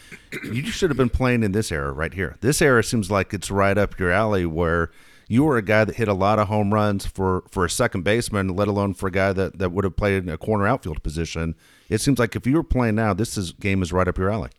you 0.43 0.67
should 0.67 0.91
have 0.91 0.97
been 0.97 1.09
playing 1.09 1.45
in 1.45 1.53
this 1.53 1.71
era 1.71 1.93
right 1.93 2.13
here. 2.13 2.37
This 2.41 2.61
era 2.61 2.83
seems 2.83 3.13
like 3.13 3.33
it's 3.33 3.49
right 3.49 3.79
up 3.79 3.97
your 3.97 4.11
alley 4.11 4.45
where 4.45 4.91
you 5.29 5.45
were 5.45 5.57
a 5.57 5.63
guy 5.63 5.85
that 5.85 5.97
hit 5.97 6.09
a 6.09 6.15
lot 6.15 6.39
of 6.39 6.49
home 6.49 6.73
runs 6.73 7.07
for, 7.07 7.45
for 7.51 7.65
a 7.65 7.71
second 7.71 8.03
baseman, 8.03 8.55
let 8.55 8.69
alone 8.69 8.95
for 8.95 9.09
a 9.09 9.11
guy 9.11 9.33
that, 9.33 9.59
that 9.59 9.73
would 9.73 9.85
have 9.85 9.97
played 9.97 10.23
in 10.23 10.29
a 10.29 10.39
corner 10.39 10.67
outfield 10.67 11.03
position. 11.03 11.55
It 11.89 12.01
seems 12.01 12.19
like 12.19 12.37
if 12.37 12.47
you 12.47 12.55
were 12.55 12.63
playing 12.63 12.95
now, 12.95 13.13
this 13.15 13.37
is, 13.37 13.53
game 13.53 13.83
is 13.83 13.93
right 13.93 14.07
up 14.07 14.19
your 14.19 14.31
alley. 14.31 14.51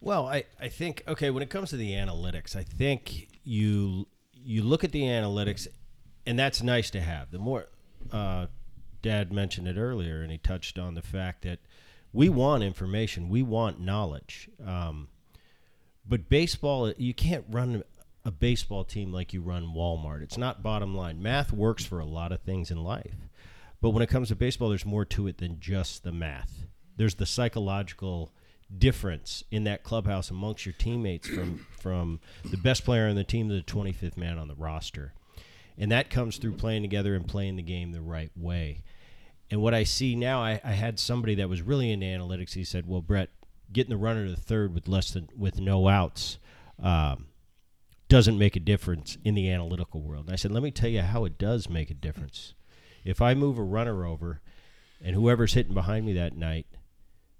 Well, 0.00 0.26
I, 0.26 0.44
I 0.58 0.68
think 0.68 1.02
okay 1.06 1.30
when 1.30 1.42
it 1.42 1.50
comes 1.50 1.70
to 1.70 1.76
the 1.76 1.92
analytics, 1.92 2.56
I 2.56 2.62
think 2.62 3.28
you 3.44 4.08
you 4.32 4.62
look 4.62 4.82
at 4.82 4.92
the 4.92 5.02
analytics, 5.02 5.66
and 6.24 6.38
that's 6.38 6.62
nice 6.62 6.88
to 6.90 7.00
have. 7.00 7.30
The 7.30 7.38
more 7.38 7.66
uh, 8.10 8.46
Dad 9.02 9.30
mentioned 9.30 9.68
it 9.68 9.76
earlier, 9.76 10.22
and 10.22 10.32
he 10.32 10.38
touched 10.38 10.78
on 10.78 10.94
the 10.94 11.02
fact 11.02 11.42
that 11.42 11.58
we 12.12 12.30
want 12.30 12.62
information, 12.62 13.28
we 13.28 13.42
want 13.42 13.78
knowledge. 13.78 14.48
Um, 14.66 15.08
but 16.08 16.28
baseball, 16.28 16.92
you 16.96 17.12
can't 17.12 17.44
run 17.50 17.84
a 18.24 18.30
baseball 18.30 18.84
team 18.84 19.12
like 19.12 19.32
you 19.32 19.40
run 19.40 19.72
Walmart. 19.74 20.22
It's 20.22 20.38
not 20.38 20.62
bottom 20.62 20.94
line. 20.94 21.22
Math 21.22 21.52
works 21.52 21.84
for 21.84 22.00
a 22.00 22.04
lot 22.04 22.32
of 22.32 22.40
things 22.40 22.70
in 22.70 22.82
life. 22.82 23.14
But 23.80 23.90
when 23.90 24.02
it 24.02 24.08
comes 24.08 24.28
to 24.28 24.36
baseball, 24.36 24.68
there's 24.68 24.84
more 24.84 25.06
to 25.06 25.26
it 25.26 25.38
than 25.38 25.58
just 25.58 26.02
the 26.02 26.12
math. 26.12 26.66
There's 26.96 27.14
the 27.14 27.26
psychological 27.26 28.32
difference 28.76 29.42
in 29.50 29.64
that 29.64 29.82
clubhouse 29.82 30.30
amongst 30.30 30.64
your 30.64 30.74
teammates 30.74 31.26
from 31.26 31.66
from 31.78 32.20
the 32.44 32.56
best 32.56 32.84
player 32.84 33.08
on 33.08 33.16
the 33.16 33.24
team 33.24 33.48
to 33.48 33.54
the 33.54 33.62
25th 33.62 34.16
man 34.16 34.38
on 34.38 34.48
the 34.48 34.54
roster. 34.54 35.14
And 35.78 35.90
that 35.90 36.10
comes 36.10 36.36
through 36.36 36.56
playing 36.56 36.82
together 36.82 37.14
and 37.14 37.26
playing 37.26 37.56
the 37.56 37.62
game 37.62 37.92
the 37.92 38.02
right 38.02 38.30
way. 38.36 38.82
And 39.50 39.62
what 39.62 39.74
I 39.74 39.84
see 39.84 40.14
now, 40.14 40.42
I, 40.42 40.60
I 40.62 40.72
had 40.72 41.00
somebody 41.00 41.34
that 41.36 41.48
was 41.48 41.62
really 41.62 41.90
into 41.90 42.06
analytics. 42.06 42.52
He 42.52 42.64
said, 42.64 42.86
"Well, 42.86 43.00
Bret, 43.00 43.30
getting 43.72 43.90
the 43.90 43.96
runner 43.96 44.26
to 44.26 44.30
the 44.30 44.40
third 44.40 44.74
with 44.74 44.86
less 44.86 45.10
than 45.10 45.28
with 45.36 45.58
no 45.58 45.88
outs 45.88 46.38
um, 46.82 47.26
doesn't 48.10 48.36
make 48.36 48.56
a 48.56 48.60
difference 48.60 49.16
in 49.24 49.34
the 49.34 49.48
analytical 49.50 50.02
world." 50.02 50.26
And 50.26 50.34
I 50.34 50.36
said, 50.36 50.52
"Let 50.52 50.62
me 50.62 50.70
tell 50.70 50.90
you 50.90 51.00
how 51.00 51.24
it 51.24 51.38
does 51.38 51.70
make 51.70 51.90
a 51.90 51.94
difference. 51.94 52.54
If 53.04 53.22
I 53.22 53.32
move 53.32 53.56
a 53.56 53.62
runner 53.62 54.04
over, 54.04 54.42
and 55.02 55.16
whoever's 55.16 55.54
hitting 55.54 55.72
behind 55.72 56.04
me 56.04 56.12
that 56.12 56.36
night 56.36 56.66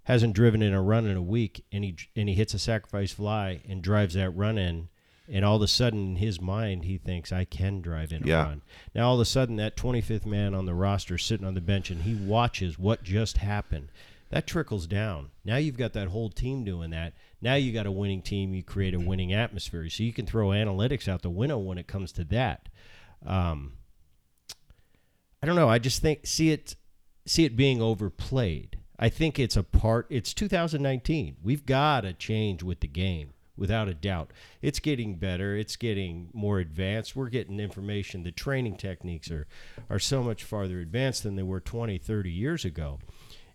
hasn't 0.04 0.35
driven 0.35 0.62
in 0.62 0.72
a 0.72 0.80
run 0.80 1.06
in 1.06 1.16
a 1.16 1.22
week, 1.22 1.64
and 1.70 1.85
he 1.85 1.96
and 2.16 2.28
he 2.28 2.35
hits 2.35 2.54
a 2.54 2.59
sacrifice 2.59 3.12
fly 3.12 3.61
and 3.68 3.83
drives 3.83 4.14
that 4.14 4.30
run 4.30 4.56
in." 4.56 4.88
And 5.28 5.44
all 5.44 5.56
of 5.56 5.62
a 5.62 5.68
sudden, 5.68 6.00
in 6.11 6.16
his 6.16 6.40
mind, 6.40 6.85
he 6.85 6.98
thinks 6.98 7.30
I 7.30 7.44
can 7.44 7.80
drive 7.80 8.12
in 8.12 8.24
a 8.24 8.26
Yeah. 8.26 8.44
run. 8.46 8.62
Now, 8.94 9.09
all 9.09 9.14
of 9.14 9.20
a 9.20 9.24
sudden, 9.24 9.56
that 9.56 9.76
25th 9.76 10.26
man 10.26 10.54
on 10.54 10.66
the 10.66 10.74
roster 10.74 11.18
sitting 11.18 11.46
on 11.46 11.54
the 11.54 11.61
bench 11.61 11.88
and 11.88 12.02
he 12.02 12.14
watches 12.16 12.80
what 12.80 13.04
just 13.04 13.37
happened. 13.37 13.92
That 14.30 14.46
trickles 14.48 14.88
down. 14.88 15.30
Now 15.44 15.56
you've 15.56 15.76
got 15.76 15.92
that 15.92 16.09
whole 16.09 16.30
team 16.30 16.64
doing 16.64 16.90
that. 16.90 17.14
Now 17.42 17.55
you 17.55 17.72
got 17.72 17.87
a 17.87 17.90
winning 17.90 18.22
team. 18.22 18.55
You 18.55 18.62
create 18.62 18.94
a 18.94 19.00
winning 19.00 19.33
atmosphere. 19.33 19.88
So 19.88 20.03
you 20.03 20.12
can 20.12 20.26
throw 20.26 20.48
analytics 20.48 21.09
out 21.09 21.22
the 21.22 21.31
window 21.31 21.59
when 21.59 21.79
it 21.79 21.87
comes 21.87 22.12
to 22.12 22.24
that. 22.24 22.68
Um, 23.24 23.74
I 25.42 25.46
don't 25.46 25.57
know. 25.57 25.68
I 25.68 25.79
just 25.79 26.03
think 26.03 26.26
see 26.26 26.50
it 26.50 26.76
see 27.26 27.44
it 27.44 27.57
being 27.57 27.81
overplayed. 27.81 28.79
I 28.98 29.09
think 29.09 29.38
it's 29.38 29.57
a 29.57 29.62
part. 29.62 30.07
It's 30.11 30.35
2019. 30.35 31.37
We've 31.42 31.64
got 31.64 32.03
to 32.03 32.12
change 32.12 32.62
with 32.62 32.81
the 32.81 32.88
game 32.88 33.33
without 33.57 33.88
a 33.88 33.94
doubt. 33.94 34.33
It's 34.61 34.79
getting 34.79 35.14
better. 35.14 35.57
It's 35.57 35.76
getting 35.76 36.29
more 36.35 36.59
advanced. 36.59 37.16
We're 37.16 37.31
getting 37.31 37.61
information. 37.61 38.22
The 38.22 38.33
training 38.33 38.76
techniques 38.76 39.31
are 39.31 39.46
are 39.88 39.98
so 39.98 40.22
much 40.22 40.44
farther 40.44 40.81
advanced 40.81 41.22
than 41.22 41.37
they 41.37 41.42
were 41.42 41.61
20, 41.61 41.96
30 41.98 42.31
years 42.31 42.64
ago. 42.64 42.98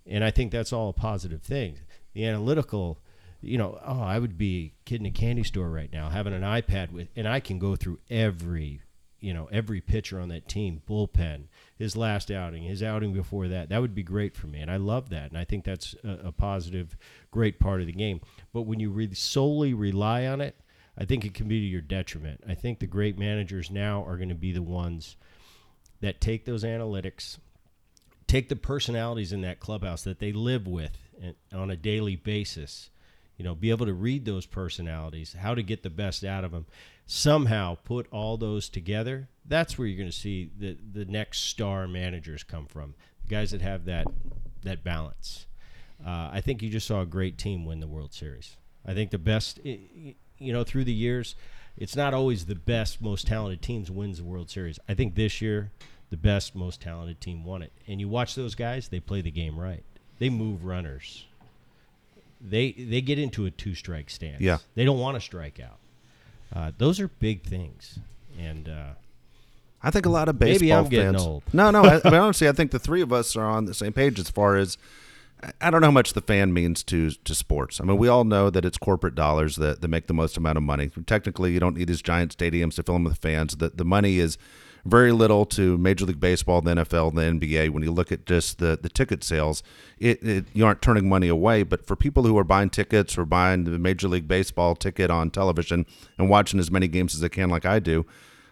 And 0.07 0.23
I 0.23 0.31
think 0.31 0.51
that's 0.51 0.73
all 0.73 0.89
a 0.89 0.93
positive 0.93 1.41
thing. 1.41 1.79
The 2.13 2.25
analytical, 2.25 2.99
you 3.41 3.57
know, 3.57 3.79
oh, 3.85 4.01
I 4.01 4.19
would 4.19 4.37
be 4.37 4.73
kid 4.85 4.99
in 4.99 5.05
a 5.05 5.11
candy 5.11 5.43
store 5.43 5.69
right 5.69 5.91
now 5.91 6.09
having 6.09 6.33
an 6.33 6.41
iPad 6.41 6.91
with, 6.91 7.07
and 7.15 7.27
I 7.27 7.39
can 7.39 7.59
go 7.59 7.75
through 7.75 7.99
every, 8.09 8.81
you 9.19 9.33
know, 9.33 9.47
every 9.51 9.81
pitcher 9.81 10.19
on 10.19 10.29
that 10.29 10.47
team, 10.47 10.81
bullpen, 10.87 11.43
his 11.77 11.95
last 11.95 12.31
outing, 12.31 12.63
his 12.63 12.81
outing 12.81 13.13
before 13.13 13.47
that. 13.47 13.69
That 13.69 13.81
would 13.81 13.95
be 13.95 14.03
great 14.03 14.35
for 14.35 14.47
me, 14.47 14.59
and 14.59 14.71
I 14.71 14.77
love 14.77 15.09
that, 15.09 15.29
and 15.29 15.37
I 15.37 15.43
think 15.45 15.63
that's 15.63 15.95
a, 16.03 16.27
a 16.27 16.31
positive, 16.31 16.97
great 17.31 17.59
part 17.59 17.81
of 17.81 17.87
the 17.87 17.93
game. 17.93 18.21
But 18.53 18.63
when 18.63 18.79
you 18.79 18.89
really 18.89 19.15
solely 19.15 19.73
rely 19.73 20.25
on 20.25 20.41
it, 20.41 20.55
I 20.97 21.05
think 21.05 21.25
it 21.25 21.33
can 21.33 21.47
be 21.47 21.59
to 21.59 21.65
your 21.65 21.81
detriment. 21.81 22.41
I 22.47 22.55
think 22.55 22.79
the 22.79 22.87
great 22.87 23.17
managers 23.17 23.69
now 23.69 24.03
are 24.05 24.17
going 24.17 24.29
to 24.29 24.35
be 24.35 24.53
the 24.53 24.61
ones 24.61 25.17
that 26.01 26.21
take 26.21 26.45
those 26.45 26.63
analytics, 26.63 27.37
take 28.27 28.47
the 28.47 28.55
personalities 28.55 29.33
in 29.33 29.41
that 29.41 29.59
clubhouse 29.59 30.03
that 30.03 30.19
they 30.19 30.31
live 30.31 30.67
with 30.67 30.97
on 31.53 31.69
a 31.69 31.75
daily 31.75 32.15
basis, 32.15 32.89
you 33.37 33.43
know, 33.43 33.55
be 33.55 33.69
able 33.69 33.85
to 33.85 33.93
read 33.93 34.25
those 34.25 34.45
personalities, 34.45 35.35
how 35.39 35.55
to 35.55 35.63
get 35.63 35.83
the 35.83 35.89
best 35.89 36.23
out 36.23 36.43
of 36.43 36.51
them, 36.51 36.65
somehow 37.05 37.75
put 37.83 38.07
all 38.11 38.37
those 38.37 38.69
together. 38.69 39.27
That's 39.45 39.77
where 39.77 39.87
you're 39.87 39.97
going 39.97 40.09
to 40.09 40.15
see 40.15 40.51
the 40.57 40.77
the 40.93 41.05
next 41.05 41.41
star 41.41 41.87
managers 41.87 42.43
come 42.43 42.65
from, 42.65 42.95
the 43.23 43.29
guys 43.29 43.51
that 43.51 43.61
have 43.61 43.85
that 43.85 44.07
that 44.63 44.83
balance. 44.83 45.45
Uh, 46.05 46.29
I 46.31 46.41
think 46.41 46.61
you 46.61 46.69
just 46.69 46.87
saw 46.87 47.01
a 47.01 47.05
great 47.05 47.37
team 47.37 47.65
win 47.65 47.79
the 47.79 47.87
World 47.87 48.13
Series. 48.13 48.57
I 48.85 48.93
think 48.93 49.11
the 49.11 49.17
best, 49.17 49.59
you 49.63 50.15
know, 50.39 50.63
through 50.63 50.83
the 50.83 50.93
years, 50.93 51.35
it's 51.77 51.95
not 51.95 52.13
always 52.13 52.45
the 52.45 52.55
best, 52.55 53.01
most 53.01 53.27
talented 53.27 53.61
teams 53.61 53.89
wins 53.89 54.17
the 54.17 54.23
World 54.23 54.49
Series. 54.49 54.77
I 54.87 54.93
think 54.93 55.15
this 55.15 55.41
year, 55.41 55.71
the 56.09 56.17
best, 56.17 56.55
most 56.55 56.81
talented 56.81 57.21
team 57.21 57.43
won 57.43 57.61
it. 57.61 57.71
And 57.87 57.99
you 57.99 58.07
watch 58.07 58.35
those 58.35 58.55
guys; 58.55 58.87
they 58.89 58.99
play 58.99 59.21
the 59.21 59.31
game 59.31 59.59
right. 59.59 59.83
They 60.19 60.29
move 60.29 60.65
runners. 60.65 61.25
They 62.49 62.71
they 62.71 63.01
get 63.01 63.17
into 63.19 63.45
a 63.45 63.51
two 63.51 63.75
strike 63.75 64.09
stance. 64.09 64.41
Yeah. 64.41 64.57
they 64.75 64.85
don't 64.85 64.99
want 64.99 65.15
to 65.15 65.21
strike 65.21 65.59
out. 65.59 65.77
Uh, 66.55 66.71
those 66.77 66.99
are 66.99 67.07
big 67.07 67.43
things, 67.43 67.99
and 68.39 68.69
uh, 68.69 68.89
I 69.83 69.91
think 69.91 70.05
a 70.05 70.09
lot 70.09 70.29
of 70.29 70.39
baseball 70.39 70.53
Maybe 70.59 70.73
I'm 70.73 70.89
getting 70.89 71.13
fans. 71.13 71.23
old. 71.25 71.43
No, 71.53 71.71
no. 71.71 71.83
I, 71.83 71.99
I 72.03 72.09
mean, 72.11 72.13
honestly, 72.21 72.47
I 72.47 72.51
think 72.53 72.71
the 72.71 72.79
three 72.79 73.01
of 73.01 73.11
us 73.11 73.35
are 73.35 73.45
on 73.45 73.65
the 73.65 73.73
same 73.73 73.93
page 73.93 74.19
as 74.19 74.29
far 74.29 74.55
as 74.55 74.77
I- 75.43 75.51
I 75.61 75.69
don't 75.69 75.81
know 75.81 75.87
how 75.87 75.91
much 75.91 76.13
the 76.13 76.21
fan 76.21 76.53
means 76.53 76.81
to 76.83 77.11
to 77.11 77.35
sports. 77.35 77.81
I 77.81 77.83
mean, 77.83 77.97
we 77.97 78.07
all 78.07 78.23
know 78.23 78.49
that 78.49 78.63
it's 78.63 78.77
corporate 78.77 79.15
dollars 79.15 79.57
that, 79.57 79.81
that 79.81 79.87
make 79.87 80.07
the 80.07 80.13
most 80.13 80.37
amount 80.37 80.57
of 80.57 80.63
money. 80.63 80.89
Technically, 81.05 81.51
you 81.51 81.59
don't 81.59 81.75
need 81.77 81.87
these 81.87 82.01
giant 82.01 82.35
stadiums 82.37 82.75
to 82.75 82.83
fill 82.83 82.95
them 82.95 83.03
with 83.03 83.17
fans. 83.17 83.55
The 83.57 83.69
the 83.69 83.85
money 83.85 84.19
is 84.19 84.37
very 84.85 85.11
little 85.11 85.45
to 85.47 85.77
Major 85.77 86.05
League 86.05 86.19
Baseball, 86.19 86.61
the 86.61 86.75
NFL, 86.75 87.15
the 87.15 87.21
NBA. 87.21 87.71
When 87.71 87.81
you 87.81 87.91
look 87.91 88.11
at 88.11 88.25
just 88.25 88.59
the, 88.59 88.77
the 88.79 88.89
ticket 88.89 89.23
sales, 89.23 89.63
it, 89.97 90.21
it 90.23 90.45
you 90.53 90.65
aren't 90.65 90.81
turning 90.81 91.09
money 91.09 91.27
away. 91.27 91.63
But 91.63 91.85
for 91.85 91.95
people 91.95 92.23
who 92.23 92.37
are 92.37 92.43
buying 92.43 92.69
tickets 92.69 93.17
or 93.17 93.25
buying 93.25 93.63
the 93.63 93.79
Major 93.79 94.07
League 94.07 94.27
Baseball 94.27 94.75
ticket 94.75 95.09
on 95.09 95.31
television 95.31 95.87
and 96.17 96.29
watching 96.29 96.59
as 96.59 96.69
many 96.69 96.87
games 96.87 97.15
as 97.15 97.21
they 97.21 97.29
can, 97.29 97.49
like 97.49 97.65
I 97.65 97.79
do, 97.79 98.05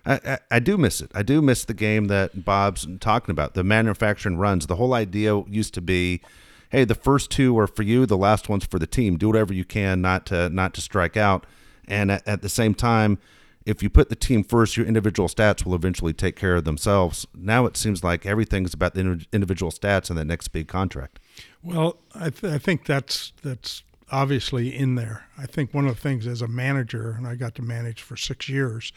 I, 0.06 0.19
I, 0.26 0.39
I 0.52 0.60
do 0.60 0.78
miss 0.78 1.02
it. 1.02 1.12
I 1.13 1.22
do 1.22 1.41
miss 1.41 1.65
the 1.65 1.74
game 1.76 2.06
that 2.06 2.43
Bob's 2.43 2.88
talking 3.00 3.32
about. 3.32 3.54
The 3.54 3.63
manufacturing 3.63 4.38
runs. 4.38 4.65
The 4.65 4.76
whole 4.76 4.96
idea 4.96 5.39
used 5.48 5.76
to 5.76 5.82
be, 5.82 6.22
hey, 6.69 6.84
the 6.84 6.96
first 6.96 7.30
two 7.30 7.58
are 7.60 7.67
for 7.67 7.84
you, 7.84 8.08
the 8.08 8.17
last 8.17 8.50
one's 8.50 8.65
for 8.65 8.80
the 8.80 8.88
team. 8.88 9.17
Do 9.17 9.28
whatever 9.28 9.54
you 9.54 9.65
can 9.65 10.02
not 10.02 10.26
to 10.28 10.50
not 10.50 10.74
to 10.74 10.82
strike 10.82 11.15
out. 11.15 11.46
And 11.88 12.12
at, 12.12 12.28
at 12.28 12.41
the 12.41 12.50
same 12.50 12.74
time, 12.74 13.19
if 13.65 13.82
you 13.82 13.89
put 13.89 14.10
the 14.10 14.15
team 14.15 14.43
first, 14.43 14.76
your 14.78 14.86
individual 14.86 15.30
stats 15.30 15.65
will 15.65 15.76
eventually 15.76 16.13
take 16.13 16.36
care 16.36 16.56
of 16.56 16.63
themselves. 16.65 17.26
Now 17.34 17.65
it 17.65 17.78
seems 17.78 18.04
like 18.04 18.26
everything's 18.26 18.73
about 18.73 18.93
the 18.93 19.26
individual 19.32 19.71
stats 19.71 20.10
and 20.10 20.17
the 20.17 20.26
next 20.26 20.49
big 20.49 20.67
contract. 20.67 21.19
Well, 21.62 21.97
I, 22.13 22.30
th- 22.30 22.54
I 22.54 22.58
think 22.58 22.86
that's 22.86 23.32
that's 23.41 23.84
obviously 24.12 24.76
in 24.76 24.95
there. 24.95 25.26
I 25.38 25.45
think 25.45 25.73
one 25.73 25.88
of 25.88 25.95
the 25.95 26.02
things 26.02 26.28
as 26.28 26.41
a 26.41 26.47
manager, 26.47 27.12
and 27.12 27.26
I 27.26 27.36
got 27.36 27.56
to 27.56 27.62
manage 27.62 28.02
for 28.02 28.17
six 28.17 28.49
years, 28.49 28.91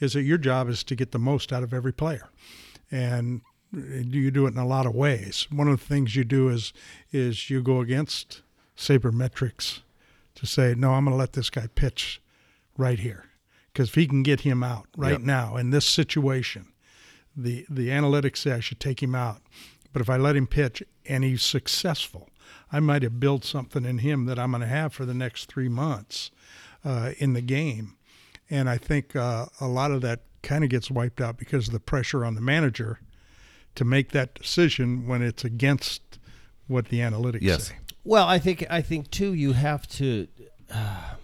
is 0.00 0.14
that 0.14 0.22
your 0.22 0.38
job 0.38 0.68
is 0.68 0.82
to 0.84 0.96
get 0.96 1.12
the 1.12 1.18
most 1.18 1.52
out 1.52 1.62
of 1.62 1.74
every 1.74 1.92
player, 1.92 2.28
and 2.90 3.42
you 3.72 4.30
do 4.30 4.46
it 4.46 4.54
in 4.54 4.58
a 4.58 4.66
lot 4.66 4.86
of 4.86 4.94
ways. 4.94 5.46
One 5.50 5.68
of 5.68 5.78
the 5.78 5.86
things 5.86 6.16
you 6.16 6.24
do 6.24 6.48
is 6.48 6.72
is 7.12 7.50
you 7.50 7.62
go 7.62 7.80
against 7.80 8.42
sabermetrics 8.76 9.80
to 10.36 10.46
say, 10.46 10.74
no, 10.76 10.92
I'm 10.92 11.04
going 11.04 11.14
to 11.14 11.18
let 11.18 11.32
this 11.32 11.50
guy 11.50 11.66
pitch 11.74 12.20
right 12.76 12.98
here 12.98 13.24
because 13.76 13.88
if 13.90 13.94
he 13.94 14.06
can 14.06 14.22
get 14.22 14.40
him 14.40 14.62
out 14.62 14.86
right 14.96 15.12
Yep. 15.12 15.20
now 15.20 15.56
in 15.58 15.68
this 15.70 15.84
situation, 15.86 16.72
the 17.36 17.66
the 17.68 17.88
analytics 17.88 18.38
say 18.38 18.52
I 18.52 18.60
should 18.60 18.80
take 18.80 19.02
him 19.02 19.14
out. 19.14 19.42
But 19.92 20.00
if 20.00 20.08
I 20.08 20.16
let 20.16 20.34
him 20.36 20.46
pitch 20.46 20.82
and 21.04 21.22
he's 21.24 21.42
successful, 21.42 22.30
I 22.72 22.80
might 22.80 23.02
have 23.02 23.20
built 23.20 23.44
something 23.44 23.84
in 23.84 23.98
him 23.98 24.24
that 24.26 24.38
I'm 24.38 24.50
going 24.52 24.62
to 24.62 24.66
have 24.66 24.94
for 24.94 25.04
the 25.04 25.12
next 25.14 25.46
three 25.46 25.68
months 25.68 26.30
uh, 26.84 27.12
in 27.18 27.34
the 27.34 27.40
game. 27.42 27.96
And 28.48 28.68
I 28.70 28.78
think 28.78 29.14
uh, 29.14 29.46
a 29.60 29.66
lot 29.66 29.90
of 29.90 30.00
that 30.02 30.20
kind 30.42 30.64
of 30.64 30.70
gets 30.70 30.90
wiped 30.90 31.20
out 31.20 31.36
because 31.36 31.66
of 31.68 31.72
the 31.74 31.80
pressure 31.80 32.24
on 32.24 32.34
the 32.34 32.40
manager 32.40 33.00
to 33.74 33.84
make 33.84 34.12
that 34.12 34.34
decision 34.34 35.06
when 35.06 35.20
it's 35.22 35.44
against 35.44 36.18
what 36.66 36.86
the 36.88 37.00
analytics 37.00 37.42
Yes. 37.42 37.68
say. 37.68 37.76
Well, 38.04 38.26
I 38.26 38.38
think 38.38 38.64
I 38.70 38.80
think 38.82 39.10
too. 39.10 39.34
You 39.34 39.52
have 39.52 39.86
to 40.00 40.28
uh, 40.72 41.14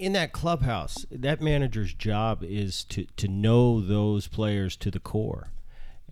in 0.00 0.14
that 0.14 0.32
clubhouse. 0.32 1.04
That 1.10 1.42
manager's 1.42 1.92
job 1.92 2.42
is 2.42 2.84
to 2.84 3.04
to 3.16 3.28
know 3.28 3.80
those 3.80 4.26
players 4.26 4.74
to 4.76 4.90
the 4.90 4.98
core, 4.98 5.52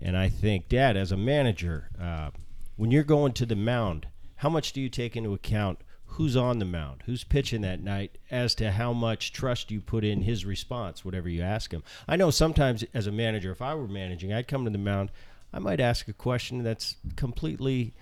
and 0.00 0.16
I 0.16 0.28
think, 0.28 0.68
Dad, 0.68 0.96
as 0.96 1.10
a 1.10 1.16
manager, 1.16 1.88
uh, 2.00 2.30
when 2.76 2.90
you're 2.90 3.02
going 3.02 3.32
to 3.32 3.46
the 3.46 3.56
mound, 3.56 4.06
how 4.36 4.50
much 4.50 4.72
do 4.72 4.80
you 4.80 4.90
take 4.90 5.16
into 5.16 5.32
account? 5.32 5.80
Who's 6.12 6.36
on 6.36 6.58
the 6.58 6.64
mound? 6.64 7.02
Who's 7.06 7.24
pitching 7.24 7.62
that 7.62 7.82
night? 7.82 8.18
As 8.30 8.54
to 8.56 8.72
how 8.72 8.92
much 8.92 9.32
trust 9.32 9.70
you 9.70 9.80
put 9.80 10.04
in 10.04 10.22
his 10.22 10.44
response, 10.44 11.04
whatever 11.04 11.28
you 11.28 11.42
ask 11.42 11.72
him. 11.72 11.82
I 12.06 12.16
know 12.16 12.30
sometimes 12.30 12.84
as 12.94 13.06
a 13.06 13.12
manager, 13.12 13.52
if 13.52 13.62
I 13.62 13.74
were 13.74 13.88
managing, 13.88 14.32
I'd 14.32 14.48
come 14.48 14.64
to 14.64 14.70
the 14.70 14.78
mound. 14.78 15.10
I 15.52 15.58
might 15.58 15.80
ask 15.80 16.08
a 16.08 16.12
question 16.12 16.62
that's 16.62 16.96
completely 17.16 17.94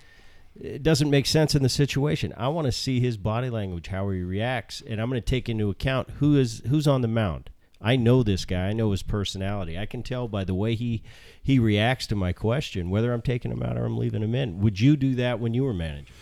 it 0.59 0.83
doesn't 0.83 1.09
make 1.09 1.25
sense 1.25 1.55
in 1.55 1.63
the 1.63 1.69
situation. 1.69 2.33
I 2.37 2.47
want 2.49 2.65
to 2.65 2.71
see 2.71 2.99
his 2.99 3.17
body 3.17 3.49
language, 3.49 3.87
how 3.87 4.09
he 4.09 4.21
reacts, 4.21 4.81
and 4.85 5.01
I'm 5.01 5.09
going 5.09 5.21
to 5.21 5.25
take 5.25 5.49
into 5.49 5.69
account 5.69 6.09
who 6.19 6.37
is 6.37 6.61
who's 6.67 6.87
on 6.87 7.01
the 7.01 7.07
mound. 7.07 7.49
I 7.79 7.95
know 7.95 8.23
this 8.23 8.45
guy. 8.45 8.67
I 8.67 8.73
know 8.73 8.91
his 8.91 9.03
personality. 9.03 9.77
I 9.77 9.85
can 9.85 10.01
tell 10.01 10.27
by 10.27 10.43
the 10.43 10.55
way 10.55 10.75
he 10.75 11.03
he 11.41 11.59
reacts 11.59 12.07
to 12.07 12.15
my 12.15 12.33
question 12.33 12.89
whether 12.89 13.13
I'm 13.13 13.21
taking 13.21 13.51
him 13.51 13.61
out 13.61 13.77
or 13.77 13.85
I'm 13.85 13.97
leaving 13.97 14.23
him 14.23 14.35
in. 14.35 14.59
Would 14.61 14.79
you 14.79 14.97
do 14.97 15.15
that 15.15 15.39
when 15.39 15.53
you 15.53 15.63
were 15.63 15.73
managing? 15.73 16.13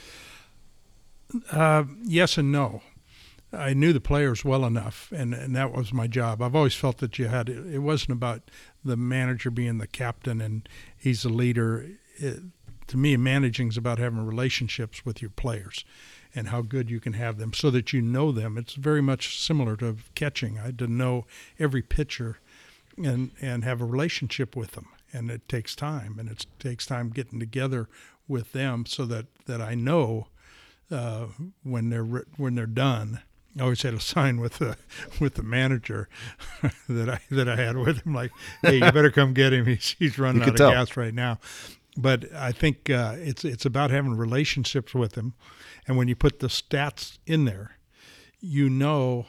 Uh, 1.51 1.85
yes 2.03 2.37
and 2.37 2.51
no. 2.51 2.81
I 3.53 3.73
knew 3.73 3.93
the 3.93 4.01
players 4.01 4.43
well 4.43 4.65
enough, 4.65 5.11
and, 5.15 5.33
and 5.33 5.55
that 5.55 5.71
was 5.71 5.93
my 5.93 6.07
job. 6.07 6.41
I've 6.41 6.55
always 6.55 6.75
felt 6.75 6.97
that 6.97 7.17
you 7.17 7.27
had 7.27 7.47
it 7.47 7.79
wasn't 7.79 8.11
about 8.11 8.51
the 8.83 8.97
manager 8.97 9.49
being 9.49 9.77
the 9.77 9.87
captain 9.87 10.41
and 10.41 10.67
he's 10.97 11.23
the 11.23 11.29
leader. 11.29 11.89
It, 12.17 12.39
to 12.87 12.97
me, 12.97 13.17
managing 13.17 13.69
is 13.69 13.77
about 13.77 13.99
having 13.99 14.25
relationships 14.25 15.05
with 15.05 15.21
your 15.21 15.31
players 15.31 15.83
and 16.35 16.49
how 16.49 16.61
good 16.61 16.89
you 16.89 16.99
can 16.99 17.13
have 17.13 17.37
them 17.37 17.53
so 17.53 17.71
that 17.71 17.93
you 17.93 18.01
know 18.01 18.31
them. 18.31 18.57
It's 18.57 18.73
very 18.73 19.01
much 19.01 19.39
similar 19.39 19.75
to 19.77 19.97
catching. 20.13 20.59
I 20.59 20.63
had 20.63 20.79
to 20.79 20.87
know 20.87 21.25
every 21.57 21.81
pitcher 21.81 22.39
and 22.97 23.31
and 23.41 23.63
have 23.63 23.81
a 23.81 23.85
relationship 23.85 24.55
with 24.55 24.71
them, 24.71 24.87
and 25.11 25.29
it 25.29 25.47
takes 25.49 25.75
time, 25.75 26.17
and 26.19 26.29
it 26.29 26.45
takes 26.59 26.85
time 26.85 27.09
getting 27.09 27.39
together 27.39 27.87
with 28.27 28.51
them 28.51 28.85
so 28.85 29.05
that 29.05 29.25
that 29.45 29.61
I 29.61 29.75
know 29.75 30.27
uh, 30.91 31.27
when 31.63 31.89
they're 31.89 32.05
when 32.37 32.55
they're 32.55 32.65
done. 32.65 33.21
I 33.57 33.63
always 33.63 33.83
had 33.83 33.93
a 33.93 34.01
sign 34.01 34.41
with 34.41 34.57
the 34.57 34.77
with 35.19 35.35
the 35.35 35.43
manager 35.43 36.09
that 36.89 37.09
I 37.09 37.19
that 37.31 37.47
I 37.47 37.55
had 37.55 37.77
with 37.77 38.05
him, 38.05 38.13
like, 38.13 38.31
"Hey, 38.61 38.75
you 38.75 38.91
better 38.91 39.11
come 39.11 39.33
get 39.33 39.53
him. 39.53 39.65
He's 39.65 39.95
he's 39.97 40.19
running 40.19 40.41
out 40.43 40.49
of 40.49 40.55
tell. 40.55 40.71
gas 40.71 40.97
right 40.97 41.13
now." 41.13 41.39
But 41.97 42.33
I 42.33 42.51
think 42.51 42.89
uh, 42.89 43.15
it's 43.17 43.45
it's 43.45 43.65
about 43.65 43.89
having 43.89 44.15
relationships 44.17 44.93
with 44.93 45.13
them, 45.13 45.33
and 45.87 45.97
when 45.97 46.07
you 46.07 46.15
put 46.15 46.39
the 46.39 46.47
stats 46.47 47.17
in 47.25 47.45
there, 47.45 47.77
you 48.41 48.69
know 48.69 49.27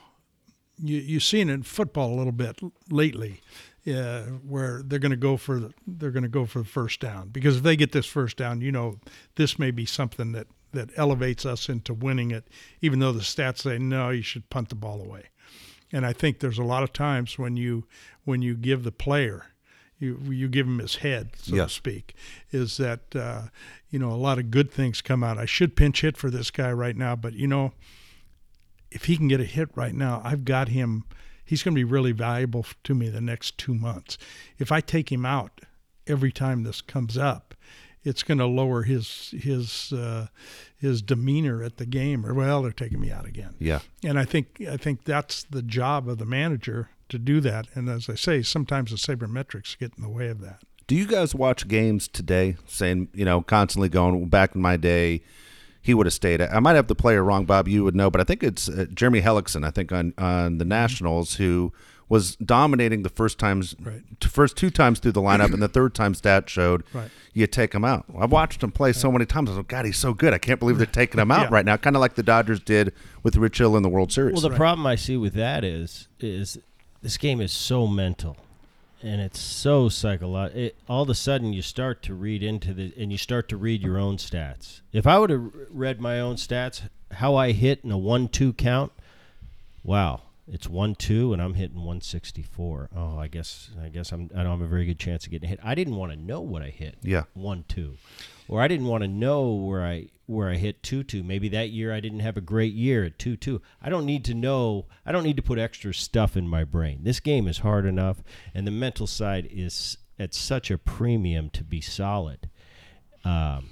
you 0.76 0.98
you've 0.98 1.22
seen 1.22 1.48
it 1.48 1.55
in 1.55 1.62
football 1.62 2.12
a 2.12 2.16
little 2.16 2.33
bit 2.33 2.59
lately, 2.90 3.40
uh, 3.87 4.22
where 4.22 4.83
they're 4.85 4.98
going 4.98 5.11
to 5.11 5.16
go 5.16 5.37
for 5.37 5.61
the, 5.61 5.74
they're 5.87 6.11
going 6.11 6.22
to 6.22 6.29
go 6.29 6.44
for 6.44 6.61
the 6.61 6.64
first 6.64 7.00
down 7.00 7.29
because 7.29 7.59
if 7.59 7.62
they 7.62 7.76
get 7.76 7.92
this 7.92 8.07
first 8.07 8.37
down, 8.37 8.61
you 8.61 8.72
know 8.72 8.98
this 9.37 9.59
may 9.59 9.70
be 9.70 9.87
something 9.87 10.33
that 10.33 10.46
that 10.72 10.90
elevates 10.96 11.46
us 11.46 11.68
into 11.68 11.94
winning 11.94 12.31
it, 12.31 12.48
even 12.81 12.98
though 12.98 13.12
the 13.12 13.20
stats 13.20 13.59
say 13.59 13.79
no, 13.79 14.11
you 14.11 14.22
should 14.22 14.50
punt 14.50 14.68
the 14.68 14.74
ball 14.74 15.00
away. 15.00 15.24
And 15.92 16.05
I 16.05 16.12
think 16.12 16.40
there's 16.40 16.59
a 16.59 16.64
lot 16.64 16.83
of 16.83 16.92
times 16.92 17.38
when 17.38 17.57
you 17.57 17.87
when 18.24 18.42
you 18.42 18.55
give 18.55 18.83
the 18.83 18.92
player 18.92 19.46
you 19.98 20.18
you 20.28 20.48
give 20.48 20.66
him 20.66 20.78
his 20.78 20.96
head, 20.96 21.30
so 21.37 21.54
Yes. 21.56 21.70
to 21.70 21.74
speak, 21.74 22.14
is 22.50 22.76
that 22.76 23.14
uh, 23.16 23.42
you 23.90 23.98
know 23.98 24.11
a 24.11 24.16
lot 24.16 24.38
of 24.38 24.50
good 24.50 24.70
things 24.70 25.00
come 25.02 25.22
out. 25.24 25.38
I 25.38 25.46
should 25.46 25.76
pinch 25.76 26.02
hit 26.02 26.16
for 26.16 26.30
this 26.30 26.50
guy 26.50 26.72
right 26.72 26.96
now, 26.96 27.16
but 27.16 27.32
you 27.35 27.46
know 27.46 27.72
if 28.90 29.04
he 29.06 29.16
can 29.16 29.28
get 29.28 29.40
a 29.40 29.44
hit 29.44 29.68
right 29.74 29.94
now, 29.94 30.20
I've 30.24 30.44
got 30.44 30.68
him. 30.68 31.04
He's 31.44 31.62
going 31.62 31.74
to 31.74 31.78
be 31.78 31.85
really 31.85 32.12
valuable 32.12 32.64
to 32.85 32.94
me 32.94 33.09
the 33.09 33.20
next 33.20 33.59
two 33.59 33.74
months. 33.74 34.16
If 34.59 34.72
I 34.72 34.80
take 34.80 35.11
him 35.12 35.24
out 35.26 35.61
every 36.06 36.32
time 36.32 36.62
this 36.62 36.80
comes 36.80 37.16
up, 37.18 37.54
it's 38.04 38.22
going 38.22 38.38
to 38.38 38.46
lower 38.46 38.82
his 38.85 39.35
his 39.37 39.92
uh, 39.92 40.28
his 40.76 41.02
demeanor 41.02 41.62
at 41.62 41.76
the 41.76 41.87
game. 41.87 42.24
Or 42.24 42.32
well, 42.35 42.62
they're 42.62 42.72
taking 42.72 43.00
me 43.00 43.11
out 43.11 43.26
again. 43.26 43.54
Yeah. 43.59 43.80
And 44.04 44.18
I 44.18 44.24
think 44.24 44.62
I 44.70 44.76
think 44.76 45.04
that's 45.04 45.42
the 45.44 45.62
job 45.62 46.09
of 46.09 46.18
the 46.18 46.26
manager 46.26 46.90
to 47.09 47.19
do 47.19 47.40
that. 47.40 47.66
And 47.75 47.88
as 47.88 48.09
I 48.09 48.14
say, 48.14 48.42
sometimes 48.42 48.90
the 48.90 48.97
sabermetrics 48.97 49.79
get 49.79 49.92
in 49.97 50.03
the 50.03 50.09
way 50.09 50.29
of 50.29 50.40
that. 50.40 50.61
Do 50.87 50.95
you 50.95 51.07
guys 51.07 51.35
watch 51.35 51.66
games 51.69 52.07
today? 52.09 52.57
Saying 52.66 53.09
you 53.12 53.25
know, 53.25 53.40
constantly 53.42 53.88
going 53.88 54.29
back 54.29 54.55
in 54.55 54.61
my 54.62 54.77
day, 54.77 55.23
he 55.83 55.95
would 55.95 56.07
have 56.07 56.12
stayed. 56.14 56.40
I 56.40 56.61
might 56.61 56.77
have 56.77 56.87
the 56.88 56.95
player 56.95 57.23
wrong, 57.25 57.45
Bob. 57.45 57.66
You 57.69 57.85
would 57.85 57.95
know, 57.97 58.11
but 58.11 58.21
I 58.21 58.25
think 58.25 58.42
it's 58.42 58.69
uh, 58.69 58.87
Jeremy 58.95 59.21
Hellickson. 59.21 59.64
I 59.64 59.71
think 59.71 59.90
on 59.92 60.14
on 60.19 60.59
the 60.59 60.64
Nationals 60.64 61.35
who 61.35 61.73
was 62.09 62.37
dominating 62.37 63.03
the 63.03 63.09
first 63.09 63.37
times, 63.37 63.75
Right. 63.81 64.01
first 64.23 64.57
two 64.57 64.71
times 64.71 65.01
through 65.01 65.11
the 65.11 65.21
lineup, 65.21 65.53
and 65.53 65.61
the 65.61 65.66
third 65.66 65.92
time 65.92 66.14
stat 66.14 66.49
showed 66.49 66.85
Right. 66.92 67.11
you 67.35 67.49
take 67.49 67.75
him 67.75 67.85
out. 67.85 68.05
I've 68.16 68.31
watched 68.31 68.62
him 68.62 68.71
play 68.71 68.92
so 68.92 69.11
many 69.11 69.27
times. 69.27 69.49
I 69.49 69.55
was 69.55 69.57
like, 69.59 69.66
God, 69.66 69.87
he's 69.87 69.97
so 69.99 70.14
good. 70.14 70.33
I 70.33 70.38
can't 70.38 70.61
believe 70.61 70.79
they're 70.79 70.87
taking 70.87 71.19
him 71.21 71.31
out 71.33 71.49
Yeah. 71.49 71.49
right 71.51 71.64
now. 71.64 71.77
Kind 71.77 71.97
of 71.97 72.01
like 72.01 72.14
the 72.14 72.23
Dodgers 72.23 72.61
did 72.61 72.92
with 73.25 73.35
Rich 73.35 73.59
Hill 73.59 73.77
in 73.77 73.83
the 73.83 73.88
World 73.88 74.12
Series. 74.12 74.35
Well, 74.40 74.49
the 74.49 74.55
problem 74.57 74.87
I 74.87 74.95
see 74.95 75.16
with 75.16 75.35
that 75.35 75.64
is 75.64 76.07
is 76.21 76.59
this 77.07 77.19
game 77.19 77.40
is 77.40 77.53
so 77.53 77.87
mental, 77.87 78.37
and 79.01 79.21
it's 79.21 79.38
so 79.38 79.88
psychological. 79.88 80.61
It, 80.61 80.77
all 80.88 81.05
of 81.05 81.09
a 81.09 81.14
sudden, 81.14 81.53
you 81.53 81.62
start 81.62 82.03
to 82.03 82.14
read 82.14 82.42
into 82.42 82.75
the 82.75 82.92
and 82.99 83.12
you 83.12 83.19
start 83.19 83.49
to 83.51 83.57
read 83.57 83.81
your 83.81 83.97
own 83.97 84.16
stats. 84.16 84.81
If 84.92 85.07
I 85.07 85.16
would 85.21 85.31
have 85.31 85.53
read 85.71 86.01
my 86.01 86.19
own 86.19 86.35
stats, 86.35 86.83
how 87.12 87.37
I 87.37 87.53
hit 87.53 87.85
in 87.85 87.92
a 87.92 87.97
one-two 87.97 88.55
count, 88.55 88.90
wow, 89.85 90.23
It's 90.51 90.69
one 90.69 90.97
two, 90.97 91.33
and 91.33 91.40
I'm 91.40 91.55
hitting 91.55 91.77
164. 91.77 92.88
Oh, 92.97 93.16
I 93.16 93.29
guess 93.29 93.71
I 93.81 93.88
guess 93.88 94.11
I'm 94.11 94.29
I 94.35 94.42
don't 94.42 94.59
have 94.59 94.61
a 94.61 94.66
very 94.66 94.85
good 94.85 94.99
chance 94.99 95.27
of 95.27 95.31
getting 95.31 95.49
hit. 95.49 95.61
I 95.62 95.77
didn't 95.77 95.95
want 95.95 96.11
to 96.11 96.19
know 96.19 96.40
what 96.40 96.62
I 96.62 96.71
hit. 96.71 96.97
Yeah. 97.03 97.23
one 97.35 97.64
two, 97.69 97.99
or 98.49 98.61
I 98.61 98.66
didn't 98.66 98.87
want 98.87 99.03
to 99.03 99.09
know 99.09 99.53
where 99.53 99.87
I 99.87 100.09
where 100.26 100.50
I 100.50 100.56
hit 100.56 100.82
two 100.82 101.02
two. 101.02 101.22
Maybe 101.22 101.48
that 101.50 101.70
year 101.70 101.92
I 101.92 102.00
didn't 102.00 102.20
have 102.20 102.36
a 102.36 102.40
great 102.40 102.74
year 102.74 103.04
at 103.04 103.18
two 103.18 103.36
two. 103.36 103.62
I 103.80 103.88
don't 103.88 104.04
need 104.04 104.24
to 104.26 104.34
know. 104.34 104.86
I 105.04 105.12
don't 105.12 105.22
need 105.22 105.36
to 105.36 105.42
put 105.42 105.58
extra 105.58 105.94
stuff 105.94 106.36
in 106.36 106.48
my 106.48 106.64
brain. 106.64 107.00
This 107.02 107.20
game 107.20 107.48
is 107.48 107.58
hard 107.58 107.86
enough, 107.86 108.22
and 108.54 108.66
the 108.66 108.72
mental 108.72 109.06
side 109.06 109.48
is 109.50 109.98
at 110.18 110.34
such 110.34 110.70
a 110.70 110.78
premium 110.78 111.50
to 111.50 111.62
be 111.62 111.80
solid. 111.80 112.50
Um, 113.24 113.70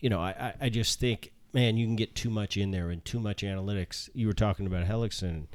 you 0.00 0.10
know, 0.10 0.20
I, 0.20 0.30
I, 0.30 0.54
I 0.62 0.68
just 0.68 1.00
think, 1.00 1.32
man, 1.52 1.76
you 1.76 1.86
can 1.86 1.96
get 1.96 2.14
too 2.14 2.30
much 2.30 2.56
in 2.56 2.70
there 2.70 2.90
and 2.90 3.04
too 3.04 3.20
much 3.20 3.42
analytics. 3.42 4.10
You 4.14 4.26
were 4.26 4.32
talking 4.34 4.66
about 4.66 4.86
Hellickson, 4.86 5.46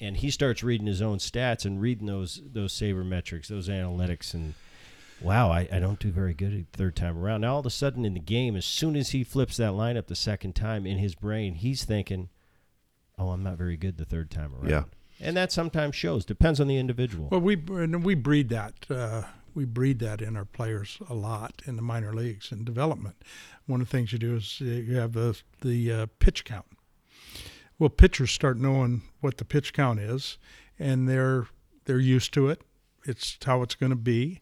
and 0.00 0.16
he 0.16 0.30
starts 0.30 0.62
reading 0.62 0.86
his 0.86 1.02
own 1.02 1.18
stats 1.18 1.64
and 1.64 1.80
reading 1.80 2.06
those 2.06 2.42
those 2.44 2.72
saber 2.72 3.04
metrics, 3.04 3.48
those 3.48 3.68
analytics, 3.68 4.34
and 4.34 4.54
wow, 5.24 5.50
I, 5.50 5.68
I 5.72 5.78
don't 5.78 5.98
do 5.98 6.10
very 6.10 6.34
good 6.34 6.54
at 6.54 6.72
third 6.72 6.94
time 6.96 7.18
around. 7.18 7.40
Now 7.40 7.54
all 7.54 7.60
of 7.60 7.66
a 7.66 7.70
sudden 7.70 8.04
in 8.04 8.14
the 8.14 8.20
game, 8.20 8.56
as 8.56 8.64
soon 8.64 8.94
as 8.96 9.10
he 9.10 9.24
flips 9.24 9.56
that 9.56 9.72
lineup 9.72 10.06
the 10.06 10.14
second 10.14 10.54
time 10.54 10.86
in 10.86 10.98
his 10.98 11.14
brain, 11.14 11.54
he's 11.54 11.84
thinking, 11.84 12.28
"Oh, 13.18 13.30
I'm 13.30 13.42
not 13.42 13.56
very 13.58 13.76
good 13.76 13.96
the 13.96 14.04
third 14.04 14.30
time 14.30 14.54
around." 14.54 14.70
Yeah. 14.70 14.84
and 15.20 15.36
that 15.36 15.50
sometimes 15.52 15.96
shows. 15.96 16.24
Depends 16.24 16.60
on 16.60 16.66
the 16.68 16.76
individual. 16.76 17.28
Well, 17.30 17.40
we 17.40 17.54
and 17.54 18.04
we 18.04 18.14
breed 18.14 18.48
that. 18.50 18.74
Uh, 18.90 19.22
we 19.54 19.64
breed 19.64 20.00
that 20.00 20.20
in 20.20 20.36
our 20.36 20.44
players 20.44 20.98
a 21.08 21.14
lot 21.14 21.62
in 21.64 21.76
the 21.76 21.82
minor 21.82 22.12
leagues 22.12 22.50
and 22.50 22.64
development. 22.64 23.16
One 23.66 23.80
of 23.80 23.86
the 23.88 23.96
things 23.96 24.12
you 24.12 24.18
do 24.18 24.34
is 24.36 24.58
uh, 24.60 24.64
you 24.64 24.96
have 24.96 25.12
the 25.12 25.40
the 25.62 25.92
uh, 25.92 26.06
pitch 26.18 26.44
count. 26.44 26.66
Well, 27.78 27.88
pitchers 27.90 28.30
start 28.30 28.58
knowing 28.58 29.02
what 29.20 29.38
the 29.38 29.44
pitch 29.44 29.72
count 29.72 30.00
is, 30.00 30.38
and 30.78 31.08
they're 31.08 31.46
they're 31.86 31.98
used 31.98 32.32
to 32.34 32.48
it. 32.48 32.62
It's 33.06 33.36
how 33.44 33.62
it's 33.62 33.74
going 33.74 33.90
to 33.90 33.96
be. 33.96 34.40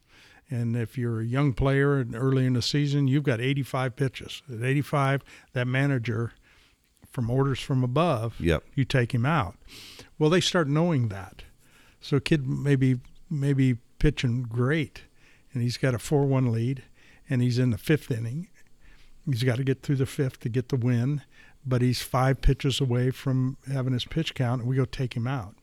And 0.53 0.77
if 0.77 0.99
you're 0.99 1.21
a 1.21 1.25
young 1.25 1.55
player 1.55 1.99
and 1.99 2.15
early 2.15 2.45
in 2.45 2.53
the 2.53 2.61
season, 2.63 3.09
you've 3.09 3.23
got 3.23 3.41
85 3.41 3.97
pitches. 3.97 4.43
At 4.53 4.63
85, 4.63 5.23
that 5.55 5.67
manager, 5.67 6.33
from 7.11 7.31
orders 7.31 7.59
from 7.61 7.83
above, 7.83 8.39
Yep. 8.39 8.63
you 8.75 8.85
take 8.85 9.13
him 9.15 9.25
out. 9.25 9.57
Well, 10.19 10.29
they 10.29 10.41
start 10.41 10.69
knowing 10.69 11.09
that. 11.09 11.45
So 12.01 12.19
a 12.19 12.21
kid 12.21 12.47
maybe 12.47 13.01
maybe 13.31 13.77
pitching 13.99 14.43
great, 14.43 15.03
and 15.55 15.63
he's 15.63 15.79
got 15.79 15.95
a 15.95 15.99
four-one 15.99 16.53
lead, 16.53 16.83
and 17.31 17.41
he's 17.41 17.59
in 17.59 17.71
the 17.71 17.79
fifth 17.79 18.11
inning. 18.11 18.49
He's 19.25 19.45
got 19.45 19.57
to 19.57 19.65
get 19.65 19.83
through 19.83 19.97
the 19.97 20.07
fifth 20.07 20.41
to 20.41 20.49
get 20.51 20.69
the 20.69 20.77
win, 20.77 21.23
but 21.65 21.81
he's 21.81 22.03
five 22.03 22.43
pitches 22.43 22.79
away 22.81 23.11
from 23.11 23.57
having 23.73 23.95
his 23.95 24.05
pitch 24.05 24.35
count, 24.35 24.61
and 24.61 24.69
we 24.69 24.77
go 24.77 24.85
take 24.85 25.15
him 25.17 25.27
out. 25.27 25.55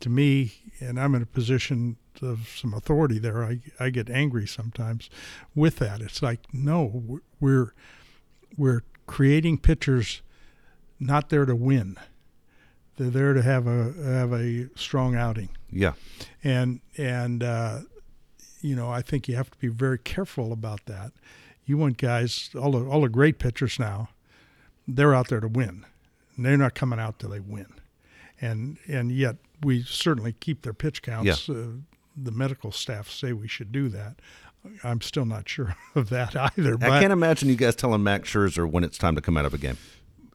To 0.00 0.10
me, 0.10 0.52
and 0.78 1.00
I'm 1.00 1.14
in 1.14 1.22
a 1.22 1.26
position 1.26 1.96
of 2.22 2.48
some 2.56 2.74
authority 2.74 3.18
there. 3.18 3.44
I 3.44 3.60
I 3.78 3.90
get 3.90 4.08
angry 4.10 4.46
sometimes 4.46 5.08
with 5.54 5.76
that. 5.76 6.00
It's 6.00 6.22
like 6.22 6.40
no, 6.52 7.20
we're 7.40 7.72
we're 8.56 8.82
creating 9.06 9.58
pitchers 9.58 10.22
not 10.98 11.28
there 11.28 11.44
to 11.44 11.54
win. 11.54 11.96
They're 12.96 13.10
there 13.10 13.34
to 13.34 13.42
have 13.42 13.66
a 13.66 13.92
have 14.02 14.32
a 14.32 14.68
strong 14.74 15.14
outing, 15.14 15.50
Yeah. 15.70 15.92
and 16.42 16.80
and 16.96 17.42
uh, 17.42 17.80
you 18.62 18.74
know 18.74 18.88
I 18.90 19.02
think 19.02 19.28
you 19.28 19.36
have 19.36 19.50
to 19.50 19.58
be 19.58 19.68
very 19.68 19.98
careful 19.98 20.52
about 20.52 20.86
that. 20.86 21.12
You 21.66 21.76
want 21.76 21.98
guys, 21.98 22.50
all 22.58 22.72
the 22.72 22.86
all 22.88 23.02
the 23.02 23.08
great 23.10 23.38
pitchers 23.38 23.78
now, 23.78 24.08
they're 24.88 25.14
out 25.14 25.28
there 25.28 25.40
to 25.40 25.48
win. 25.48 25.84
And 26.36 26.44
they're 26.44 26.56
not 26.58 26.74
coming 26.74 26.98
out 26.98 27.18
till 27.18 27.30
they 27.30 27.40
win, 27.40 27.66
and 28.40 28.76
and 28.86 29.10
yet 29.10 29.36
we 29.62 29.82
certainly 29.82 30.32
keep 30.32 30.62
their 30.62 30.74
pitch 30.74 31.00
counts. 31.02 31.48
Uh, 31.48 31.68
the 32.16 32.32
medical 32.32 32.72
staff 32.72 33.10
say 33.10 33.32
we 33.32 33.48
should 33.48 33.72
do 33.72 33.88
that. 33.90 34.16
I'm 34.82 35.00
still 35.00 35.24
not 35.24 35.48
sure 35.48 35.76
of 35.94 36.08
that 36.10 36.34
either. 36.34 36.76
I 36.80 37.00
can't 37.00 37.12
imagine 37.12 37.48
you 37.48 37.56
guys 37.56 37.76
telling 37.76 38.02
Max 38.02 38.30
Scherzer 38.30 38.68
when 38.68 38.84
it's 38.84 38.98
time 38.98 39.14
to 39.14 39.20
come 39.20 39.36
out 39.36 39.44
of 39.44 39.54
a 39.54 39.58
game. 39.58 39.78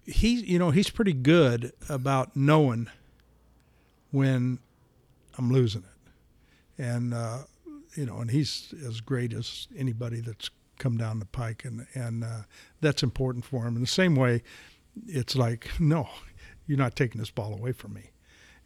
he 0.06 0.36
you 0.36 0.58
know 0.60 0.72
he's 0.72 0.90
pretty 0.90 1.14
good 1.14 1.74
about 1.90 2.36
knowing 2.36 2.88
when 4.12 4.60
I'm 5.38 5.52
losing 5.52 5.84
it, 5.84 6.84
and 6.84 7.14
uh, 7.14 7.40
you 7.96 8.06
know, 8.06 8.18
and 8.20 8.32
he's 8.32 8.74
as 8.86 9.02
great 9.02 9.34
as 9.34 9.68
anybody 9.78 10.22
that's 10.22 10.50
come 10.78 10.98
down 10.98 11.20
the 11.20 11.26
pike, 11.26 11.66
and 11.66 11.86
and 11.94 12.24
uh, 12.24 12.42
that's 12.80 13.04
important 13.04 13.46
for 13.46 13.66
him. 13.66 13.76
In 13.76 13.82
the 13.82 13.88
same 13.88 14.16
way, 14.16 14.44
it's 15.08 15.36
like 15.36 15.70
no, 15.80 16.10
you're 16.68 16.78
not 16.78 16.96
taking 16.96 17.20
this 17.20 17.32
ball 17.32 17.54
away 17.54 17.72
from 17.72 17.94
me, 17.94 18.12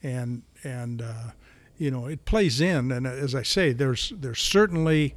and 0.03 0.43
and 0.63 1.01
uh, 1.01 1.31
you 1.77 1.91
know 1.91 2.05
it 2.05 2.25
plays 2.25 2.61
in, 2.61 2.91
and 2.91 3.05
uh, 3.05 3.11
as 3.11 3.35
I 3.35 3.43
say, 3.43 3.73
there's 3.73 4.13
there's 4.15 4.41
certainly 4.41 5.15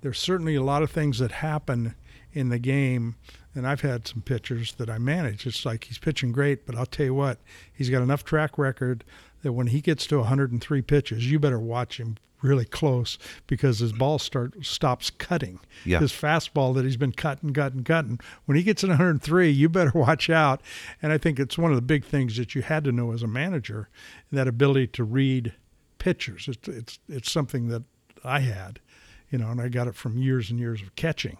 there's 0.00 0.18
certainly 0.18 0.54
a 0.54 0.62
lot 0.62 0.82
of 0.82 0.90
things 0.90 1.18
that 1.18 1.32
happen 1.32 1.94
in 2.32 2.48
the 2.48 2.58
game. 2.58 3.16
And 3.54 3.66
I've 3.66 3.80
had 3.80 4.06
some 4.06 4.22
pitchers 4.22 4.74
that 4.74 4.88
I 4.88 4.98
manage. 4.98 5.44
It's 5.46 5.64
like 5.64 5.84
he's 5.84 5.98
pitching 5.98 6.30
great, 6.30 6.64
but 6.64 6.76
I'll 6.76 6.86
tell 6.86 7.06
you 7.06 7.14
what, 7.14 7.38
he's 7.72 7.90
got 7.90 8.02
enough 8.02 8.22
track 8.22 8.56
record 8.56 9.02
that 9.42 9.52
when 9.52 9.68
he 9.68 9.80
gets 9.80 10.06
to 10.08 10.18
103 10.18 10.82
pitches, 10.82 11.30
you 11.30 11.40
better 11.40 11.58
watch 11.58 11.98
him 11.98 12.18
really 12.40 12.64
close 12.64 13.18
because 13.46 13.80
his 13.80 13.92
ball 13.92 14.18
start 14.18 14.64
stops 14.64 15.10
cutting. 15.10 15.58
Yeah. 15.84 15.98
His 15.98 16.12
fastball 16.12 16.74
that 16.74 16.84
he's 16.84 16.96
been 16.96 17.12
cutting, 17.12 17.52
cutting, 17.52 17.84
cutting. 17.84 18.20
When 18.44 18.56
he 18.56 18.62
gets 18.62 18.84
at 18.84 18.90
103, 18.90 19.50
you 19.50 19.68
better 19.68 19.92
watch 19.94 20.30
out. 20.30 20.60
And 21.02 21.12
I 21.12 21.18
think 21.18 21.40
it's 21.40 21.58
one 21.58 21.72
of 21.72 21.76
the 21.76 21.82
big 21.82 22.04
things 22.04 22.36
that 22.36 22.54
you 22.54 22.62
had 22.62 22.84
to 22.84 22.92
know 22.92 23.12
as 23.12 23.22
a 23.22 23.28
manager, 23.28 23.88
that 24.30 24.46
ability 24.46 24.88
to 24.88 25.04
read 25.04 25.54
pitchers. 25.98 26.48
It's 26.48 26.68
it's 26.68 26.98
it's 27.08 27.30
something 27.30 27.68
that 27.68 27.84
I 28.24 28.40
had, 28.40 28.80
you 29.30 29.38
know, 29.38 29.50
and 29.50 29.60
I 29.60 29.68
got 29.68 29.88
it 29.88 29.94
from 29.94 30.18
years 30.18 30.50
and 30.50 30.58
years 30.58 30.82
of 30.82 30.94
catching. 30.96 31.38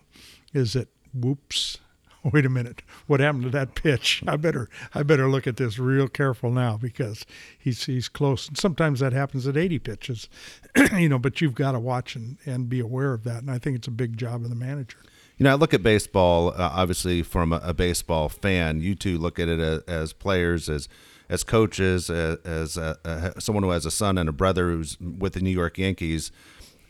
Is 0.52 0.72
that 0.74 0.88
whoops? 1.14 1.78
Wait 2.32 2.44
a 2.44 2.50
minute, 2.50 2.82
what 3.06 3.20
happened 3.20 3.44
to 3.44 3.50
that 3.50 3.74
pitch? 3.74 4.22
I 4.26 4.36
better 4.36 4.68
I 4.94 5.02
better 5.02 5.28
look 5.30 5.46
at 5.46 5.56
this 5.56 5.78
real 5.78 6.08
careful 6.08 6.50
now 6.50 6.76
because 6.76 7.24
he's 7.58 7.84
he's 7.84 8.08
close. 8.08 8.48
And 8.48 8.58
sometimes 8.58 9.00
that 9.00 9.12
happens 9.12 9.46
at 9.46 9.56
80 9.56 9.78
pitches, 9.78 10.28
you 10.96 11.08
know. 11.08 11.18
But 11.18 11.40
you've 11.40 11.54
got 11.54 11.72
to 11.72 11.78
watch 11.78 12.16
and 12.16 12.38
and 12.44 12.68
be 12.68 12.80
aware 12.80 13.12
of 13.12 13.24
that. 13.24 13.42
And 13.42 13.50
I 13.50 13.58
think 13.58 13.76
it's 13.76 13.88
a 13.88 13.92
big 13.92 14.16
job 14.16 14.42
of 14.42 14.50
the 14.50 14.56
manager. 14.56 14.98
You 15.36 15.44
know, 15.44 15.52
I 15.52 15.54
look 15.54 15.72
at 15.72 15.84
baseball 15.84 16.48
uh, 16.48 16.70
obviously 16.74 17.22
from 17.22 17.52
a, 17.52 17.60
a 17.62 17.72
baseball 17.72 18.28
fan. 18.28 18.80
You 18.80 18.96
two 18.96 19.18
look 19.18 19.38
at 19.38 19.48
it 19.48 19.60
as, 19.60 19.82
as 19.82 20.12
players, 20.12 20.68
as 20.68 20.88
as 21.28 21.44
coaches, 21.44 22.10
as, 22.10 22.38
as 22.44 22.76
a, 22.76 22.96
a, 23.04 23.40
someone 23.40 23.62
who 23.62 23.70
has 23.70 23.86
a 23.86 23.90
son 23.90 24.18
and 24.18 24.28
a 24.28 24.32
brother 24.32 24.70
who's 24.70 24.98
with 25.00 25.34
the 25.34 25.40
New 25.40 25.50
York 25.50 25.78
Yankees. 25.78 26.30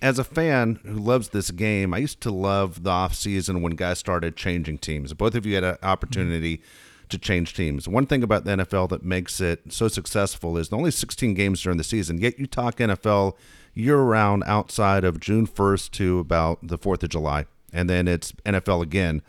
As 0.00 0.18
a 0.18 0.24
fan 0.24 0.78
who 0.84 0.94
loves 0.94 1.30
this 1.30 1.50
game, 1.50 1.92
I 1.92 1.98
used 1.98 2.20
to 2.20 2.30
love 2.30 2.84
the 2.84 2.90
off 2.90 3.14
season 3.14 3.62
when 3.62 3.72
guys 3.72 3.98
started 3.98 4.36
changing 4.36 4.78
teams. 4.78 5.12
Both 5.12 5.34
of 5.34 5.44
you 5.44 5.56
had 5.56 5.64
an 5.64 5.78
opportunity 5.82 6.62
to 7.08 7.18
change 7.18 7.54
teams. 7.54 7.88
One 7.88 8.06
thing 8.06 8.22
about 8.22 8.44
the 8.44 8.52
NFL 8.52 8.90
that 8.90 9.02
makes 9.02 9.40
it 9.40 9.72
so 9.72 9.88
successful 9.88 10.56
is 10.56 10.72
only 10.72 10.92
16 10.92 11.34
games 11.34 11.62
during 11.62 11.78
the 11.78 11.84
season. 11.84 12.18
Yet 12.18 12.38
you 12.38 12.46
talk 12.46 12.76
NFL 12.76 13.34
year 13.74 13.98
round 13.98 14.44
outside 14.46 15.04
of 15.04 15.18
June 15.18 15.46
1st 15.46 15.90
to 15.92 16.18
about 16.20 16.58
the 16.62 16.78
4th 16.78 17.02
of 17.02 17.08
July 17.08 17.46
and 17.72 17.88
then 17.88 18.08
it's 18.08 18.32
NFL 18.44 18.82
again. 18.82 19.22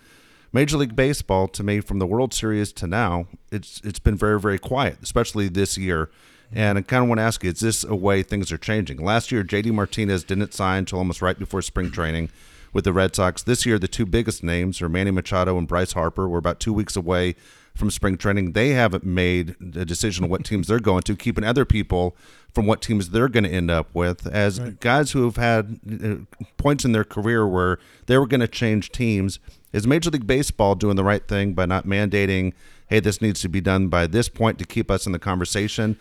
Major 0.52 0.78
League 0.78 0.96
Baseball, 0.96 1.48
to 1.50 1.64
me, 1.64 1.80
from 1.80 2.00
the 2.00 2.08
World 2.08 2.34
Series 2.34 2.74
to 2.74 2.88
now, 2.88 3.28
it's 3.52 3.82
it's 3.84 4.00
been 4.00 4.16
very 4.16 4.40
very 4.40 4.58
quiet, 4.58 4.98
especially 5.04 5.48
this 5.48 5.78
year. 5.78 6.10
And 6.52 6.80
I 6.80 6.82
kind 6.82 7.04
of 7.04 7.10
want 7.10 7.20
to 7.20 7.24
ask 7.24 7.44
you: 7.44 7.52
Is 7.52 7.60
this 7.60 7.84
a 7.84 7.96
way 7.96 8.24
things 8.24 8.52
are 8.52 8.58
changing? 8.58 9.04
Last 9.04 9.32
year, 9.32 9.44
JD 9.44 9.72
Martinez 9.72 10.24
didn't 10.24 10.54
sign 10.54 10.80
until 10.80 11.00
almost 11.00 11.22
right 11.22 11.38
before 11.38 11.62
spring 11.62 11.92
training 11.92 12.30
with 12.74 12.84
the 12.84 12.94
Red 12.94 13.16
Sox. 13.16 13.44
This 13.44 13.66
year, 13.66 13.78
the 13.78 13.88
two 13.88 14.06
biggest 14.06 14.44
names 14.44 14.82
are 14.82 14.90
Manny 14.90 15.12
Machado 15.12 15.58
and 15.58 15.68
Bryce 15.68 15.94
Harper. 15.94 16.28
We're 16.28 16.40
about 16.40 16.60
two 16.60 16.74
weeks 16.74 16.96
away 16.96 17.36
from 17.80 17.90
spring 17.90 18.18
training. 18.18 18.52
They 18.52 18.70
haven't 18.70 19.04
made 19.06 19.56
a 19.76 19.86
decision 19.86 20.26
on 20.26 20.30
what 20.30 20.44
teams 20.46 20.68
they're 20.68 20.80
going 20.80 21.02
to, 21.04 21.16
keeping 21.16 21.44
other 21.44 21.66
people 21.66 22.16
from 22.54 22.66
what 22.68 22.82
teams 22.82 23.10
they're 23.10 23.30
going 23.30 23.46
to 23.46 23.50
end 23.50 23.72
up 23.72 23.88
with. 23.94 24.28
As 24.28 24.60
Right. 24.60 24.80
guys 24.80 25.12
who 25.12 25.24
have 25.24 25.38
had 25.38 25.80
uh, 26.04 26.16
points 26.58 26.84
in 26.86 26.92
their 26.92 27.04
career 27.04 27.48
where 27.48 27.80
they 28.08 28.18
were 28.18 28.28
going 28.28 28.42
to 28.42 28.48
change 28.48 28.92
teams, 28.92 29.40
is 29.72 29.88
Major 29.88 30.10
League 30.10 30.28
Baseball 30.28 30.76
doing 30.76 30.96
the 30.96 31.04
right 31.04 31.28
thing 31.28 31.54
by 31.54 31.66
not 31.66 31.86
mandating, 31.86 32.54
hey, 32.88 33.00
this 33.00 33.22
needs 33.22 33.40
to 33.42 33.50
be 33.50 33.62
done 33.62 33.88
by 33.88 34.08
this 34.08 34.28
point 34.28 34.58
to 34.60 34.66
keep 34.66 34.92
us 34.92 35.06
in 35.06 35.12
the 35.12 35.20
conversation? 35.20 35.98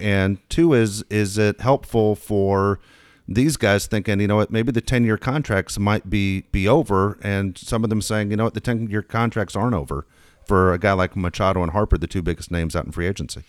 And 0.00 0.38
two, 0.50 0.74
is 0.74 1.02
is 1.10 1.38
it 1.38 1.60
helpful 1.60 2.16
for 2.16 2.80
these 3.28 3.56
guys 3.56 3.86
thinking, 3.86 4.20
you 4.20 4.26
know 4.26 4.36
what, 4.36 4.50
maybe 4.50 4.72
the 4.72 4.80
10 4.80 5.04
year 5.04 5.16
contracts 5.16 5.78
might 5.78 6.10
be 6.10 6.42
be 6.50 6.66
over, 6.66 7.18
and 7.22 7.56
some 7.56 7.84
of 7.84 7.90
them 7.90 8.02
saying, 8.02 8.30
you 8.30 8.36
know 8.36 8.44
what, 8.44 8.54
the 8.54 8.60
10 8.60 8.88
year 8.88 9.02
contracts 9.02 9.54
aren't 9.54 9.74
over 9.74 10.06
for 10.50 10.72
a 10.72 10.78
guy 10.78 10.92
like 10.94 11.14
Machado 11.14 11.62
and 11.62 11.70
Harper, 11.70 11.96
the 11.96 12.08
two 12.08 12.22
biggest 12.22 12.50
names 12.50 12.74
out 12.74 12.84
in 12.84 12.90
free 12.90 13.06
agency. 13.06 13.44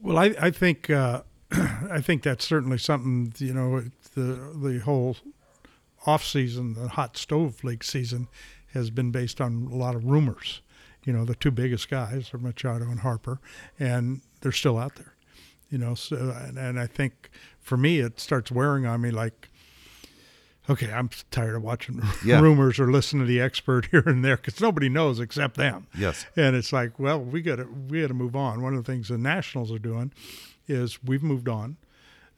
Well, 0.00 0.16
I, 0.16 0.34
I 0.40 0.50
think 0.50 0.88
uh, 0.88 1.24
I 1.52 2.00
think 2.00 2.22
that's 2.22 2.42
certainly 2.42 2.78
something. 2.78 3.34
You 3.36 3.52
know, 3.52 3.82
the 4.14 4.50
the 4.54 4.78
whole 4.78 5.18
off 6.06 6.24
season, 6.24 6.72
the 6.72 6.88
hot 6.88 7.18
stove 7.18 7.62
league 7.62 7.84
season, 7.84 8.28
has 8.72 8.88
been 8.88 9.10
based 9.10 9.42
on 9.42 9.68
a 9.70 9.76
lot 9.76 9.94
of 9.94 10.06
rumors. 10.06 10.62
you 11.04 11.12
know, 11.12 11.26
the 11.26 11.34
two 11.34 11.50
biggest 11.50 11.90
guys 11.90 12.32
are 12.32 12.38
Machado 12.38 12.86
and 12.86 13.00
Harper, 13.00 13.38
and 13.78 14.22
they're 14.40 14.52
still 14.52 14.78
out 14.78 14.94
there. 14.94 15.16
You 15.68 15.76
know, 15.76 15.94
so 15.94 16.34
and, 16.34 16.56
and 16.56 16.80
I 16.80 16.86
think 16.86 17.28
for 17.60 17.76
me 17.76 18.00
it 18.00 18.20
starts 18.20 18.50
wearing 18.50 18.86
on 18.86 19.02
me 19.02 19.10
like 19.10 19.50
okay, 20.68 20.92
I'm 20.92 21.10
tired 21.30 21.56
of 21.56 21.62
watching 21.62 22.02
Yeah. 22.24 22.40
rumors 22.40 22.78
or 22.78 22.90
listening 22.90 23.22
to 23.24 23.28
the 23.28 23.40
expert 23.40 23.86
here 23.90 24.02
and 24.06 24.24
there 24.24 24.36
because 24.36 24.60
nobody 24.60 24.88
knows 24.88 25.20
except 25.20 25.56
them. 25.56 25.86
Yes. 25.96 26.26
And 26.36 26.54
it's 26.56 26.72
like, 26.72 26.98
well, 26.98 27.20
we 27.20 27.42
got 27.42 27.56
to 27.56 27.64
we 27.88 28.00
got 28.00 28.08
to 28.08 28.14
move 28.14 28.36
on. 28.36 28.62
One 28.62 28.74
of 28.74 28.84
the 28.84 28.90
things 28.92 29.08
the 29.08 29.18
Nationals 29.18 29.70
are 29.72 29.78
doing 29.78 30.12
is 30.68 31.02
we've 31.04 31.22
moved 31.22 31.48
on. 31.48 31.76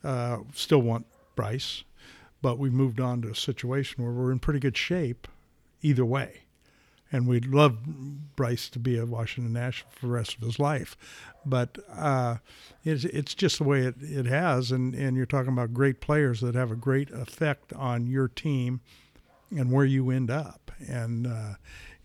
Uh, 0.04 0.38
still 0.54 0.82
want 0.82 1.06
Bryce, 1.34 1.82
but 2.42 2.58
we've 2.58 2.72
moved 2.72 3.00
on 3.00 3.20
to 3.22 3.30
a 3.30 3.34
situation 3.34 4.02
where 4.04 4.12
we're 4.12 4.30
in 4.32 4.38
pretty 4.38 4.60
good 4.60 4.76
shape 4.76 5.26
either 5.82 6.04
way. 6.04 6.42
And 7.10 7.26
we'd 7.26 7.46
love 7.46 7.78
Bryce 8.36 8.68
to 8.70 8.78
be 8.78 8.98
a 8.98 9.06
Washington 9.06 9.52
National 9.52 9.90
for 9.92 10.06
the 10.06 10.12
rest 10.12 10.36
of 10.36 10.42
his 10.42 10.58
life. 10.58 10.96
But 11.46 11.78
uh, 11.90 12.36
it's, 12.84 13.04
it's 13.04 13.34
just 13.34 13.58
the 13.58 13.64
way 13.64 13.80
it, 13.80 13.96
it 14.00 14.26
has. 14.26 14.70
And, 14.70 14.94
and 14.94 15.16
you're 15.16 15.26
talking 15.26 15.52
about 15.52 15.72
great 15.72 16.00
players 16.00 16.40
that 16.40 16.54
have 16.54 16.70
a 16.70 16.76
great 16.76 17.10
effect 17.10 17.72
on 17.72 18.06
your 18.06 18.28
team 18.28 18.80
and 19.56 19.72
where 19.72 19.86
you 19.86 20.10
end 20.10 20.30
up. 20.30 20.70
And, 20.86 21.26
uh, 21.26 21.54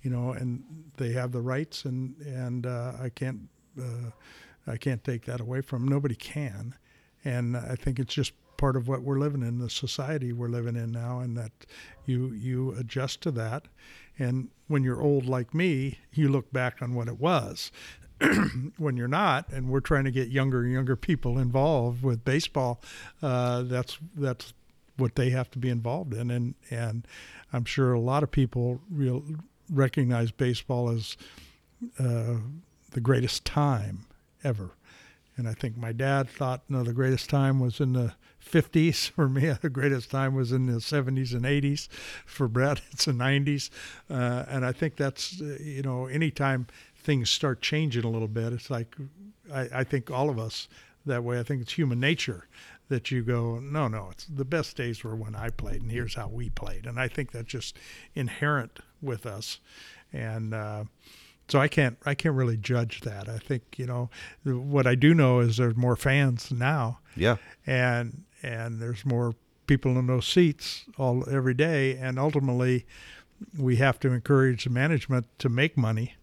you 0.02 0.10
know, 0.10 0.32
and 0.32 0.64
they 0.98 1.14
have 1.14 1.32
the 1.32 1.42
rights, 1.42 1.86
and, 1.86 2.16
and 2.26 2.66
uh, 2.66 2.94
I 3.02 3.10
can't. 3.10 3.50
Uh, 3.80 4.12
I 4.66 4.78
can't 4.78 5.04
take 5.04 5.26
that 5.26 5.42
away 5.42 5.62
from 5.62 5.84
'em. 5.84 5.90
Nobody 5.90 6.16
can, 6.16 6.76
and 7.26 7.58
I 7.58 7.76
think 7.76 8.00
it's 8.00 8.14
just 8.14 8.32
part 8.56 8.78
of 8.78 8.88
what 8.88 9.02
we're 9.02 9.20
living 9.20 9.42
in, 9.42 9.60
the 9.60 9.70
society 9.70 10.32
we're 10.32 10.48
living 10.48 10.78
in 10.78 10.92
now, 10.92 11.20
and 11.20 11.38
that 11.38 11.52
you 12.06 12.32
you 12.32 12.72
adjust 12.72 13.22
to 13.22 13.32
that. 13.32 13.68
And 14.20 14.50
when 14.68 14.84
you're 14.84 15.02
old 15.02 15.26
like 15.26 15.54
me, 15.54 16.00
you 16.14 16.30
look 16.30 16.52
back 16.52 16.82
on 16.82 16.94
what 16.94 17.08
it 17.08 17.20
was. 17.20 17.72
when 18.78 18.96
you're 18.96 19.08
not, 19.08 19.50
and 19.50 19.70
we're 19.70 19.80
trying 19.80 20.06
to 20.06 20.12
get 20.12 20.30
younger 20.30 20.64
and 20.64 20.72
younger 20.72 20.96
people 20.96 21.40
involved 21.40 22.04
with 22.04 22.24
baseball, 22.24 22.82
uh, 23.22 23.64
that's 23.64 23.98
that's 24.16 24.54
what 24.98 25.16
they 25.16 25.32
have 25.32 25.50
to 25.52 25.60
be 25.60 25.70
involved 25.70 26.14
in, 26.14 26.30
and 26.30 26.54
and 26.70 27.08
I'm 27.52 27.66
sure 27.66 27.94
a 27.94 28.00
lot 28.00 28.24
of 28.24 28.32
people 28.32 28.80
real 28.90 29.24
recognize 29.70 30.32
baseball 30.32 30.90
as 30.90 31.18
uh, 32.00 32.36
the 32.92 33.02
greatest 33.02 33.46
time 33.46 34.06
ever. 34.44 34.72
And 35.36 35.48
I 35.48 35.54
think 35.54 35.78
my 35.78 35.92
dad 35.92 36.30
thought, 36.30 36.62
no, 36.70 36.84
the 36.84 36.94
greatest 36.94 37.30
time 37.30 37.60
was 37.60 37.80
in 37.80 37.94
the 37.94 38.14
50s. 38.44 39.10
For 39.10 39.30
me, 39.30 39.50
the 39.62 39.70
greatest 39.70 40.12
time 40.12 40.36
was 40.36 40.52
in 40.52 40.66
the 40.66 40.74
70s 40.80 41.34
and 41.34 41.44
80s. 41.46 41.88
For 42.26 42.48
Bret, 42.48 42.82
it's 42.92 43.06
the 43.06 43.12
90s. 43.12 43.70
Uh, 44.10 44.46
and 44.48 44.66
I 44.66 44.72
think 44.72 44.96
that's, 44.96 45.42
uh, 45.42 45.58
you 45.62 45.82
know, 45.82 46.06
anytime 46.08 46.68
things 46.96 47.30
start 47.30 47.62
changing 47.62 48.04
a 48.06 48.10
little 48.10 48.28
bit, 48.28 48.54
it's 48.54 48.70
like, 48.70 48.96
I, 49.54 49.68
I 49.74 49.84
think 49.84 50.10
all 50.12 50.30
of 50.30 50.40
us 50.40 50.68
that 51.06 51.24
way. 51.24 51.40
I 51.40 51.44
think 51.44 51.62
it's 51.62 51.74
human 51.74 52.00
nature 52.00 52.48
that 52.90 53.12
you 53.12 53.24
go, 53.24 53.60
no, 53.60 53.88
no, 53.88 54.10
it's 54.12 54.26
the 54.26 54.46
best 54.46 54.78
days 54.78 55.04
were 55.04 55.16
when 55.16 55.36
I 55.36 55.50
played, 55.50 55.82
and 55.82 55.92
here's 55.92 56.16
how 56.16 56.28
we 56.28 56.50
played. 56.50 56.86
And 56.86 57.00
I 57.00 57.08
think 57.08 57.32
that's 57.32 57.48
just 57.48 57.78
inherent 58.16 58.80
with 59.02 59.26
us. 59.26 59.60
And, 60.14 60.54
uh, 60.54 60.84
so 61.50 61.60
I 61.60 61.68
can't 61.68 61.98
I 62.06 62.16
can't 62.16 62.36
really 62.36 62.56
judge 62.56 63.02
that. 63.02 63.28
I 63.28 63.38
think 63.38 63.78
you 63.78 63.86
know 63.86 64.10
what 64.46 64.88
I 64.88 64.96
do 64.96 65.14
know 65.14 65.40
is 65.42 65.58
there's 65.58 65.76
more 65.76 65.98
fans 65.98 66.50
now, 66.52 67.00
Yeah. 67.18 67.36
and 67.68 68.24
and 68.44 68.82
there's 68.82 69.06
more 69.06 69.34
people 69.66 69.98
in 69.98 70.08
those 70.08 70.28
seats 70.28 70.86
all 70.98 71.28
every 71.30 71.54
day, 71.54 71.96
and 71.98 72.20
ultimately 72.20 72.86
we 73.58 73.78
have 73.78 74.00
to 74.02 74.12
encourage 74.12 74.66
the 74.66 74.70
management 74.70 75.28
to 75.40 75.50
make 75.50 75.78
money. 75.78 76.16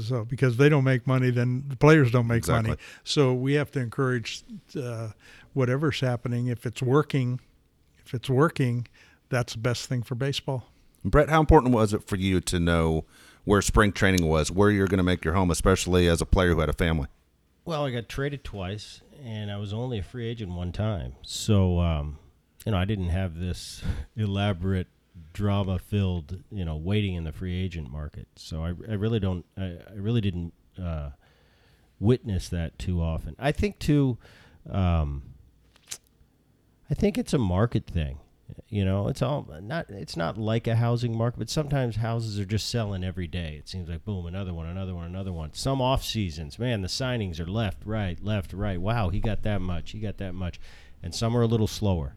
So 0.00 0.24
because 0.24 0.56
they 0.56 0.68
don't 0.68 0.84
make 0.84 1.06
money, 1.06 1.30
then 1.30 1.64
the 1.68 1.76
players 1.76 2.10
don't 2.10 2.26
make 2.26 2.38
Exactly. 2.38 2.70
money. 2.70 2.80
So 3.04 3.34
we 3.34 3.54
have 3.54 3.70
to 3.72 3.80
encourage 3.80 4.42
uh, 4.80 5.08
whatever's 5.52 6.00
happening. 6.00 6.46
If 6.46 6.64
it's 6.64 6.82
working, 6.82 7.40
if 8.04 8.14
it's 8.14 8.30
working, 8.30 8.86
that's 9.28 9.52
the 9.52 9.58
best 9.58 9.86
thing 9.88 10.02
for 10.02 10.14
baseball. 10.14 10.68
Bret, 11.04 11.28
how 11.28 11.40
important 11.40 11.74
was 11.74 11.92
it 11.92 12.04
for 12.04 12.16
you 12.16 12.40
to 12.40 12.58
know 12.58 13.04
where 13.44 13.60
spring 13.60 13.92
training 13.92 14.26
was, 14.26 14.50
where 14.50 14.70
you're 14.70 14.86
going 14.86 14.98
to 14.98 15.04
make 15.04 15.24
your 15.24 15.34
home, 15.34 15.50
especially 15.50 16.08
as 16.08 16.20
a 16.20 16.26
player 16.26 16.50
who 16.54 16.60
had 16.60 16.68
a 16.68 16.74
family? 16.74 17.08
Well, 17.64 17.84
I 17.84 17.90
got 17.90 18.08
traded 18.08 18.44
twice, 18.44 19.02
and 19.24 19.50
I 19.50 19.56
was 19.56 19.72
only 19.72 19.98
a 19.98 20.02
free 20.02 20.26
agent 20.26 20.52
one 20.52 20.72
time. 20.72 21.14
So, 21.22 21.78
um, 21.80 22.18
you 22.66 22.72
know, 22.72 22.78
I 22.78 22.84
didn't 22.84 23.10
have 23.10 23.38
this 23.38 23.82
elaborate 24.16 24.88
drama-filled, 25.32 26.42
you 26.50 26.64
know, 26.64 26.76
waiting 26.76 27.14
in 27.14 27.24
the 27.24 27.32
free 27.32 27.54
agent 27.62 27.90
market. 27.90 28.26
So 28.36 28.64
I, 28.64 28.68
I 28.68 28.94
really 28.94 29.20
don't, 29.20 29.44
I, 29.56 29.78
I 29.88 29.94
really 29.96 30.20
didn't 30.20 30.52
uh, 30.82 31.10
witness 32.00 32.48
that 32.48 32.78
too 32.78 33.00
often. 33.00 33.36
I 33.38 33.52
think 33.52 33.78
too, 33.78 34.18
um, 34.68 35.22
I 36.90 36.94
think 36.94 37.16
it's 37.16 37.32
a 37.32 37.38
market 37.38 37.86
thing. 37.86 38.18
You 38.68 38.84
know, 38.84 39.08
it's 39.08 39.22
all 39.22 39.46
not. 39.60 39.90
It's 39.90 40.16
not 40.16 40.38
like 40.38 40.66
a 40.66 40.76
housing 40.76 41.16
market, 41.16 41.38
but 41.38 41.50
sometimes 41.50 41.96
houses 41.96 42.38
are 42.38 42.44
just 42.44 42.68
selling 42.68 43.04
every 43.04 43.26
day. 43.26 43.56
It 43.58 43.68
seems 43.68 43.88
like 43.88 44.04
boom, 44.04 44.26
another 44.26 44.54
one, 44.54 44.66
another 44.66 44.94
one, 44.94 45.06
another 45.06 45.32
one. 45.32 45.52
Some 45.52 45.80
off 45.80 46.02
seasons, 46.02 46.58
man, 46.58 46.82
the 46.82 46.88
signings 46.88 47.40
are 47.40 47.46
left, 47.46 47.78
right, 47.84 48.22
left, 48.22 48.52
right. 48.52 48.80
Wow, 48.80 49.10
he 49.10 49.20
got 49.20 49.42
that 49.42 49.60
much, 49.60 49.92
he 49.92 50.00
got 50.00 50.18
that 50.18 50.34
much, 50.34 50.60
and 51.02 51.14
some 51.14 51.36
are 51.36 51.42
a 51.42 51.46
little 51.46 51.66
slower. 51.66 52.16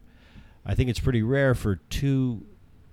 I 0.64 0.74
think 0.74 0.90
it's 0.90 1.00
pretty 1.00 1.22
rare 1.22 1.54
for 1.54 1.76
two 1.76 2.46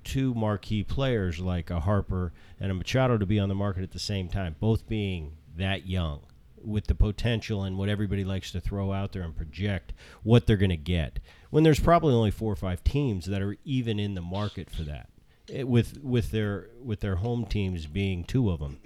two 0.04 0.34
marquee 0.34 0.84
players 0.84 1.40
like 1.40 1.70
a 1.70 1.80
Harper 1.80 2.34
and 2.60 2.72
a 2.72 2.74
Machado 2.74 3.18
to 3.18 3.26
be 3.26 3.40
on 3.40 3.50
the 3.50 3.56
market 3.56 3.84
at 3.84 3.92
the 3.92 4.00
same 4.00 4.28
time, 4.28 4.56
both 4.60 4.88
being 4.88 5.38
that 5.56 5.88
young 5.88 6.22
with 6.64 6.88
the 6.88 6.96
potential 6.96 7.64
and 7.64 7.78
what 7.78 7.90
everybody 7.90 8.24
likes 8.24 8.52
to 8.52 8.60
throw 8.62 8.94
out 8.94 9.12
there 9.12 9.22
and 9.22 9.36
project 9.36 9.94
what 10.24 10.46
they're 10.46 10.58
going 10.58 10.70
to 10.70 10.78
get. 10.78 11.20
When 11.54 11.64
there's 11.64 11.80
probably 11.80 12.16
only 12.16 12.32
four 12.32 12.52
or 12.52 12.56
five 12.56 12.84
teams 12.84 13.28
that 13.28 13.40
are 13.40 13.56
even 13.64 14.00
in 14.00 14.16
the 14.16 14.24
market 14.24 14.72
for 14.72 14.82
that, 14.82 15.10
it, 15.48 15.68
with 15.68 16.04
with 16.04 16.32
their 16.32 16.70
with 16.84 17.02
their 17.02 17.18
home 17.18 17.46
teams 17.46 17.86
being 17.86 18.24
two 18.24 18.50
of 18.50 18.60
them. 18.60 18.80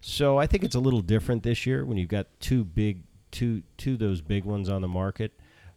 So 0.00 0.38
I 0.38 0.46
think 0.46 0.62
it's 0.62 0.76
a 0.76 0.80
little 0.80 1.00
different 1.00 1.42
this 1.42 1.66
year 1.66 1.84
when 1.84 1.96
you've 1.96 2.08
got 2.08 2.28
two 2.38 2.62
big 2.62 3.02
two 3.32 3.64
two 3.76 3.94
of 3.94 3.98
those 3.98 4.20
big 4.20 4.44
ones 4.44 4.68
on 4.68 4.80
the 4.80 4.86
market. 4.86 5.32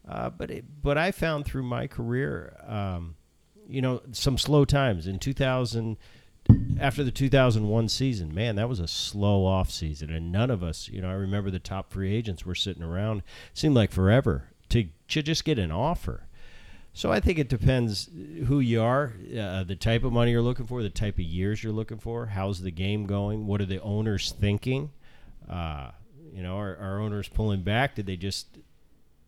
Uh, 0.07 0.29
but 0.29 0.51
it, 0.51 0.65
but 0.83 0.95
I 0.95 1.11
found 1.11 1.45
through 1.45 1.63
my 1.63 1.87
career, 1.87 2.55
um, 2.67 3.15
you 3.67 3.81
know, 3.81 4.03
some 4.11 4.37
slow 4.37 4.63
times 4.63 5.07
in 5.07 5.17
2000 5.17 5.97
after 6.79 7.03
the 7.03 7.09
2001 7.09 7.89
season. 7.89 8.31
Man, 8.31 8.57
that 8.57 8.69
was 8.69 8.79
a 8.79 8.87
slow 8.87 9.43
off 9.43 9.71
season, 9.71 10.11
and 10.11 10.31
none 10.31 10.51
of 10.51 10.61
us, 10.61 10.87
you 10.87 11.01
know, 11.01 11.09
I 11.09 11.13
remember 11.13 11.49
the 11.49 11.57
top 11.57 11.91
free 11.91 12.15
agents 12.15 12.45
were 12.45 12.53
sitting 12.53 12.83
around. 12.83 13.23
seemed 13.55 13.73
like 13.73 13.91
forever 13.91 14.49
to 14.69 14.89
to 15.07 15.23
just 15.23 15.43
get 15.43 15.57
an 15.57 15.71
offer. 15.71 16.26
So 16.97 17.11
I 17.11 17.19
think 17.19 17.37
it 17.37 17.47
depends 17.47 18.09
who 18.47 18.59
you 18.59 18.81
are, 18.81 19.13
uh, 19.39 19.63
the 19.63 19.75
type 19.75 20.03
of 20.03 20.11
money 20.11 20.31
you're 20.31 20.41
looking 20.41 20.65
for, 20.65 20.81
the 20.81 20.89
type 20.89 21.19
of 21.19 21.25
years 21.25 21.63
you're 21.63 21.71
looking 21.71 21.99
for. 21.99 22.25
How's 22.25 22.59
the 22.59 22.71
game 22.71 23.05
going? 23.05 23.45
What 23.45 23.61
are 23.61 23.67
the 23.67 23.79
owners 23.83 24.31
thinking? 24.31 24.89
Uh, 25.47 25.91
you 26.33 26.41
know, 26.41 26.57
are, 26.57 26.75
are 26.77 26.99
owners 26.99 27.27
pulling 27.27 27.61
back? 27.61 27.93
Did 27.93 28.07
they 28.07 28.17
just 28.17 28.47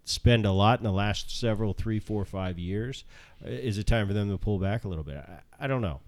spend 0.03 0.47
a 0.47 0.51
lot 0.51 0.79
in 0.79 0.84
the 0.84 0.91
last 0.91 1.39
several, 1.39 1.73
three, 1.73 1.99
four, 1.99 2.25
five 2.25 2.58
years? 2.58 3.03
Is 3.45 3.77
it 3.77 3.86
time 3.86 4.08
for 4.08 4.13
them 4.13 4.32
to 4.32 4.39
pull 4.39 4.58
back 4.58 4.84
a 4.84 4.88
little 4.88 5.03
bit? 5.03 5.17
I, 5.17 5.65
I 5.65 5.67
don't 5.67 5.84
know. 5.84 5.99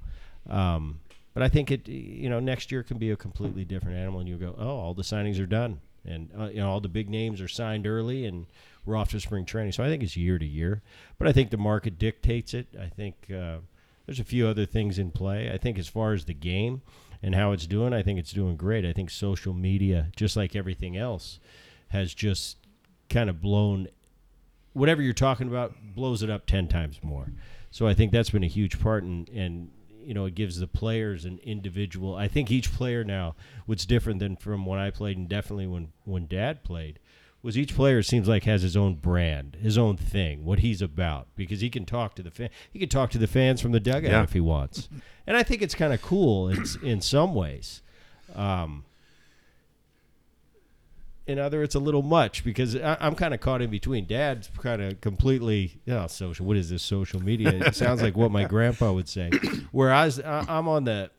Um, 0.49 0.99
but 1.35 1.43
I 1.43 1.47
think 1.47 1.69
it, 1.69 1.87
you 1.87 2.27
know, 2.27 2.39
next 2.39 2.71
year 2.71 2.81
can 2.81 2.97
be 2.97 3.11
a 3.11 3.15
completely 3.15 3.65
different 3.65 3.97
animal, 3.97 4.19
and 4.19 4.27
you 4.27 4.37
go, 4.37 4.55
oh, 4.57 4.77
all 4.77 4.93
the 4.95 5.03
signings 5.03 5.39
are 5.39 5.45
done, 5.45 5.79
and 6.05 6.31
uh, 6.35 6.45
you 6.45 6.55
know, 6.55 6.71
all 6.71 6.79
the 6.79 6.89
big 6.89 7.07
names 7.07 7.39
are 7.39 7.47
signed 7.47 7.85
early, 7.85 8.25
and 8.25 8.47
we're 8.85 8.97
off 8.97 9.09
to 9.11 9.19
spring 9.19 9.45
training. 9.45 9.71
So 9.71 9.83
I 9.83 9.87
think 9.87 10.03
it's 10.03 10.17
year 10.17 10.39
to 10.39 10.45
year, 10.45 10.81
but 11.17 11.27
I 11.27 11.31
think 11.31 11.49
the 11.49 11.57
market 11.57 11.99
dictates 11.99 12.53
it. 12.53 12.67
I 12.79 12.87
think 12.87 13.15
uh, 13.29 13.57
there's 14.05 14.19
a 14.19 14.25
few 14.25 14.47
other 14.47 14.65
things 14.65 14.97
in 14.97 15.11
play. 15.11 15.51
I 15.51 15.57
think 15.57 15.77
as 15.77 15.87
far 15.87 16.13
as 16.13 16.25
the 16.25 16.33
game 16.33 16.81
and 17.21 17.35
how 17.35 17.51
it's 17.51 17.67
doing, 17.67 17.93
I 17.93 18.01
think 18.01 18.19
it's 18.19 18.31
doing 18.31 18.55
great. 18.55 18.85
I 18.85 18.93
think 18.93 19.09
social 19.09 19.53
media, 19.53 20.11
just 20.15 20.35
like 20.35 20.55
everything 20.55 20.97
else, 20.97 21.39
has 21.89 22.13
just 22.13 22.57
kind 23.09 23.29
of 23.29 23.41
blown 23.41 23.87
whatever 24.73 25.01
you're 25.01 25.13
talking 25.13 25.47
about 25.47 25.73
blows 25.93 26.23
it 26.23 26.29
up 26.29 26.45
10 26.45 26.69
times 26.69 26.99
more 27.03 27.27
so 27.69 27.85
i 27.85 27.93
think 27.93 28.11
that's 28.11 28.29
been 28.29 28.43
a 28.43 28.47
huge 28.47 28.79
part 28.79 29.03
and 29.03 29.27
and 29.29 29.69
you 30.03 30.13
know 30.13 30.25
it 30.25 30.33
gives 30.33 30.59
the 30.59 30.67
players 30.67 31.25
an 31.25 31.37
individual 31.43 32.15
i 32.15 32.27
think 32.27 32.49
each 32.49 32.71
player 32.71 33.03
now 33.03 33.35
what's 33.65 33.85
different 33.85 34.19
than 34.19 34.37
from 34.37 34.65
when 34.65 34.79
i 34.79 34.89
played 34.89 35.17
and 35.17 35.27
definitely 35.27 35.67
when 35.67 35.89
when 36.05 36.25
dad 36.25 36.63
played 36.63 36.99
was 37.43 37.57
each 37.57 37.75
player 37.75 38.03
seems 38.03 38.27
like 38.27 38.43
has 38.43 38.61
his 38.61 38.77
own 38.77 38.95
brand 38.95 39.57
his 39.61 39.77
own 39.77 39.97
thing 39.97 40.45
what 40.45 40.59
he's 40.59 40.81
about 40.81 41.27
because 41.35 41.61
he 41.61 41.69
can 41.69 41.85
talk 41.85 42.13
to 42.15 42.21
the 42.23 42.31
fan 42.31 42.49
he 42.71 42.77
can 42.79 42.89
talk 42.89 43.09
to 43.09 43.17
the 43.17 43.27
fans 43.27 43.59
from 43.61 43.71
the 43.71 43.79
dugout 43.79 44.11
Yeah. 44.11 44.23
if 44.23 44.33
he 44.33 44.39
wants 44.39 44.89
and 45.25 45.35
i 45.35 45.43
think 45.43 45.61
it's 45.61 45.73
kind 45.75 45.91
of 45.93 46.01
cool 46.01 46.49
in, 46.49 46.63
in 46.83 47.01
some 47.01 47.33
ways 47.33 47.81
um, 48.35 48.85
in 51.27 51.37
other 51.39 51.63
it's 51.63 51.75
a 51.75 51.79
little 51.79 52.01
much 52.01 52.43
because 52.43 52.75
I, 52.75 52.97
I'm 52.99 53.15
kind 53.15 53.33
of 53.33 53.39
caught 53.39 53.61
in 53.61 53.69
between. 53.69 54.05
Dad's 54.05 54.49
kind 54.57 54.81
of 54.81 55.01
completely, 55.01 55.79
you 55.85 55.93
know, 55.93 56.07
social. 56.07 56.45
What 56.45 56.57
is 56.57 56.69
this 56.69 56.81
social 56.83 57.21
media? 57.21 57.49
It 57.49 57.75
sounds 57.85 58.01
like 58.01 58.17
what 58.17 58.31
my 58.31 58.43
grandpa 58.45 58.91
would 58.91 59.07
say. 59.07 59.29
Whereas 59.71 60.19
I, 60.19 60.45
I'm 60.49 60.67
on 60.67 60.83
the 60.85 61.11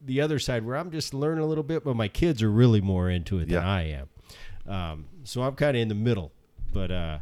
the 0.00 0.20
other 0.20 0.38
side 0.38 0.64
where 0.64 0.76
I'm 0.76 0.90
just 0.90 1.12
learning 1.14 1.44
a 1.44 1.46
little 1.46 1.62
bit, 1.64 1.84
but 1.84 1.94
my 1.94 2.08
kids 2.08 2.42
are 2.42 2.50
really 2.50 2.80
more 2.80 3.08
into 3.10 3.38
it 3.38 3.48
than 3.48 3.62
I 3.62 3.90
am. 3.90 4.08
Um, 4.66 5.04
so 5.24 5.42
I'm 5.42 5.54
kind 5.54 5.76
of 5.76 5.82
in 5.82 5.88
the 5.88 5.94
middle, 5.94 6.32
but 6.72 6.90
uh, 6.90 7.18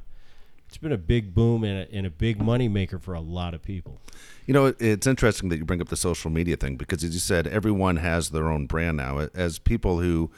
it's 0.68 0.78
been 0.78 0.92
a 0.92 0.98
big 0.98 1.34
boom 1.34 1.64
and 1.64 1.86
a, 1.86 1.94
and 1.94 2.06
a 2.06 2.10
big 2.10 2.40
money 2.40 2.68
maker 2.68 2.98
for 2.98 3.14
a 3.14 3.20
lot 3.20 3.54
of 3.54 3.62
people. 3.62 4.00
You 4.46 4.54
know, 4.54 4.74
it's 4.78 5.06
interesting 5.06 5.48
that 5.50 5.58
you 5.58 5.64
bring 5.64 5.80
up 5.80 5.88
the 5.88 5.96
social 5.96 6.30
media 6.30 6.56
thing 6.56 6.76
because, 6.76 7.04
as 7.04 7.14
you 7.14 7.20
said, 7.20 7.46
everyone 7.46 7.96
has 7.96 8.30
their 8.30 8.50
own 8.50 8.66
brand 8.66 8.96
now. 8.96 9.28
As 9.34 9.58
people 9.58 10.00
who 10.00 10.30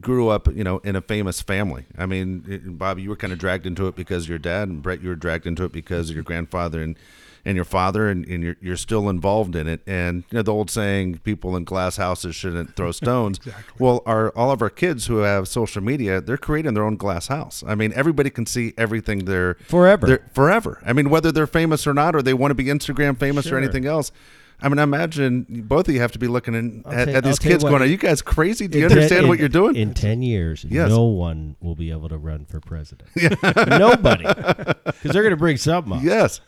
grew 0.00 0.28
up, 0.28 0.46
you 0.54 0.62
know, 0.62 0.78
in 0.78 0.94
a 0.94 1.00
famous 1.00 1.42
family. 1.42 1.86
I 1.98 2.06
mean, 2.06 2.76
Bob, 2.78 2.98
you 2.98 3.08
were 3.08 3.16
kind 3.16 3.32
of 3.32 3.40
dragged 3.40 3.66
into 3.66 3.88
it 3.88 3.96
because 3.96 4.28
your 4.28 4.38
dad, 4.38 4.68
and 4.68 4.82
Bret, 4.82 5.02
you 5.02 5.08
were 5.08 5.16
dragged 5.16 5.46
into 5.46 5.64
it 5.64 5.72
because 5.72 6.10
of 6.10 6.16
your 6.16 6.22
grandfather 6.22 6.80
and 6.80 6.96
and 7.44 7.56
your 7.56 7.64
father, 7.64 8.08
and, 8.08 8.26
and 8.26 8.42
you're 8.42 8.56
you're 8.60 8.76
still 8.76 9.08
involved 9.08 9.56
in 9.56 9.66
it. 9.68 9.80
And 9.86 10.24
you 10.30 10.36
know, 10.36 10.42
the 10.42 10.52
old 10.52 10.70
saying, 10.70 11.18
"People 11.24 11.56
in 11.56 11.64
glass 11.64 11.96
houses 11.96 12.34
shouldn't 12.36 12.76
throw 12.76 12.92
stones." 13.02 13.38
Exactly. 13.38 13.74
Well, 13.78 14.02
our 14.06 14.30
all 14.30 14.50
of 14.50 14.60
our 14.62 14.70
kids 14.70 15.06
who 15.06 15.18
have 15.18 15.48
social 15.48 15.82
media, 15.82 16.20
they're 16.20 16.36
creating 16.36 16.74
their 16.74 16.84
own 16.84 16.96
glass 16.96 17.28
house. 17.28 17.62
I 17.66 17.74
mean, 17.74 17.92
everybody 17.94 18.30
can 18.30 18.46
see 18.46 18.74
everything 18.78 19.24
they're 19.24 19.54
Forever. 19.68 20.06
they're- 20.06 20.26
forever. 20.32 20.82
I 20.84 20.92
mean, 20.92 21.10
whether 21.10 21.32
they're 21.32 21.46
famous 21.46 21.86
or 21.86 21.94
not, 21.94 22.14
or 22.14 22.22
they 22.22 22.34
want 22.34 22.50
to 22.50 22.54
be 22.54 22.64
Instagram 22.66 23.18
famous 23.18 23.46
Sure. 23.46 23.56
or 23.56 23.58
anything 23.60 23.86
else. 23.86 24.12
I 24.62 24.68
mean, 24.68 24.78
I 24.78 24.82
imagine 24.82 25.46
both 25.66 25.88
of 25.88 25.94
you 25.94 26.02
have 26.02 26.12
to 26.12 26.18
be 26.18 26.26
looking 26.26 26.52
in, 26.54 26.82
at, 26.84 27.06
tell- 27.06 27.16
at 27.16 27.24
these 27.24 27.30
I'll 27.32 27.36
tell 27.38 27.44
you 27.46 27.54
kids 27.54 27.64
what, 27.64 27.70
going, 27.70 27.80
"Are 27.82 27.86
you 27.86 27.96
guys 27.96 28.20
crazy? 28.20 28.68
Do 28.68 28.78
you 28.78 28.88
ten- 28.88 28.98
understand 28.98 29.26
what 29.26 29.34
in- 29.34 29.40
you're 29.40 29.48
doing?" 29.48 29.74
In 29.74 29.94
10 29.94 30.20
years, 30.20 30.66
Yes. 30.68 30.90
no 30.90 31.04
one 31.04 31.56
will 31.62 31.74
be 31.74 31.90
able 31.90 32.10
to 32.10 32.18
run 32.18 32.44
for 32.44 32.60
president. 32.60 33.08
Nobody. 33.68 34.24
Because 34.24 35.12
they're 35.12 35.22
going 35.22 35.30
to 35.30 35.36
bring 35.38 35.56
something 35.56 35.94
up 35.94 36.02
yes, 36.02 36.42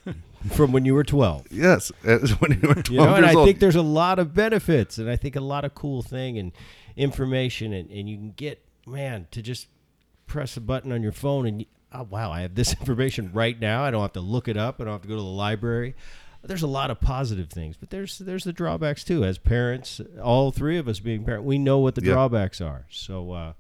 from 0.51 0.73
when 0.73 0.85
you 0.85 0.95
were 0.95 1.05
12. 1.05 1.47
yes. 1.51 1.93
As 2.05 2.31
when 2.41 2.53
you 2.61 2.69
were 2.69 2.75
12 2.75 2.91
You 2.91 2.97
know, 2.99 3.15
and 3.15 3.25
I 3.27 3.35
old. 3.35 3.47
think 3.47 3.59
there's 3.61 3.77
a 3.77 3.83
lot 3.83 4.19
of 4.19 4.35
benefits, 4.35 4.99
and 4.99 5.09
I 5.09 5.17
think 5.17 5.37
a 5.37 5.41
lot 5.41 5.65
of 5.65 5.75
cool 5.75 6.03
thing 6.03 6.39
and 6.39 6.53
information, 6.97 7.73
and, 7.73 7.91
and 7.91 8.09
you 8.09 8.17
can 8.17 8.33
get 8.33 8.63
man 8.87 9.27
to 9.31 9.43
just 9.43 9.69
press 10.27 10.57
a 10.57 10.61
button 10.61 10.93
on 10.93 11.03
your 11.03 11.13
phone, 11.13 11.47
and 11.47 11.61
you, 11.61 11.67
oh 11.93 12.05
wow, 12.09 12.31
I 12.31 12.41
have 12.43 12.55
this 12.55 12.73
information 12.81 13.31
right 13.33 13.59
now. 13.59 13.83
I 13.85 13.91
don't 13.91 14.03
have 14.03 14.13
to 14.15 14.21
look 14.21 14.49
it 14.49 14.57
up. 14.57 14.81
I 14.81 14.85
don't 14.85 14.93
have 14.95 15.03
to 15.03 15.09
go 15.09 15.17
to 15.17 15.21
the 15.21 15.27
library. 15.27 15.95
There's 16.45 16.63
a 16.63 16.67
lot 16.67 16.91
of 16.91 17.01
positive 17.01 17.51
things, 17.51 17.77
but 17.79 17.91
there's 17.91 18.19
there's 18.19 18.43
the 18.45 18.53
drawbacks 18.53 19.05
too. 19.05 19.23
As 19.25 19.39
parents, 19.39 20.01
all 20.21 20.51
three 20.51 20.77
of 20.77 20.89
us 20.89 20.99
being 20.99 21.25
parents, 21.25 21.47
we 21.47 21.57
know 21.59 21.79
what 21.79 21.95
the 21.95 22.03
Yeah. 22.05 22.15
drawbacks 22.15 22.61
are. 22.61 22.87
So, 22.91 23.31
uh, 23.31 23.53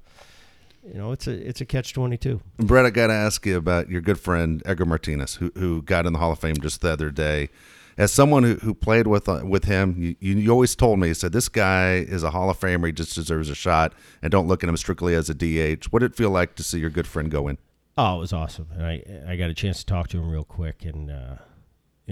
you 0.87 0.95
know, 0.95 1.13
it's 1.13 1.27
a 1.27 1.33
it's 1.33 1.61
a 1.61 1.65
catch 1.65 1.93
twenty 1.93 2.17
two. 2.17 2.41
Bret, 2.57 2.85
I 2.85 2.91
got 2.91 3.09
to 3.09 3.13
ask 3.13 3.45
you 3.47 3.57
about 3.57 3.89
your 3.89 4.01
good 4.01 4.19
friend 4.19 4.63
Edgar 4.67 4.87
Martinez, 4.87 5.37
who 5.37 5.53
who 5.55 5.83
got 5.83 6.07
in 6.07 6.13
the 6.13 6.19
Hall 6.19 6.33
of 6.33 6.39
Fame 6.39 6.57
just 6.57 6.81
the 6.81 6.91
other 6.91 7.11
day. 7.11 7.49
As 7.99 8.11
someone 8.11 8.43
who, 8.43 8.55
who 8.55 8.75
played 8.75 9.07
with 9.07 9.29
uh, 9.29 9.43
with 9.45 9.65
him, 9.65 9.95
you, 9.99 10.17
you 10.21 10.51
always 10.51 10.75
told 10.75 10.99
me, 10.99 11.09
you 11.09 11.15
said 11.15 11.33
this 11.33 11.49
guy 11.49 11.97
is 11.97 12.23
a 12.23 12.31
Hall 12.31 12.49
of 12.51 12.59
Famer. 12.59 12.87
He 12.87 12.93
just 12.93 13.15
deserves 13.15 13.51
a 13.51 13.55
shot, 13.55 13.93
and 14.23 14.31
don't 14.31 14.49
look 14.49 14.65
at 14.65 14.69
him 14.69 14.77
strictly 14.77 15.15
as 15.15 15.29
a 15.31 15.35
DH. 15.35 15.87
What 15.91 16.01
did 16.01 16.13
it 16.13 16.17
feel 16.17 16.31
like 16.31 16.55
to 16.57 16.65
see 16.65 16.79
your 16.79 16.91
good 16.91 17.07
friend 17.07 17.31
go 17.31 17.49
in? 17.49 17.59
Oh, 17.99 18.17
it 18.17 18.21
was 18.21 18.33
awesome. 18.33 18.69
And 18.73 18.87
I 18.87 19.05
I 19.29 19.37
got 19.37 19.51
a 19.51 19.55
chance 19.55 19.81
to 19.81 19.87
talk 19.87 20.09
to 20.09 20.19
him 20.19 20.31
real 20.31 20.45
quick, 20.45 20.85
and 20.85 21.11
uh, 21.11 21.37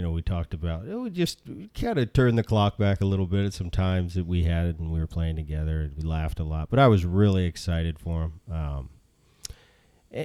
you 0.00 0.06
know 0.06 0.12
we 0.12 0.22
talked 0.22 0.54
about 0.54 0.86
it. 0.88 0.96
We 0.96 1.10
just 1.10 1.42
kind 1.74 1.98
of 1.98 2.10
turned 2.14 2.38
the 2.38 2.42
clock 2.42 2.78
back 2.78 3.02
a 3.02 3.04
little 3.04 3.26
bit 3.26 3.44
at 3.44 3.52
some 3.52 3.68
times 3.68 4.14
that 4.14 4.24
we 4.24 4.44
had, 4.44 4.78
and 4.78 4.90
we 4.90 4.98
were 4.98 5.06
playing 5.06 5.36
together, 5.36 5.82
and 5.82 5.94
we 5.94 6.02
laughed 6.02 6.40
a 6.40 6.42
lot. 6.42 6.70
But 6.70 6.78
I 6.78 6.88
was 6.88 7.04
really 7.04 7.44
excited 7.44 7.98
for 7.98 8.22
him. 8.22 8.40
Um, 8.50 8.88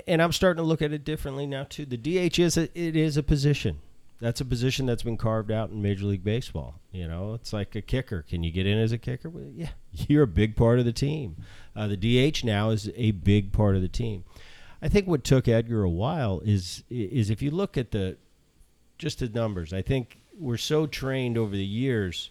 and 0.07 0.21
I'm 0.21 0.31
starting 0.31 0.63
to 0.63 0.65
look 0.65 0.81
at 0.81 0.93
it 0.93 1.03
differently 1.03 1.45
now 1.45 1.65
too. 1.65 1.85
The 1.85 1.97
DH 1.97 2.39
is 2.39 2.55
a, 2.55 2.69
it 2.73 2.95
is 2.95 3.17
a 3.17 3.23
position. 3.23 3.81
That's 4.21 4.39
a 4.39 4.45
position 4.45 4.85
that's 4.85 5.03
been 5.03 5.17
carved 5.17 5.51
out 5.51 5.71
in 5.71 5.81
Major 5.81 6.05
League 6.05 6.23
Baseball. 6.23 6.79
You 6.93 7.09
know, 7.09 7.33
it's 7.33 7.51
like 7.51 7.75
a 7.75 7.81
kicker. 7.81 8.21
Can 8.21 8.43
you 8.43 8.51
get 8.51 8.65
in 8.65 8.77
as 8.77 8.93
a 8.93 8.97
kicker? 8.97 9.29
Well, 9.29 9.51
yeah, 9.53 9.71
you're 9.91 10.23
a 10.23 10.27
big 10.27 10.55
part 10.55 10.79
of 10.79 10.85
the 10.85 10.93
team. 10.93 11.35
Uh, 11.75 11.89
the 11.89 11.97
DH 12.31 12.45
now 12.45 12.69
is 12.69 12.89
a 12.95 13.11
big 13.11 13.51
part 13.51 13.75
of 13.75 13.81
the 13.81 13.89
team. 13.89 14.23
I 14.81 14.87
think 14.87 15.05
what 15.05 15.25
took 15.25 15.49
Edgar 15.49 15.83
a 15.83 15.89
while 15.89 16.39
is 16.45 16.85
is 16.89 17.29
if 17.29 17.41
you 17.41 17.51
look 17.51 17.77
at 17.77 17.91
the 17.91 18.15
just 18.97 19.19
the 19.19 19.29
numbers. 19.29 19.73
I 19.73 19.81
think 19.81 20.19
we're 20.37 20.57
so 20.57 20.87
trained 20.87 21.37
over 21.37 21.55
the 21.55 21.65
years 21.65 22.29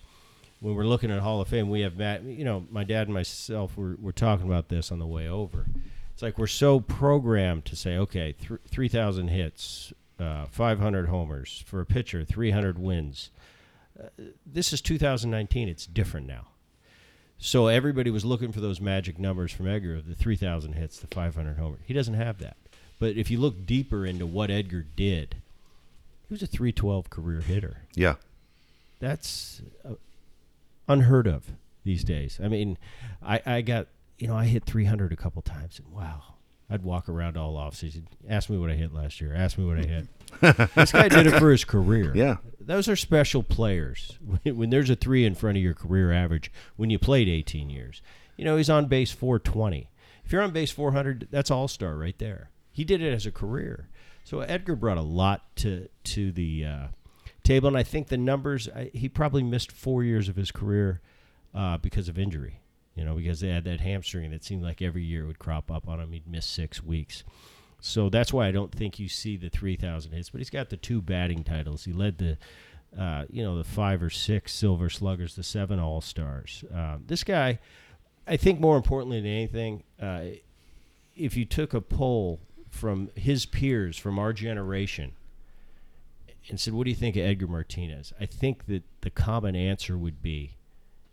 when 0.61 0.75
we're 0.75 0.87
looking 0.87 1.11
at 1.11 1.21
Hall 1.21 1.41
of 1.41 1.49
Fame. 1.49 1.69
We 1.71 1.81
have 1.81 1.97
Matt. 1.97 2.23
You 2.25 2.45
know, 2.45 2.67
my 2.71 2.85
dad 2.85 3.07
and 3.07 3.15
myself 3.15 3.77
were 3.77 3.97
were 4.01 4.13
talking 4.13 4.47
about 4.47 4.69
this 4.69 4.91
on 4.91 4.99
the 4.99 5.07
way 5.07 5.29
over. 5.29 5.67
It's 6.13 6.23
like 6.23 6.39
we're 6.39 6.47
so 6.47 6.81
programmed 6.81 7.65
to 7.67 7.77
say, 7.77 7.97
okay, 7.97 8.33
th- 8.33 8.61
three 8.69 8.89
thousand 8.89 9.29
hits, 9.29 9.93
uh, 10.19 10.47
five 10.47 10.79
hundred 10.79 11.09
homers 11.09 11.63
for 11.67 11.81
a 11.81 11.87
pitcher, 11.87 12.25
three 12.25 12.51
hundred 12.51 12.79
wins. 12.79 13.31
Uh, 13.99 14.09
this 14.45 14.73
is 14.73 14.81
2019. 14.81 15.69
It's 15.69 15.87
different 15.87 16.27
now. 16.27 16.49
So 17.39 17.67
everybody 17.67 18.11
was 18.11 18.25
looking 18.25 18.53
for 18.53 18.61
those 18.61 18.81
magic 18.81 19.19
numbers 19.19 19.53
from 19.53 19.67
Edgar 19.67 19.97
of 19.97 20.09
the 20.09 20.15
3,000 20.15 20.73
hits, 20.73 20.99
the 20.99 21.07
500 21.09 21.59
homers. 21.59 21.81
He 21.85 21.93
doesn't 21.93 22.15
have 22.15 22.39
that. 22.39 22.57
But 22.99 23.17
if 23.17 23.31
you 23.31 23.39
look 23.39 23.67
deeper 23.67 24.07
into 24.07 24.25
what 24.27 24.51
Edgar 24.51 24.87
did, 24.97 25.37
he 26.29 26.35
was 26.35 26.43
a 26.43 26.47
312 26.47 27.11
career 27.11 27.41
hitter. 27.41 27.83
Yeah, 27.95 28.15
That's 29.01 29.63
uh, 29.85 29.95
unheard 30.89 31.27
of 31.27 31.51
these 31.85 32.05
days. 32.05 32.41
I 32.43 32.49
mean, 32.49 32.79
I, 33.23 33.41
I 33.45 33.61
got, 33.61 33.89
you 34.19 34.27
know, 34.29 34.37
I 34.37 34.47
hit 34.47 34.65
300 34.65 35.13
a 35.13 35.17
couple 35.17 35.43
times, 35.43 35.79
and 35.79 35.93
wow. 35.93 36.23
I'd 36.71 36.83
walk 36.83 37.09
around 37.09 37.37
all 37.37 37.55
offseason. 37.57 38.05
Ask 38.29 38.49
me 38.49 38.57
what 38.57 38.71
I 38.71 38.75
hit 38.75 38.93
last 38.93 39.21
year. 39.21 39.35
Ask 39.35 39.59
me 39.59 39.67
what 39.67 39.79
I 39.79 39.83
hit. 39.83 40.07
this 40.75 40.93
guy 40.93 41.09
did 41.09 41.27
it 41.27 41.39
for 41.39 41.51
his 41.51 41.65
career. 41.65 42.13
Yeah. 42.15 42.39
Those 42.59 42.89
are 42.89 42.97
special 42.97 43.43
players. 43.43 44.19
When, 44.25 44.57
when 44.57 44.71
there's 44.71 44.91
a 44.91 44.97
three 44.97 45.27
in 45.27 45.35
front 45.35 45.59
of 45.59 45.63
your 45.63 45.75
career 45.75 46.13
average, 46.13 46.51
when 46.77 46.91
you 46.91 46.99
played 46.99 47.29
18 47.29 47.69
years, 47.69 48.01
you 48.37 48.45
know, 48.45 48.57
he's 48.57 48.71
on 48.71 48.87
base 48.87 49.13
420. 49.13 49.91
If 50.25 50.33
you're 50.33 50.43
on 50.43 50.53
base 50.53 50.71
400, 50.71 51.29
that's 51.31 51.51
all 51.51 51.69
star 51.69 51.97
right 51.97 52.19
there. 52.19 52.51
He 52.73 52.83
did 52.83 53.03
it 53.03 53.13
as 53.13 53.27
a 53.27 53.31
career. 53.31 53.89
So 54.25 54.41
Edgar 54.41 54.75
brought 54.75 54.99
a 54.99 55.03
lot 55.03 55.55
to 55.57 55.89
to 56.05 56.33
the 56.33 56.65
uh, 56.65 56.87
table, 57.43 57.69
and 57.69 57.77
I 57.77 57.83
think 57.83 58.09
the 58.09 58.17
numbers. 58.17 58.69
I, 58.75 58.91
he 58.93 59.09
probably 59.09 59.43
missed 59.43 59.71
four 59.71 60.03
years 60.03 60.29
of 60.29 60.37
his 60.37 60.51
career 60.51 61.01
uh, 61.55 61.79
because 61.79 62.09
of 62.09 62.19
injury. 62.19 62.61
You 62.97 63.05
know, 63.05 63.17
because 63.17 63.41
they 63.41 63.49
had 63.49 63.65
that 63.65 63.81
hamstring 63.81 64.31
that 64.31 64.45
seemed 64.45 64.63
like 64.63 64.81
every 64.81 65.03
year 65.03 65.27
would 65.27 65.41
crop 65.41 65.71
up 65.71 65.89
on 65.89 66.01
him. 66.01 66.13
He'd 66.13 66.29
miss 66.29 66.47
six 66.47 66.83
weeks. 66.83 67.25
So 67.81 68.09
that's 68.09 68.33
why 68.33 68.47
I 68.47 68.53
don't 68.53 68.73
think 68.73 68.99
you 69.01 69.09
see 69.09 69.37
the 69.37 69.51
3,000 69.51 70.13
hits. 70.13 70.31
But 70.31 70.39
he's 70.39 70.49
got 70.49 70.71
the 70.71 70.77
two 70.77 71.03
batting 71.03 71.43
titles. 71.43 71.85
He 71.85 71.93
led 71.93 72.19
the, 72.19 72.39
uh, 72.97 73.25
you 73.29 73.43
know, 73.43 73.59
the 73.59 73.65
five 73.65 74.01
or 74.01 74.11
six 74.11 74.55
Silver 74.55 74.89
Sluggers, 74.89 75.35
the 75.35 75.43
seven 75.43 75.81
All 75.81 76.01
Stars. 76.01 76.65
Uh, 76.73 76.99
this 77.05 77.25
guy, 77.25 77.59
I 78.29 78.37
think 78.37 78.61
more 78.61 78.77
importantly 78.77 79.21
than 79.21 79.31
anything, 79.31 79.83
uh, 80.01 80.23
if 81.17 81.37
you 81.37 81.45
took 81.45 81.75
a 81.75 81.81
poll 81.81 82.39
from 82.75 83.11
his 83.15 83.47
peers 83.47 83.97
from 83.97 84.19
our 84.19 84.33
generation 84.33 85.13
and 86.49 86.61
said, 86.61 86.75
"What 86.75 86.85
do 86.85 86.91
you 86.91 86.97
think 86.97 87.17
of 87.17 87.23
Edgar 87.23 87.47
Martinez?" 87.47 88.13
I 88.21 88.27
think 88.27 88.67
that 88.67 88.83
the 89.01 89.11
common 89.11 89.57
answer 89.57 89.97
would 89.97 90.21
be, 90.21 90.57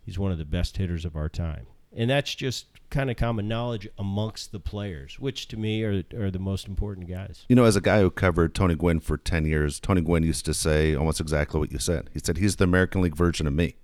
he's 0.03 0.19
one 0.19 0.31
of 0.31 0.37
the 0.37 0.45
best 0.45 0.77
hitters 0.77 1.05
of 1.05 1.15
our 1.15 1.29
time, 1.29 1.67
and 1.95 2.09
that's 2.09 2.35
just 2.35 2.65
kind 2.89 3.09
of 3.09 3.15
common 3.15 3.47
knowledge 3.47 3.87
amongst 3.97 4.51
the 4.51 4.59
players, 4.59 5.19
which 5.19 5.47
to 5.47 5.57
me 5.57 5.83
are 5.83 6.03
are 6.17 6.31
the 6.31 6.39
most 6.39 6.67
important 6.67 7.07
guys. 7.07 7.45
You 7.47 7.55
know, 7.55 7.63
as 7.65 7.75
a 7.77 7.81
guy 7.81 8.01
who 8.01 8.09
covered 8.09 8.53
Tony 8.53 8.75
Gwynn 8.75 8.99
for 8.99 9.17
10 9.17 9.45
years, 9.45 9.79
Tony 9.79 10.01
Gwynn 10.01 10.23
used 10.23 10.43
to 10.45 10.53
say 10.53 10.95
almost 10.95 11.21
exactly 11.21 11.59
what 11.59 11.71
you 11.71 11.79
said. 11.79 12.09
He 12.13 12.19
said, 12.19 12.37
he's 12.37 12.57
the 12.57 12.65
American 12.65 13.01
League 13.01 13.15
version 13.15 13.47
of 13.47 13.53
me. 13.53 13.75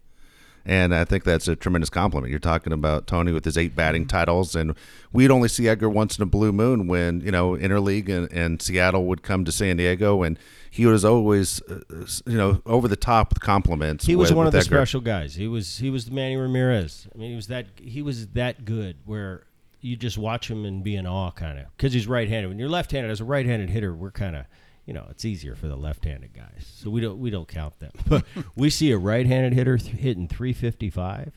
And 0.69 0.93
I 0.93 1.05
think 1.05 1.23
that's 1.23 1.47
a 1.47 1.55
tremendous 1.55 1.89
compliment. 1.89 2.29
You're 2.29 2.39
talking 2.41 2.73
about 2.73 3.07
Tony 3.07 3.31
with 3.31 3.45
his 3.45 3.57
eight 3.57 3.73
batting 3.73 4.05
titles, 4.05 4.53
and 4.53 4.75
we'd 5.13 5.31
only 5.31 5.47
see 5.47 5.69
Edgar 5.69 5.89
once 5.89 6.17
in 6.17 6.23
a 6.23 6.25
blue 6.25 6.51
moon 6.51 6.87
when, 6.87 7.21
you 7.21 7.31
know, 7.31 7.51
interleague 7.51 8.09
and, 8.09 8.29
and 8.33 8.61
Seattle 8.61 9.05
would 9.05 9.23
come 9.23 9.45
to 9.45 9.51
San 9.53 9.77
Diego, 9.77 10.23
and 10.23 10.37
he 10.69 10.85
was 10.85 11.05
always, 11.05 11.61
uh, 11.69 11.79
you 12.25 12.37
know, 12.37 12.61
over 12.65 12.89
the 12.89 12.97
top 12.97 13.29
with 13.29 13.39
compliments. 13.39 14.05
He 14.05 14.17
was 14.17 14.29
with- 14.29 14.35
one 14.37 14.47
of 14.47 14.53
with 14.53 14.61
the 14.61 14.65
special 14.65 14.99
guys. 14.99 15.35
He 15.35 15.47
was 15.47 15.77
he 15.77 15.89
was 15.89 16.03
the 16.03 16.11
Manny 16.11 16.35
Ramirez. 16.35 17.07
I 17.15 17.17
mean, 17.17 17.29
he 17.29 17.35
was 17.37 17.47
that 17.47 17.67
he 17.77 18.01
was 18.01 18.27
that 18.27 18.65
good 18.65 18.97
where 19.05 19.43
you 19.79 19.95
just 19.95 20.17
watch 20.17 20.51
him 20.51 20.65
and 20.65 20.83
be 20.83 20.97
in 20.97 21.07
awe, 21.07 21.31
kind 21.31 21.59
of, 21.59 21.65
because 21.77 21.93
he's 21.93 22.07
right-handed. 22.07 22.49
When 22.49 22.59
you're 22.59 22.67
left-handed, 22.67 23.09
as 23.09 23.21
a 23.21 23.25
right-handed 23.25 23.69
hitter, 23.69 23.93
we're 23.95 24.11
kind 24.11 24.35
of, 24.35 24.45
you 24.87 24.93
know, 24.93 25.05
it's 25.11 25.25
easier 25.25 25.53
for 25.53 25.67
the 25.67 25.75
left-handed 25.75 26.33
guys, 26.33 26.65
so 26.75 26.89
we 26.89 27.01
don't 27.01 27.19
we 27.19 27.29
don't 27.29 27.47
count 27.47 27.77
them. 27.79 27.91
But 28.07 28.23
we 28.55 28.69
see 28.69 28.91
a 28.91 28.97
right-handed 28.97 29.53
hitter 29.53 29.77
th- 29.77 29.95
hitting 29.95 30.27
355. 30.27 31.33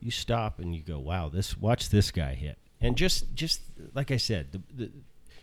You 0.00 0.10
stop 0.10 0.58
and 0.58 0.74
you 0.74 0.82
go, 0.82 0.98
wow, 0.98 1.28
this 1.28 1.56
watch 1.58 1.90
this 1.90 2.10
guy 2.10 2.34
hit, 2.34 2.58
and 2.80 2.96
just 2.96 3.34
just 3.34 3.60
like 3.94 4.10
I 4.10 4.16
said, 4.16 4.52
the, 4.52 4.62
the 4.74 4.90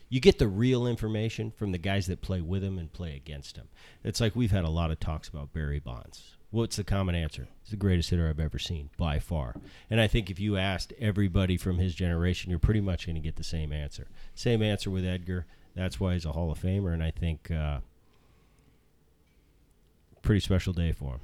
you 0.10 0.20
get 0.20 0.40
the 0.40 0.48
real 0.48 0.88
information 0.88 1.52
from 1.52 1.72
the 1.72 1.78
guys 1.78 2.08
that 2.08 2.22
play 2.22 2.42
with 2.42 2.64
him 2.64 2.78
and 2.78 2.92
play 2.92 3.16
against 3.16 3.56
him. 3.56 3.70
It's 4.04 4.20
like 4.20 4.36
we've 4.36 4.52
had 4.52 4.66
a 4.66 4.70
lot 4.70 4.92
of 4.92 5.00
talks 5.00 5.30
about 5.30 5.54
Barry 5.54 5.80
Bonds. 5.80 6.36
What's 6.50 6.76
the 6.76 6.84
common 6.84 7.16
answer? 7.16 7.48
He's 7.62 7.70
the 7.70 7.78
greatest 7.78 8.10
hitter 8.10 8.28
I've 8.28 8.40
ever 8.40 8.60
seen 8.60 8.90
by 8.98 9.20
far. 9.20 9.56
And 9.90 10.02
I 10.02 10.08
think 10.08 10.30
if 10.30 10.38
you 10.38 10.58
asked 10.58 10.92
everybody 11.00 11.56
from 11.56 11.78
his 11.78 11.96
generation, 11.96 12.50
you're 12.50 12.60
pretty 12.60 12.82
much 12.82 13.06
going 13.06 13.16
to 13.16 13.22
get 13.22 13.38
the 13.38 13.44
same 13.44 13.72
answer. 13.72 14.10
Same 14.36 14.62
answer 14.62 14.90
with 14.90 15.06
Edgar. 15.06 15.46
That's 15.76 16.00
why 16.00 16.14
he's 16.14 16.26
a 16.26 16.32
Hall 16.32 16.52
of 16.52 16.60
Famer, 16.60 16.94
and 16.94 17.04
I 17.04 17.12
think 17.12 17.50
uh, 17.50 17.80
pretty 20.22 20.42
special 20.42 20.74
day 20.74 20.92
for 20.92 21.14
him. 21.14 21.20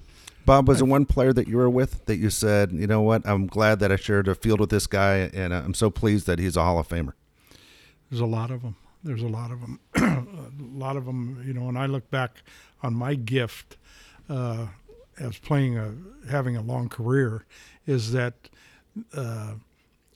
Bob, 0.46 0.68
was 0.68 0.78
there 0.78 0.88
one 0.88 1.06
player 1.06 1.34
that 1.34 1.48
you 1.48 1.58
were 1.58 1.70
with 1.70 2.06
that 2.06 2.16
you 2.16 2.30
said, 2.30 2.72
you 2.72 2.88
know 2.88 3.02
what, 3.02 3.28
I'm 3.28 3.48
glad 3.48 3.80
that 3.80 3.92
I 3.92 3.98
shared 3.98 4.30
a 4.30 4.36
field 4.36 4.62
with 4.62 4.70
this 4.70 4.88
guy, 4.88 5.30
and 5.34 5.54
I'm 5.54 5.74
so 5.74 5.90
pleased 5.90 6.26
that 6.28 6.40
he's 6.40 6.56
a 6.56 6.64
Hall 6.64 6.80
of 6.80 6.88
Famer? 6.88 7.14
There's 8.10 8.22
a 8.22 8.26
lot 8.26 8.50
of 8.52 8.62
them. 8.62 8.78
There's 9.04 9.22
a 9.22 9.28
lot 9.28 9.52
of 9.52 9.60
them. 9.60 9.80
a 9.96 10.78
lot 10.78 10.96
of 10.96 11.06
them. 11.06 11.44
You 11.46 11.54
know, 11.54 11.64
when 11.64 11.76
I 11.76 11.86
look 11.86 12.10
back 12.10 12.42
on 12.82 12.94
my 12.94 13.16
gift 13.16 13.78
uh, 14.30 14.68
as 15.20 15.38
playing 15.38 15.78
a 15.78 15.94
having 16.30 16.56
a 16.56 16.62
long 16.62 16.88
career, 16.88 17.46
is 17.86 18.14
that 18.14 18.34
uh, 19.14 19.54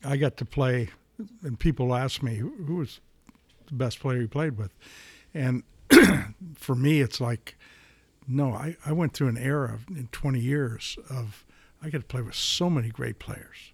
I 0.04 0.18
got 0.18 0.38
to 0.38 0.46
play, 0.46 0.90
and 1.44 1.60
people 1.60 1.94
ask 1.94 2.24
me 2.24 2.36
who, 2.36 2.50
who 2.66 2.76
was 2.76 3.02
the 3.72 3.78
best 3.78 4.00
player 4.00 4.22
you 4.22 4.28
played 4.28 4.58
with, 4.58 4.72
and 5.34 5.64
for 6.56 6.76
me, 6.76 7.02
it's 7.02 7.20
like, 7.20 7.58
no, 8.28 8.54
I, 8.54 8.78
I 8.86 8.92
went 8.92 9.14
through 9.14 9.30
an 9.30 9.38
era 9.38 9.74
of, 9.74 9.88
in 9.90 10.10
20 10.12 10.40
years 10.40 10.98
of 11.10 11.46
I 11.82 11.90
got 11.90 12.00
to 12.00 12.08
play 12.08 12.22
with 12.22 12.36
so 12.36 12.70
many 12.70 12.90
great 12.90 13.20
players, 13.20 13.74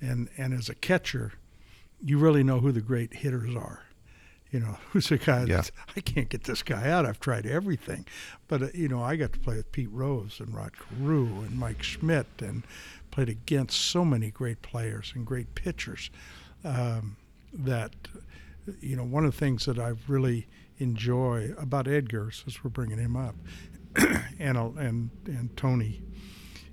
and 0.00 0.28
and 0.36 0.54
as 0.54 0.68
a 0.68 0.74
catcher, 0.74 1.32
you 2.02 2.18
really 2.18 2.42
know 2.42 2.60
who 2.60 2.72
the 2.72 2.80
great 2.80 3.14
hitters 3.14 3.54
are. 3.54 3.82
You 4.50 4.60
know, 4.60 4.78
who's 4.90 5.08
the 5.08 5.18
guy 5.18 5.44
Yeah. 5.44 5.62
I 5.96 6.00
can't 6.00 6.28
get 6.28 6.44
this 6.44 6.62
guy 6.62 6.88
out. 6.88 7.04
I've 7.06 7.20
tried 7.20 7.46
everything, 7.46 8.06
but 8.48 8.62
uh, 8.62 8.68
you 8.74 8.88
know, 8.88 9.02
I 9.02 9.16
got 9.16 9.32
to 9.34 9.38
play 9.38 9.56
with 9.56 9.70
Pete 9.72 9.90
Rose 9.90 10.40
and 10.40 10.54
Rod 10.54 10.72
Carew 10.76 11.40
and 11.42 11.58
Mike 11.58 11.82
Schmidt, 11.82 12.26
and 12.40 12.62
played 13.10 13.28
against 13.28 13.78
so 13.78 14.04
many 14.04 14.30
great 14.30 14.62
players 14.62 15.12
and 15.14 15.26
great 15.26 15.54
pitchers. 15.54 16.10
Um, 16.64 17.16
that 17.52 17.92
you 18.80 18.96
know, 18.96 19.04
one 19.04 19.24
of 19.24 19.32
the 19.32 19.38
things 19.38 19.66
that 19.66 19.78
I 19.78 19.92
really 20.08 20.46
enjoy 20.78 21.50
about 21.58 21.88
Edgar, 21.88 22.30
since 22.30 22.62
we're 22.62 22.70
bringing 22.70 22.98
him 22.98 23.16
up, 23.16 23.34
and 24.38 24.56
uh, 24.56 24.70
and 24.76 25.10
and 25.26 25.56
Tony, 25.56 26.02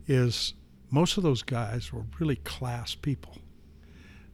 is 0.08 0.54
most 0.90 1.18
of 1.18 1.24
those 1.24 1.44
guys 1.44 1.94
were 1.94 2.06
really 2.20 2.38
class 2.38 2.96
people. 2.96 3.38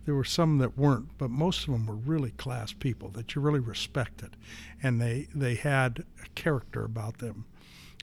There 0.05 0.15
were 0.15 0.23
some 0.23 0.59
that 0.59 0.77
weren't, 0.77 1.17
but 1.17 1.31
most 1.31 1.67
of 1.67 1.73
them 1.73 1.87
were 1.87 1.95
really 1.95 2.31
class 2.31 2.73
people 2.73 3.09
that 3.09 3.33
you 3.33 3.41
really 3.41 3.59
respected, 3.59 4.37
and 4.81 5.01
they 5.01 5.27
they 5.33 5.55
had 5.55 6.05
a 6.23 6.29
character 6.35 6.83
about 6.83 7.17
them 7.19 7.45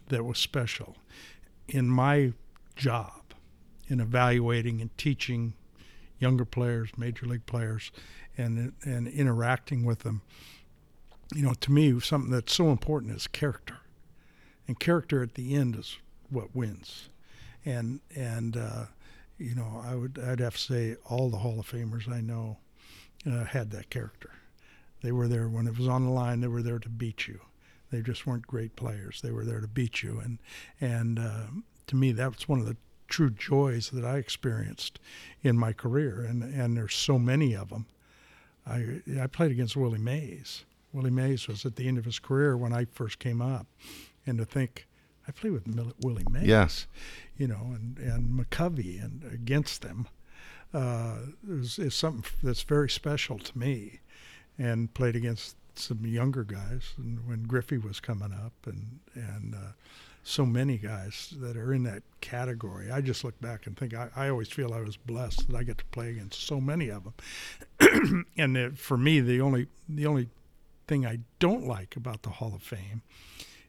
that 0.09 0.25
was 0.25 0.39
special. 0.39 0.97
In 1.69 1.89
my 1.89 2.33
job, 2.75 3.35
in 3.89 4.01
evaluating 4.01 4.81
and 4.81 4.97
teaching 4.99 5.55
younger 6.19 6.45
players, 6.45 6.91
major 6.97 7.27
league 7.27 7.47
players, 7.47 7.91
and 8.37 8.73
and 8.85 9.09
interacting 9.09 9.85
with 9.85 10.01
them, 10.01 10.23
you 11.35 11.43
know, 11.43 11.55
to 11.55 11.73
me, 11.73 11.99
something 12.01 12.31
that's 12.31 12.55
so 12.55 12.71
important 12.71 13.15
is 13.15 13.27
character, 13.27 13.79
and 14.67 14.79
character 14.79 15.23
at 15.23 15.35
the 15.35 15.55
end 15.55 15.77
is 15.77 15.99
what 16.31 16.55
wins, 16.55 17.09
and 17.65 18.01
and 18.15 18.57
uh, 18.57 18.87
you 19.39 19.55
know, 19.55 19.83
I 19.85 19.95
would 19.95 20.19
I'd 20.19 20.41
have 20.41 20.55
to 20.55 20.61
say 20.61 20.97
all 21.09 21.29
the 21.31 21.39
Hall 21.39 21.59
of 21.61 21.71
Famers 21.71 22.09
I 22.09 22.21
know 22.21 22.59
uh, 23.27 23.45
had 23.45 23.71
that 23.73 23.91
character. 23.91 24.31
They 25.03 25.13
were 25.13 25.29
there 25.29 25.49
when 25.49 25.67
it 25.67 25.77
was 25.77 25.89
on 25.89 26.05
the 26.05 26.13
line. 26.13 26.41
They 26.41 26.49
were 26.49 26.63
there 26.63 26.79
to 26.79 26.89
beat 26.89 27.27
you. 27.27 27.41
They 27.91 28.01
just 28.01 28.27
weren't 28.27 28.47
great 28.47 28.77
players. 28.77 29.21
They 29.21 29.33
were 29.33 29.45
there 29.45 29.61
to 29.61 29.69
beat 29.69 30.03
you, 30.03 30.21
and 30.21 30.39
and 30.81 31.19
uh, 31.19 31.47
to 31.89 31.97
me, 31.97 32.13
that's 32.13 32.49
one 32.49 32.61
of 32.61 32.67
the 32.67 32.77
true 33.09 33.31
joys 33.31 33.91
that 33.91 34.05
I 34.05 34.17
experienced 34.17 34.99
in 35.43 35.59
my 35.59 35.73
career, 35.73 36.25
and 36.25 36.43
and 36.43 36.77
there's 36.77 36.95
so 36.95 37.19
many 37.19 37.55
of 37.55 37.69
them. 37.69 37.87
I 38.67 39.01
I 39.21 39.27
played 39.27 39.51
against 39.51 39.77
Willie 39.77 39.99
Mays. 39.99 40.65
Willie 40.93 41.11
Mays 41.11 41.49
was 41.49 41.65
at 41.65 41.77
the 41.77 41.89
end 41.89 41.99
of 41.99 42.05
his 42.05 42.19
career 42.19 42.57
when 42.57 42.73
I 42.73 42.85
first 42.85 43.19
came 43.19 43.41
up, 43.41 43.67
and 44.27 44.39
to 44.39 44.45
think 44.45 44.87
I 45.27 45.33
played 45.33 45.53
with 45.53 45.67
Mill- 45.67 45.95
Willie 46.01 46.25
Mays, 46.31 46.47
Yes. 46.47 46.87
you 47.37 47.47
know, 47.49 47.73
and 47.75 47.99
and 47.99 48.39
McCovey 48.39 49.03
and 49.03 49.25
against 49.33 49.83
them 49.83 50.07
uh, 50.75 51.19
is, 51.49 51.79
is 51.79 51.95
something 51.95 52.25
that's 52.43 52.63
very 52.63 52.89
special 52.91 53.39
to 53.39 53.59
me, 53.59 54.01
and 54.59 54.93
played 54.95 55.17
against 55.17 55.57
some 55.75 56.05
younger 56.07 56.45
guys, 56.45 56.93
and 56.99 57.27
when 57.27 57.45
Griffey 57.45 57.79
was 57.79 58.01
coming 58.01 58.33
up, 58.33 58.53
and 58.67 59.01
and 59.15 59.55
uh, 59.55 59.73
so 60.25 60.47
many 60.47 60.79
guys 60.79 61.35
that 61.41 61.57
are 61.57 61.73
in 61.75 61.83
that 61.85 62.03
category. 62.21 62.91
I 62.91 63.01
just 63.01 63.25
look 63.25 63.41
back 63.41 63.67
and 63.67 63.77
think 63.77 63.95
I, 63.95 64.09
I 64.15 64.29
always 64.29 64.49
feel 64.49 64.73
I 64.73 64.81
was 64.81 64.97
blessed 64.97 65.49
that 65.49 65.57
I 65.57 65.65
get 65.65 65.79
to 65.79 65.85
play 65.87 66.11
against 66.11 66.47
so 66.47 66.61
many 66.61 66.89
of 66.89 67.05
them. 67.05 68.27
and 68.39 68.57
uh, 68.57 68.71
for 68.75 68.97
me, 68.97 69.21
the 69.21 69.41
only 69.41 69.67
the 69.89 70.07
only 70.07 70.29
thing 70.87 71.07
I 71.07 71.21
don't 71.39 71.67
like 71.67 71.97
about 71.97 72.23
the 72.23 72.31
Hall 72.31 72.55
of 72.55 72.63
Fame 72.63 73.03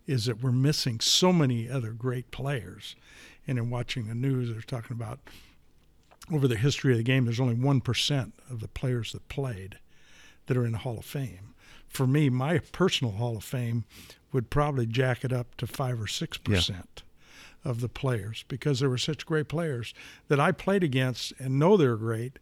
is 0.05 0.25
that 0.25 0.41
we're 0.41 0.51
missing 0.51 0.99
so 0.99 1.31
many 1.31 1.69
other 1.69 1.91
great 1.91 2.31
players. 2.31 2.95
And 3.47 3.57
in 3.57 3.69
watching 3.69 4.07
the 4.07 4.15
news, 4.15 4.51
they're 4.51 4.61
talking 4.61 4.95
about 4.95 5.19
over 6.31 6.47
the 6.47 6.55
history 6.55 6.91
of 6.91 6.97
the 6.97 7.03
game, 7.03 7.25
there's 7.25 7.39
only 7.39 7.55
1% 7.55 8.31
of 8.49 8.59
the 8.59 8.67
players 8.69 9.11
that 9.11 9.27
played 9.27 9.79
that 10.47 10.57
are 10.57 10.65
in 10.65 10.71
the 10.71 10.79
Hall 10.79 10.97
of 10.97 11.05
Fame. 11.05 11.52
For 11.93 12.07
me, 12.07 12.29
my 12.29 12.57
personal 12.57 13.13
Hall 13.13 13.37
of 13.37 13.43
Fame 13.43 13.85
would 14.31 14.49
probably 14.49 14.85
jack 14.87 15.23
it 15.23 15.31
up 15.31 15.55
to 15.57 15.67
5 15.67 16.01
or 16.01 16.05
6% 16.05 16.83
of 17.63 17.79
the 17.81 17.87
players 17.89 18.43
because 18.47 18.79
there 18.79 18.89
were 18.89 18.97
such 18.97 19.25
great 19.25 19.47
players 19.47 19.93
that 20.27 20.39
I 20.39 20.51
played 20.51 20.83
against 20.83 21.33
and 21.39 21.59
know 21.59 21.77
they're 21.77 21.95
great 21.95 22.39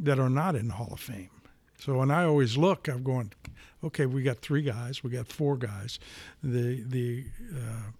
that 0.00 0.18
are 0.18 0.28
not 0.28 0.56
in 0.56 0.68
the 0.68 0.74
Hall 0.74 0.90
of 0.92 1.00
Fame. 1.00 1.30
So 1.78 1.98
when 1.98 2.10
I 2.10 2.24
always 2.24 2.56
look, 2.56 2.88
I'm 2.88 3.04
going, 3.04 3.32
okay, 3.84 4.04
we 4.04 4.22
got 4.24 4.38
three 4.38 4.62
guys, 4.62 5.04
we 5.04 5.10
got 5.10 5.28
four 5.28 5.56
guys. 5.56 6.00
The 6.42 6.82
the 6.82 7.26
uh, 7.54 7.92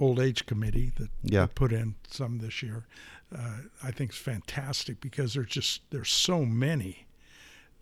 old 0.00 0.18
age 0.18 0.46
committee 0.46 0.92
that 0.96 1.10
Yeah. 1.22 1.46
put 1.54 1.72
in 1.72 1.94
some 2.08 2.38
this 2.38 2.62
year, 2.62 2.86
uh, 3.36 3.58
I 3.82 3.90
think 3.90 4.12
is 4.12 4.16
fantastic 4.16 5.00
because 5.02 5.34
there's 5.34 5.48
just 5.48 5.82
there's 5.90 6.10
so 6.10 6.46
many 6.46 7.06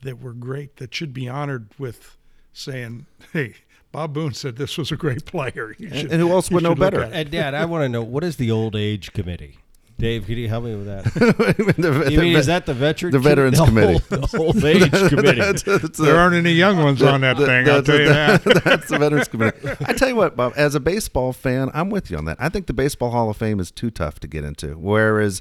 that 0.03 0.21
were 0.21 0.33
great 0.35 0.77
that 0.77 0.93
should 0.93 1.15
be 1.15 1.29
honored 1.29 1.69
with 1.79 2.17
saying, 2.55 3.05
hey. 3.35 3.55
Bob 3.93 4.13
Boone 4.13 4.35
said 4.35 4.57
this 4.57 4.77
was 4.77 4.91
a 4.91 4.97
great 4.97 5.25
player. 5.25 5.73
You 5.79 5.87
And- 5.87 5.97
should- 6.01 6.11
and 6.11 6.21
who 6.21 6.33
else 6.33 6.51
you 6.51 6.55
would 6.57 6.65
know 6.65 6.75
better? 6.75 7.03
And 7.03 7.31
Dad, 7.31 7.55
I 7.55 7.65
want 7.67 7.85
to 7.85 7.89
know 7.89 8.03
what 8.03 8.25
is 8.25 8.35
the 8.35 8.51
old 8.51 8.75
age 8.75 9.13
committee? 9.13 9.59
Dave, 10.01 10.27
could 10.27 10.37
you 10.37 10.49
help 10.49 10.65
me 10.65 10.75
with 10.75 10.87
that? 10.87 11.05
The- 11.79 12.11
You 12.11 12.19
mean 12.21 12.33
the- 12.33 12.39
is 12.41 12.47
that 12.47 12.67
the 12.67 12.75
veteran? 12.75 13.13
the 13.13 13.21
Veterans 13.21 13.59
the 13.59 13.65
Committee. 13.65 13.93
Old, 13.93 14.03
the 14.31 14.39
old 14.41 14.65
age 14.65 14.91
committee. 15.11 15.39
That's- 15.39 15.63
that's 15.63 15.97
There 16.01 16.17
a- 16.17 16.19
aren't 16.19 16.35
any 16.35 16.51
young 16.55 16.79
ones 16.83 17.01
on 17.03 17.21
that 17.21 17.37
thing. 17.37 17.49
I'll 17.69 17.83
that's- 17.83 17.87
tell 17.87 18.01
you 18.01 18.09
that. 18.09 18.65
That's 18.65 18.89
the 18.89 18.99
Veterans 18.99 19.29
Committee. 19.29 19.69
I 19.87 19.93
tell 19.93 20.09
you 20.09 20.17
what, 20.17 20.35
Bob, 20.35 20.55
as 20.57 20.75
a 20.75 20.81
baseball 20.81 21.33
fan, 21.33 21.71
I'm 21.73 21.89
with 21.89 22.11
you 22.11 22.17
on 22.17 22.25
that. 22.25 22.39
I 22.41 22.49
think 22.49 22.67
the 22.67 22.73
Baseball 22.73 23.13
Hall 23.13 23.31
of 23.31 23.37
Fame 23.37 23.61
is 23.61 23.71
too 23.71 23.93
tough 23.93 24.19
to 24.19 24.27
get 24.27 24.43
into. 24.43 24.71
Whereas, 24.77 25.41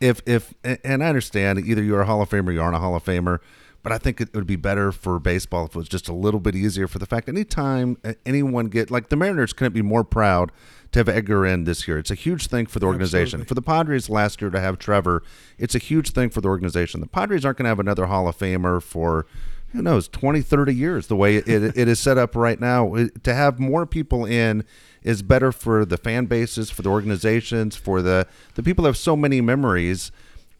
if 0.00 0.20
if 0.26 0.52
and 0.64 1.04
I 1.04 1.06
understand 1.06 1.60
either 1.60 1.84
you're 1.84 2.00
a 2.00 2.06
Hall 2.06 2.20
of 2.20 2.28
Famer, 2.30 2.48
or 2.48 2.52
you 2.52 2.60
aren't 2.60 2.74
a 2.74 2.80
Hall 2.80 2.96
of 2.96 3.04
Famer, 3.04 3.38
but 3.82 3.92
I 3.92 3.98
think 3.98 4.20
it 4.20 4.34
would 4.34 4.46
be 4.46 4.56
better 4.56 4.92
for 4.92 5.18
baseball 5.18 5.64
if 5.66 5.70
it 5.74 5.78
was 5.78 5.88
just 5.88 6.08
a 6.08 6.12
little 6.12 6.40
bit 6.40 6.54
easier. 6.54 6.86
For 6.86 6.98
the 6.98 7.06
fact, 7.06 7.28
anytime 7.28 7.98
anyone 8.24 8.66
get 8.68 8.90
like 8.90 9.08
the 9.08 9.16
Mariners 9.16 9.52
couldn't 9.52 9.72
be 9.74 9.82
more 9.82 10.04
proud 10.04 10.52
to 10.92 10.98
have 11.00 11.08
Edgar 11.08 11.46
in 11.46 11.64
this 11.64 11.88
year. 11.88 11.98
It's 11.98 12.10
a 12.10 12.14
huge 12.14 12.48
thing 12.48 12.66
for 12.66 12.78
the 12.78 12.84
organization. 12.86 13.40
Absolutely. 13.40 13.48
For 13.48 13.54
the 13.54 13.62
Padres 13.62 14.10
last 14.10 14.40
year 14.42 14.50
to 14.50 14.60
have 14.60 14.78
Trevor, 14.78 15.22
it's 15.58 15.74
a 15.74 15.78
huge 15.78 16.10
thing 16.10 16.28
for 16.28 16.42
the 16.42 16.48
organization. 16.48 17.00
The 17.00 17.06
Padres 17.06 17.44
aren't 17.46 17.56
going 17.58 17.64
to 17.64 17.70
have 17.70 17.80
another 17.80 18.06
Hall 18.06 18.28
of 18.28 18.36
Famer 18.38 18.82
for 18.82 19.26
who 19.72 19.80
knows 19.80 20.06
20 20.06 20.42
30 20.42 20.74
years 20.74 21.06
the 21.06 21.16
way 21.16 21.36
it, 21.36 21.48
it 21.48 21.88
is 21.88 21.98
set 21.98 22.18
up 22.18 22.36
right 22.36 22.60
now 22.60 22.94
It- 22.94 23.24
to 23.24 23.32
have 23.32 23.58
more 23.58 23.86
people 23.86 24.26
in 24.26 24.64
is 25.02 25.22
better 25.22 25.50
for 25.50 25.86
the 25.86 25.96
fan 25.96 26.26
bases 26.26 26.68
for 26.70 26.82
the 26.82 26.90
organizations 26.90 27.74
for 27.74 28.02
the 28.02 28.26
the 28.54 28.62
people 28.62 28.84
have 28.84 28.98
so 28.98 29.16
many 29.16 29.40
memories 29.40 30.12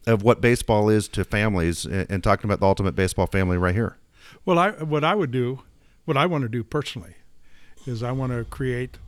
of 0.06 0.22
what 0.22 0.40
baseball 0.40 0.88
is 0.88 1.08
to 1.08 1.24
families 1.24 1.84
and, 1.84 2.06
and 2.10 2.24
talking 2.24 2.48
about 2.48 2.60
the 2.60 2.66
ultimate 2.66 2.94
baseball 2.94 3.26
family 3.26 3.56
right 3.56 3.74
here 3.74 3.96
Well, 4.44 4.58
I 4.58 4.70
what 4.70 5.04
I 5.04 5.14
would 5.14 5.30
do, 5.30 5.60
what 6.04 6.16
I 6.16 6.26
want 6.26 6.42
to 6.42 6.48
do 6.48 6.64
personally, 6.64 7.14
is 7.86 8.02
I 8.02 8.12
want 8.12 8.32
to 8.32 8.44
create 8.44 8.98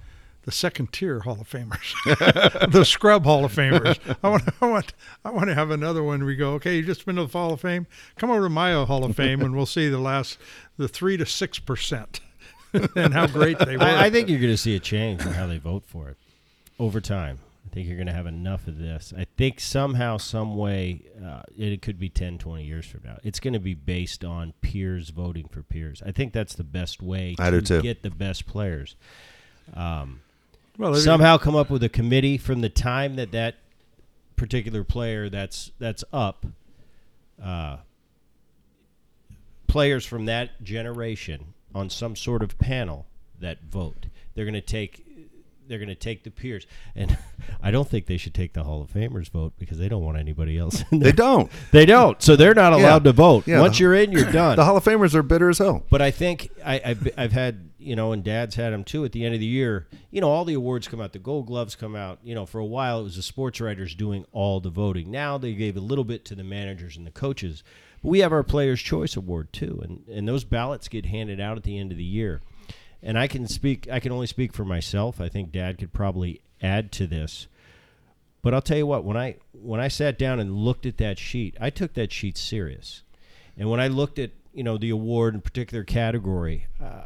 the 0.44 0.52
second 0.52 0.92
tier 0.92 1.20
Hall 1.20 1.38
of 1.40 1.48
Famers, 1.48 2.70
the 2.72 2.84
scrub 2.84 3.24
Hall 3.24 3.44
of 3.44 3.54
Famers. 3.54 3.98
I 4.22 4.28
want, 4.28 4.42
I 4.60 4.66
want, 4.66 4.92
I 5.24 5.30
want 5.30 5.48
to 5.48 5.54
have 5.54 5.70
another 5.70 6.02
one. 6.02 6.20
where 6.20 6.26
We 6.26 6.36
go, 6.36 6.52
okay, 6.54 6.76
you 6.76 6.82
just 6.82 7.06
been 7.06 7.16
to 7.16 7.24
the 7.24 7.32
Hall 7.32 7.52
of 7.54 7.60
Fame. 7.60 7.86
Come 8.16 8.30
over 8.30 8.42
to 8.42 8.50
my 8.50 8.72
Hall 8.84 9.04
of 9.04 9.16
Fame, 9.16 9.40
and 9.40 9.56
we'll 9.56 9.66
see 9.66 9.88
the 9.88 9.98
last, 9.98 10.38
the 10.76 10.86
three 10.86 11.16
to 11.16 11.24
six 11.24 11.58
percent, 11.58 12.20
and 12.96 13.14
how 13.14 13.26
great 13.26 13.58
they 13.58 13.76
were. 13.76 13.84
I, 13.84 14.06
I 14.06 14.10
think 14.10 14.28
you're 14.28 14.40
going 14.40 14.52
to 14.52 14.58
see 14.58 14.76
a 14.76 14.80
change 14.80 15.24
in 15.24 15.32
how 15.32 15.46
they 15.46 15.58
vote 15.58 15.84
for 15.86 16.08
it 16.10 16.16
over 16.78 17.00
time. 17.00 17.38
I 17.74 17.78
think 17.78 17.88
you're 17.88 17.96
going 17.96 18.06
to 18.06 18.12
have 18.12 18.28
enough 18.28 18.68
of 18.68 18.78
this. 18.78 19.12
I 19.18 19.26
think 19.36 19.58
somehow, 19.58 20.16
some 20.16 20.56
way, 20.56 21.00
uh, 21.20 21.42
it 21.58 21.82
could 21.82 21.98
be 21.98 22.08
10, 22.08 22.38
20 22.38 22.62
years 22.62 22.86
from 22.86 23.00
now. 23.04 23.18
It's 23.24 23.40
going 23.40 23.54
to 23.54 23.58
be 23.58 23.74
based 23.74 24.24
on 24.24 24.54
peers 24.60 25.08
voting 25.08 25.48
for 25.48 25.64
peers. 25.64 26.00
I 26.06 26.12
think 26.12 26.32
that's 26.32 26.54
the 26.54 26.62
best 26.62 27.02
way 27.02 27.34
I 27.36 27.50
to 27.50 27.60
do 27.60 27.66
too. 27.66 27.82
get 27.82 28.04
the 28.04 28.10
best 28.10 28.46
players. 28.46 28.94
Um, 29.74 30.20
well, 30.78 30.94
somehow 30.94 31.36
come 31.36 31.56
up 31.56 31.68
with 31.68 31.82
a 31.82 31.88
committee 31.88 32.38
from 32.38 32.60
the 32.60 32.68
time 32.68 33.16
that 33.16 33.32
that 33.32 33.56
particular 34.36 34.84
player 34.84 35.28
that's 35.28 35.72
that's 35.80 36.04
up 36.12 36.46
uh, 37.42 37.78
players 39.66 40.06
from 40.06 40.26
that 40.26 40.62
generation 40.62 41.54
on 41.74 41.90
some 41.90 42.14
sort 42.14 42.44
of 42.44 42.56
panel 42.56 43.06
that 43.40 43.64
vote 43.64 44.06
they're 44.34 44.44
going 44.44 44.54
to 44.54 44.60
take 44.60 45.03
they're 45.68 45.78
going 45.78 45.88
to 45.88 45.94
take 45.94 46.24
the 46.24 46.30
peers, 46.30 46.66
and 46.94 47.16
I 47.62 47.70
don't 47.70 47.88
think 47.88 48.06
they 48.06 48.16
should 48.16 48.34
take 48.34 48.52
the 48.52 48.64
Hall 48.64 48.82
of 48.82 48.90
Famers 48.92 49.28
vote 49.30 49.54
because 49.58 49.78
they 49.78 49.88
don't 49.88 50.02
want 50.04 50.18
anybody 50.18 50.58
else 50.58 50.84
in 50.90 50.98
They 51.00 51.12
don't. 51.12 51.50
They 51.72 51.86
don't, 51.86 52.20
so 52.22 52.36
they're 52.36 52.54
not 52.54 52.72
Yeah. 52.78 52.84
allowed 52.84 53.04
to 53.04 53.12
vote. 53.12 53.46
Yeah, 53.46 53.60
Once 53.60 53.76
the- 53.78 53.84
you're 53.84 53.94
in, 53.94 54.12
you're 54.12 54.30
done. 54.32 54.56
The 54.56 54.64
Hall 54.64 54.76
of 54.76 54.84
Famers 54.84 55.14
are 55.14 55.22
bitter 55.22 55.48
as 55.48 55.58
hell. 55.58 55.84
But 55.90 56.02
I 56.02 56.10
think 56.10 56.50
I, 56.64 56.80
I've, 56.84 57.08
I've 57.16 57.32
had, 57.32 57.70
you 57.78 57.96
know, 57.96 58.12
and 58.12 58.22
Dad's 58.22 58.54
had 58.54 58.72
them 58.72 58.84
too. 58.84 59.04
At 59.04 59.12
the 59.12 59.24
end 59.24 59.34
of 59.34 59.40
the 59.40 59.46
year, 59.46 59.86
you 60.10 60.20
know, 60.20 60.28
all 60.30 60.44
the 60.44 60.54
awards 60.54 60.86
come 60.88 61.00
out. 61.00 61.12
The 61.12 61.18
Gold 61.18 61.46
Gloves 61.46 61.74
come 61.76 61.96
out. 61.96 62.18
You 62.22 62.34
know, 62.34 62.46
for 62.46 62.58
a 62.58 62.64
while 62.64 63.00
it 63.00 63.04
was 63.04 63.16
the 63.16 63.22
sports 63.22 63.60
writers 63.60 63.94
doing 63.94 64.24
all 64.32 64.60
the 64.60 64.70
voting. 64.70 65.10
Now 65.10 65.38
they 65.38 65.54
gave 65.54 65.76
a 65.76 65.80
little 65.80 66.04
bit 66.04 66.24
to 66.26 66.34
the 66.34 66.44
managers 66.44 66.96
and 66.96 67.06
the 67.06 67.10
coaches. 67.10 67.62
But 68.02 68.10
we 68.10 68.18
have 68.20 68.32
our 68.32 68.42
Players' 68.42 68.80
Choice 68.82 69.16
Award 69.16 69.52
too, 69.52 69.80
and 69.82 70.06
and 70.08 70.28
those 70.28 70.44
ballots 70.44 70.88
get 70.88 71.06
handed 71.06 71.40
out 71.40 71.56
at 71.56 71.62
the 71.64 71.78
end 71.78 71.90
of 71.90 71.98
the 71.98 72.04
year. 72.04 72.40
And 73.04 73.18
I 73.18 73.28
can 73.28 73.46
speak. 73.46 73.86
I 73.92 74.00
can 74.00 74.10
only 74.12 74.26
speak 74.26 74.54
for 74.54 74.64
myself. 74.64 75.20
I 75.20 75.28
think 75.28 75.52
Dad 75.52 75.78
could 75.78 75.92
probably 75.92 76.40
add 76.62 76.90
to 76.92 77.06
this. 77.06 77.46
But 78.40 78.54
I'll 78.54 78.62
tell 78.62 78.78
you 78.78 78.86
what, 78.86 79.04
when 79.04 79.16
I 79.16 79.36
when 79.52 79.80
I 79.80 79.88
sat 79.88 80.18
down 80.18 80.40
and 80.40 80.52
looked 80.54 80.86
at 80.86 80.96
that 80.98 81.18
sheet, 81.18 81.56
I 81.60 81.70
took 81.70 81.94
that 81.94 82.12
sheet 82.12 82.36
serious. 82.38 83.02
And 83.56 83.70
when 83.70 83.78
I 83.78 83.88
looked 83.88 84.18
at 84.18 84.30
you 84.52 84.64
know 84.64 84.78
the 84.78 84.90
award 84.90 85.34
in 85.34 85.42
particular 85.42 85.84
category, 85.84 86.66
uh, 86.82 87.04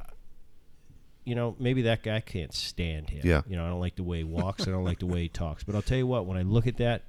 you 1.25 1.35
know 1.35 1.57
maybe 1.59 1.83
that 1.83 2.03
guy 2.03 2.21
can't 2.21 2.55
stand 2.55 3.11
him. 3.11 3.23
Yeah. 3.25 3.43
You 3.49 3.57
know 3.57 3.65
I 3.65 3.69
don't 3.69 3.81
like 3.81 3.97
the 3.97 4.05
way 4.05 4.19
he 4.19 4.25
walks. 4.25 4.69
I 4.69 4.71
don't 4.71 4.85
like 4.85 5.01
the 5.01 5.07
way 5.07 5.23
he 5.23 5.29
talks. 5.29 5.65
But 5.65 5.75
I'll 5.75 5.83
tell 5.83 5.99
you 5.99 6.07
what, 6.07 6.27
when 6.27 6.39
I 6.39 6.43
look 6.43 6.67
at 6.69 6.77
that, 6.79 7.03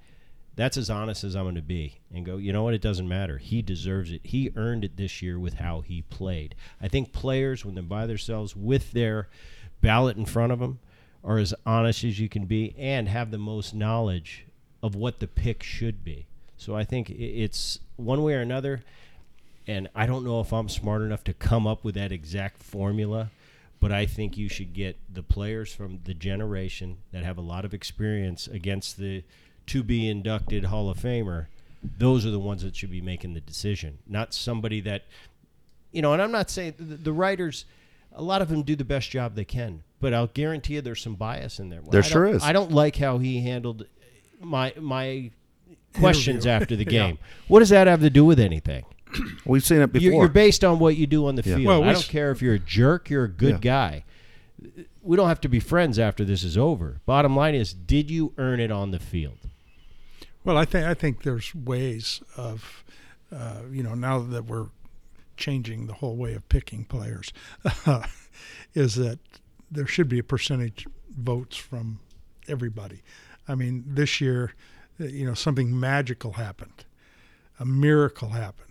that's 0.60 0.78
as 0.78 0.90
honest 0.90 1.24
as 1.24 1.36
I'm 1.36 1.46
going 1.46 1.56
to 1.56 1.62
be, 1.62 2.00
and 2.14 2.26
go. 2.26 2.38
You 2.38 2.52
know 2.52 2.64
what? 2.64 2.74
It 2.74 2.82
doesn't 2.82 3.08
matter. 3.08 3.38
He 3.38 3.62
deserves 3.62 4.12
it. 4.12 4.22
He 4.24 4.52
earned 4.56 4.84
it 4.84 4.98
this 4.98 5.22
year 5.22 5.40
with 5.40 5.56
how 5.56 5.82
he 5.82 6.02
played. 6.04 6.56
I 6.82 6.88
think 6.88 7.14
players 7.14 7.64
when 7.64 7.76
they're 7.76 7.84
by 7.84 8.06
themselves 8.06 8.56
with 8.56 8.92
their 8.92 9.30
ballot 9.82 10.18
in 10.18 10.26
front 10.26 10.52
of 10.52 10.60
them 10.60 10.80
are 11.24 11.38
as 11.38 11.54
honest 11.66 12.04
as 12.04 12.20
you 12.20 12.30
can 12.30 12.46
be 12.46 12.76
and 12.78 13.08
have 13.10 13.32
the 13.32 13.38
most 13.38 13.74
knowledge 13.74 14.46
of 14.82 14.96
what 14.96 15.20
the 15.20 15.28
pick 15.28 15.64
should 15.64 16.04
be. 16.04 16.28
So 16.58 16.76
I 16.76 16.84
think 16.84 17.10
it's 17.10 17.80
one 17.96 18.24
way 18.24 18.34
or 18.34 18.42
another. 18.42 18.82
And 19.68 19.88
I 19.94 20.06
don't 20.08 20.24
know 20.24 20.42
if 20.42 20.52
I'm 20.52 20.68
smart 20.68 21.02
enough 21.02 21.24
to 21.26 21.34
come 21.34 21.68
up 21.68 21.84
with 21.84 21.96
that 21.96 22.12
exact 22.12 22.64
formula, 22.64 23.30
but 23.80 23.92
I 23.92 24.06
think 24.06 24.38
you 24.38 24.50
should 24.50 24.74
get 24.74 24.98
the 25.14 25.24
players 25.24 25.74
from 25.74 26.00
the 26.06 26.14
generation 26.14 26.98
that 27.12 27.24
have 27.24 27.38
a 27.38 27.42
lot 27.42 27.66
of 27.66 27.74
experience 27.74 28.48
against 28.48 28.98
the 28.98 29.24
to 29.70 29.84
be 29.84 30.08
inducted 30.08 30.66
Hall 30.66 30.90
of 30.90 30.98
Famer. 31.00 31.48
Those 31.98 32.26
are 32.26 32.32
the 32.32 32.40
ones 32.40 32.62
that 32.64 32.76
should 32.76 32.92
be 32.92 33.02
making 33.02 33.34
the 33.34 33.40
decision, 33.42 34.00
not 34.08 34.34
somebody 34.34 34.82
that, 34.82 35.04
you 35.92 36.02
know. 36.02 36.12
And 36.14 36.22
I'm 36.22 36.32
not 36.32 36.50
saying 36.50 36.74
the, 36.78 36.96
the 36.96 37.14
writers, 37.14 37.64
a 38.14 38.22
lot 38.22 38.42
of 38.42 38.50
them 38.50 38.64
do 38.64 38.76
the 38.76 38.84
best 38.84 39.10
job 39.10 39.36
they 39.36 39.46
can, 39.46 39.84
but 40.02 40.14
I'll 40.14 40.28
guarantee 40.28 40.74
you 40.76 40.82
there's 40.82 41.02
some 41.02 41.16
bias 41.16 41.58
in 41.60 41.70
there. 41.70 41.82
Well, 41.82 41.92
There 41.92 42.00
I 42.00 42.04
don't- 42.04 42.12
sure 42.12 42.28
is. 42.28 42.44
I 42.44 42.52
don't 42.52 42.72
like 42.72 42.98
how 42.98 43.18
he 43.18 43.42
handled 43.42 43.86
my 44.42 44.74
my 44.80 45.32
questions 45.94 46.46
Interview. 46.46 46.52
after 46.64 46.76
the 46.76 46.84
Yeah. 46.92 47.08
game. 47.08 47.18
What 47.48 47.60
does 47.60 47.70
that 47.70 47.88
have 47.88 48.02
to 48.02 48.10
do 48.10 48.26
with 48.26 48.40
anything? 48.40 48.84
We've 49.46 49.64
seen 49.64 49.82
it 49.82 49.92
before. 49.94 50.04
You're, 50.04 50.14
you're 50.24 50.28
based 50.28 50.64
on 50.66 50.80
what 50.80 50.98
you 50.98 51.08
do 51.08 51.28
on 51.28 51.36
the 51.36 51.44
Yeah. 51.44 51.56
field. 51.56 51.68
Well, 51.68 51.82
we 51.84 51.90
I 51.90 51.94
don't 51.94 52.02
s- 52.04 52.08
care 52.10 52.30
if 52.32 52.42
you're 52.42 52.56
a 52.56 52.60
jerk, 52.60 53.10
you're 53.10 53.24
a 53.24 53.30
good 53.30 53.64
Yeah. 53.64 54.02
guy. 54.02 54.04
We 55.02 55.16
don't 55.16 55.30
have 55.30 55.40
to 55.42 55.48
be 55.50 55.62
friends 55.62 55.98
after 55.98 56.26
this 56.26 56.44
is 56.44 56.58
over. 56.58 57.00
Bottom 57.06 57.36
line 57.36 57.56
is, 57.56 57.74
did 57.74 58.12
you 58.12 58.34
earn 58.38 58.60
it 58.60 58.70
on 58.72 58.92
the 58.92 59.00
field? 59.00 59.38
Well, 60.44 60.58
I 60.58 60.66
think 60.66 60.86
I 60.88 60.94
think 60.94 61.24
there's 61.24 61.54
ways 61.54 62.22
of, 62.38 62.84
uh, 63.32 63.62
you 63.72 63.84
know, 63.84 63.94
now 63.94 64.20
that 64.20 64.46
we're 64.46 64.68
changing 65.38 65.88
the 65.88 65.94
whole 65.94 66.16
way 66.16 66.34
of 66.34 66.48
picking 66.50 66.86
players, 66.86 67.34
is 68.74 68.96
that 68.96 69.20
there 69.70 69.88
should 69.88 70.10
be 70.10 70.20
a 70.20 70.24
percentage 70.24 70.88
votes 71.10 71.58
from 71.58 72.00
everybody. 72.48 73.04
I 73.48 73.56
mean, 73.56 73.84
this 73.86 74.22
year, 74.22 74.54
uh, 75.00 75.06
you 75.06 75.26
know, 75.26 75.34
something 75.34 75.78
magical 75.78 76.34
happened, 76.34 76.86
a 77.60 77.66
miracle 77.66 78.30
happened. 78.30 78.69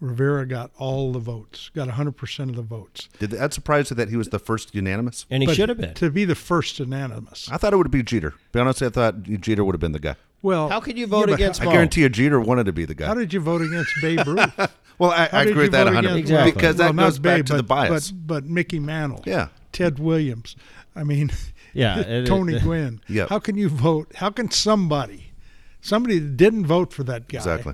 Rivera 0.00 0.46
got 0.46 0.70
all 0.76 1.12
the 1.12 1.18
votes, 1.18 1.70
got 1.74 1.88
100% 1.88 2.48
of 2.50 2.56
the 2.56 2.62
votes. 2.62 3.08
Did 3.18 3.30
that 3.30 3.54
surprise 3.54 3.90
you 3.90 3.96
that 3.96 4.08
he 4.10 4.16
was 4.16 4.28
the 4.28 4.38
first 4.38 4.74
unanimous? 4.74 5.24
And 5.30 5.42
he 5.42 5.54
should 5.54 5.68
have 5.68 5.78
been. 5.78 5.94
To 5.94 6.10
be 6.10 6.24
the 6.24 6.34
first 6.34 6.78
unanimous. 6.78 7.48
I 7.50 7.56
thought 7.56 7.72
it 7.72 7.76
would 7.76 7.90
be 7.90 8.02
Jeter. 8.02 8.34
Be 8.52 8.60
honest, 8.60 8.82
I 8.82 8.90
thought 8.90 9.22
Jeter 9.22 9.64
would 9.64 9.74
have 9.74 9.80
been 9.80 9.92
the 9.92 9.98
guy. 10.00 10.16
Well, 10.42 10.68
How 10.68 10.80
could 10.80 10.98
you 10.98 11.06
vote 11.06 11.26
but 11.28 11.34
against 11.34 11.62
I 11.62 11.64
Mo? 11.64 11.72
guarantee 11.72 12.02
you, 12.02 12.08
Jeter 12.10 12.38
wanted 12.38 12.66
to 12.66 12.72
be 12.72 12.84
the 12.84 12.94
guy. 12.94 13.06
How 13.06 13.14
did 13.14 13.32
you 13.32 13.40
vote 13.40 13.62
against 13.62 13.90
Babe 14.02 14.20
Ruth? 14.26 14.52
well, 14.98 15.10
I, 15.10 15.28
I 15.32 15.42
agree 15.44 15.62
with 15.62 15.72
that 15.72 15.84
100 15.86 16.06
against- 16.10 16.20
Exactly. 16.30 16.52
because 16.52 16.76
well, 16.76 16.88
that 16.88 16.94
not 16.94 17.02
goes 17.04 17.18
back 17.18 17.36
Babe, 17.38 17.46
to 17.46 17.56
the 17.56 17.62
but, 17.62 17.88
bias. 17.88 18.10
But, 18.10 18.26
but 18.26 18.50
Mickey 18.50 18.78
Mantle, 18.78 19.22
yeah, 19.24 19.48
Ted 19.72 19.98
Williams, 19.98 20.54
I 20.94 21.02
mean, 21.04 21.30
Yeah, 21.72 21.98
it- 22.00 22.26
Tony 22.26 22.56
it- 22.56 22.62
Gwynn. 22.62 23.00
Yep. 23.08 23.30
How 23.30 23.38
can 23.38 23.56
you 23.56 23.70
vote? 23.70 24.12
How 24.16 24.28
can 24.28 24.50
somebody, 24.50 25.32
somebody 25.80 26.18
that 26.18 26.36
didn't 26.36 26.66
vote 26.66 26.92
for 26.92 27.04
that 27.04 27.26
guy, 27.26 27.38
exactly, 27.38 27.72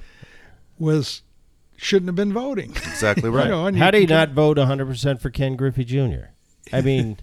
was 0.78 1.22
shouldn't 1.80 2.08
have 2.08 2.16
been 2.16 2.32
voting? 2.32 2.70
exactly 2.70 3.24
You 3.30 3.36
right. 3.36 3.48
know, 3.48 3.66
and 3.66 3.76
How 3.76 3.90
do 3.90 3.98
you 4.00 4.06
can- 4.06 4.16
not 4.16 4.30
vote 4.30 4.56
100% 4.58 5.20
for 5.20 5.30
Ken 5.30 5.56
Griffey 5.56 5.84
Jr.? 5.84 6.30
I 6.72 6.80
mean, 6.82 7.18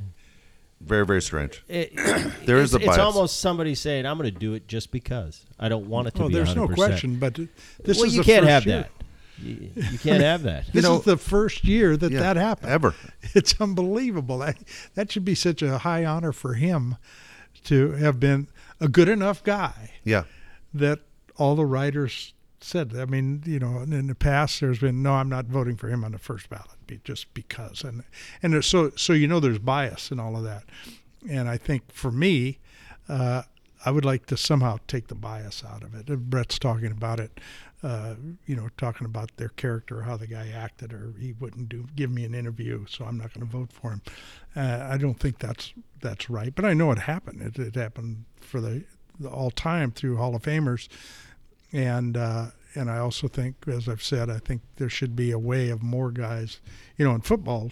Very, 0.82 1.06
very 1.06 1.22
strange. 1.22 1.64
it, 1.68 1.96
There 2.46 2.58
it's, 2.62 2.74
a 2.74 2.80
bias. 2.80 2.90
it's 2.90 2.98
almost 2.98 3.40
somebody 3.40 3.76
saying, 3.76 4.06
"I'm 4.06 4.18
going 4.18 4.32
to 4.32 4.40
do 4.40 4.54
it 4.54 4.68
just 4.68 4.92
because 4.92 5.46
I 5.60 5.70
don't 5.70 5.88
want 5.88 6.08
it 6.08 6.16
to 6.16 6.24
Oh, 6.24 6.28
be." 6.28 6.34
there's 6.34 6.54
100%. 6.54 6.56
no 6.56 6.68
question, 6.68 7.16
but 7.20 7.36
this 7.36 7.98
well, 7.98 8.06
is 8.06 8.16
you 8.16 8.22
the 8.24 8.26
can't 8.26 8.42
first 8.46 8.50
have 8.52 8.66
year. 8.66 8.78
that. 8.82 8.92
You, 9.40 9.70
you 9.76 10.00
can't 10.00 10.24
have 10.24 10.44
that. 10.44 10.66
This 10.74 10.84
know- 10.84 10.98
is 10.98 11.04
the 11.04 11.18
first 11.18 11.64
year 11.64 11.96
that 11.96 12.12
Yeah, 12.12 12.20
that 12.22 12.36
happened. 12.38 12.72
ever. 12.72 12.96
It's 13.36 13.60
unbelievable. 13.62 14.40
That 14.40 14.58
that 14.96 15.12
should 15.12 15.26
be 15.26 15.36
such 15.36 15.62
a 15.62 15.78
high 15.80 16.04
honor 16.06 16.32
for 16.32 16.56
him 16.56 16.96
to 17.66 17.92
have 17.94 18.20
been 18.20 18.48
a 18.80 18.88
good 18.88 19.10
enough 19.10 19.44
guy 19.44 19.92
Yeah, 20.04 20.24
that 20.74 21.00
all 21.36 21.56
the 21.56 21.66
writers 21.66 22.34
said. 22.68 22.96
I 22.96 23.06
mean, 23.06 23.44
you 23.46 23.60
know, 23.60 23.80
in 23.80 24.08
the 24.08 24.16
past 24.16 24.60
there's 24.60 24.80
been 24.80 25.02
no, 25.02 25.14
I'm 25.14 25.30
not 25.30 25.46
voting 25.46 25.78
for 25.78 25.88
him 25.88 26.04
on 26.04 26.12
the 26.12 26.20
first 26.20 26.50
ballot, 26.50 27.04
just 27.04 27.34
because, 27.34 27.84
and 27.84 28.04
and 28.44 28.64
so 28.64 28.92
so 28.96 29.14
you 29.14 29.28
know 29.28 29.40
there's 29.40 29.60
bias 29.60 30.12
and 30.12 30.20
all 30.20 30.36
of 30.36 30.44
that, 30.44 30.64
and 31.30 31.48
I 31.48 31.58
think 31.58 31.92
for 31.92 32.12
me, 32.12 32.60
uh, 33.10 33.44
I 33.86 33.92
would 33.92 34.06
like 34.06 34.26
to 34.28 34.38
somehow 34.38 34.78
take 34.88 35.08
the 35.08 35.16
bias 35.16 35.64
out 35.64 35.84
of 35.84 35.96
it. 35.96 36.08
Bret's 36.30 36.60
talking 36.60 36.92
about 36.92 37.20
it. 37.20 37.40
Uh, 37.84 38.16
you 38.48 38.56
know, 38.56 38.70
talking 38.76 39.06
about 39.06 39.38
their 39.38 39.50
character, 39.50 40.02
how 40.02 40.18
the 40.18 40.26
guy 40.26 40.50
acted, 40.50 40.92
or 40.92 41.14
he 41.20 41.34
wouldn't 41.34 41.70
do 41.70 41.86
give 41.96 42.10
me 42.10 42.26
an 42.26 42.34
interview, 42.34 42.86
so 42.90 43.06
I'm 43.06 43.18
not 43.18 43.32
going 43.34 43.46
to 43.46 43.52
vote 43.52 43.72
for 43.72 43.92
him. 43.92 44.02
Uh, 44.56 44.88
I 44.90 44.98
don't 44.98 45.20
think 45.20 45.38
that's 45.38 45.74
that's 46.02 46.28
right, 46.28 46.54
but 46.54 46.66
I 46.66 46.74
know 46.74 46.92
it 46.92 46.98
happened. 46.98 47.42
It, 47.42 47.60
it 47.60 47.76
happened 47.76 48.26
for 48.42 48.60
the, 48.60 48.84
the 49.20 49.30
all 49.30 49.52
time 49.52 49.92
through 49.92 50.18
Hall 50.18 50.36
of 50.36 50.42
Famers, 50.42 50.88
and 51.74 52.18
uh, 52.18 52.48
and 52.76 52.90
I 52.92 52.98
also 53.00 53.28
think, 53.28 53.56
as 53.68 53.88
I've 53.90 54.04
said, 54.04 54.30
I 54.30 54.38
think 54.40 54.62
there 54.76 54.90
should 54.90 55.16
be 55.16 55.32
a 55.32 55.40
way 55.40 55.70
of 55.70 55.82
more 55.82 56.12
guys. 56.12 56.60
You 56.98 57.06
know, 57.06 57.16
in 57.16 57.22
football, 57.22 57.72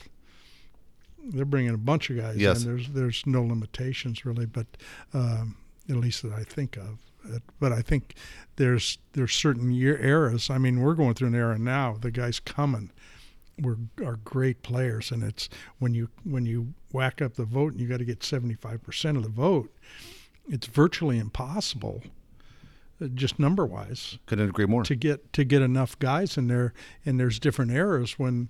they're 1.24 1.46
bringing 1.46 1.74
a 1.74 1.78
bunch 1.78 2.10
of 2.10 2.18
guys 2.18 2.38
Yes. 2.38 2.64
in. 2.64 2.70
There's 2.76 2.90
there's 2.90 3.24
no 3.26 3.44
limitations 3.44 4.26
really, 4.26 4.46
but 4.46 4.68
um, 5.14 5.58
at 5.90 5.96
least 5.98 6.24
that 6.24 6.34
I 6.34 6.44
think 6.44 6.78
of. 6.78 7.00
But 7.60 7.72
I 7.72 7.82
think 7.82 8.16
there's 8.58 9.00
there's 9.14 9.34
certain 9.34 9.72
year 9.72 9.98
eras. 10.00 10.50
I 10.50 10.58
mean, 10.60 10.82
we're 10.82 10.94
going 10.94 11.16
through 11.16 11.30
an 11.30 11.36
era 11.36 11.58
now. 11.58 11.98
The 12.00 12.12
guys 12.12 12.40
coming 12.40 12.92
were 13.60 13.78
are 14.06 14.18
great 14.18 14.62
players, 14.62 15.12
and 15.12 15.24
it's 15.24 15.50
when 15.80 15.94
you 15.96 16.10
when 16.24 16.46
you 16.46 16.74
whack 16.92 17.22
up 17.22 17.34
the 17.36 17.46
vote 17.46 17.72
and 17.74 17.82
you 17.82 17.88
got 17.88 17.98
to 17.98 18.06
get 18.06 18.24
75 18.24 18.84
percent 18.84 19.18
of 19.18 19.24
the 19.24 19.30
vote. 19.30 19.74
It's 20.48 20.68
virtually 20.68 21.18
impossible, 21.18 22.04
just 23.14 23.40
number 23.40 23.66
wise, 23.66 24.18
couldn't 24.26 24.50
agree 24.50 24.66
more. 24.66 24.84
to 24.84 24.96
get 24.96 25.34
to 25.34 25.44
get 25.44 25.62
enough 25.62 25.98
guys 26.00 26.38
in 26.38 26.48
there. 26.48 26.74
And 27.06 27.20
there's 27.20 27.40
different 27.40 27.72
eras 27.72 28.18
when 28.18 28.50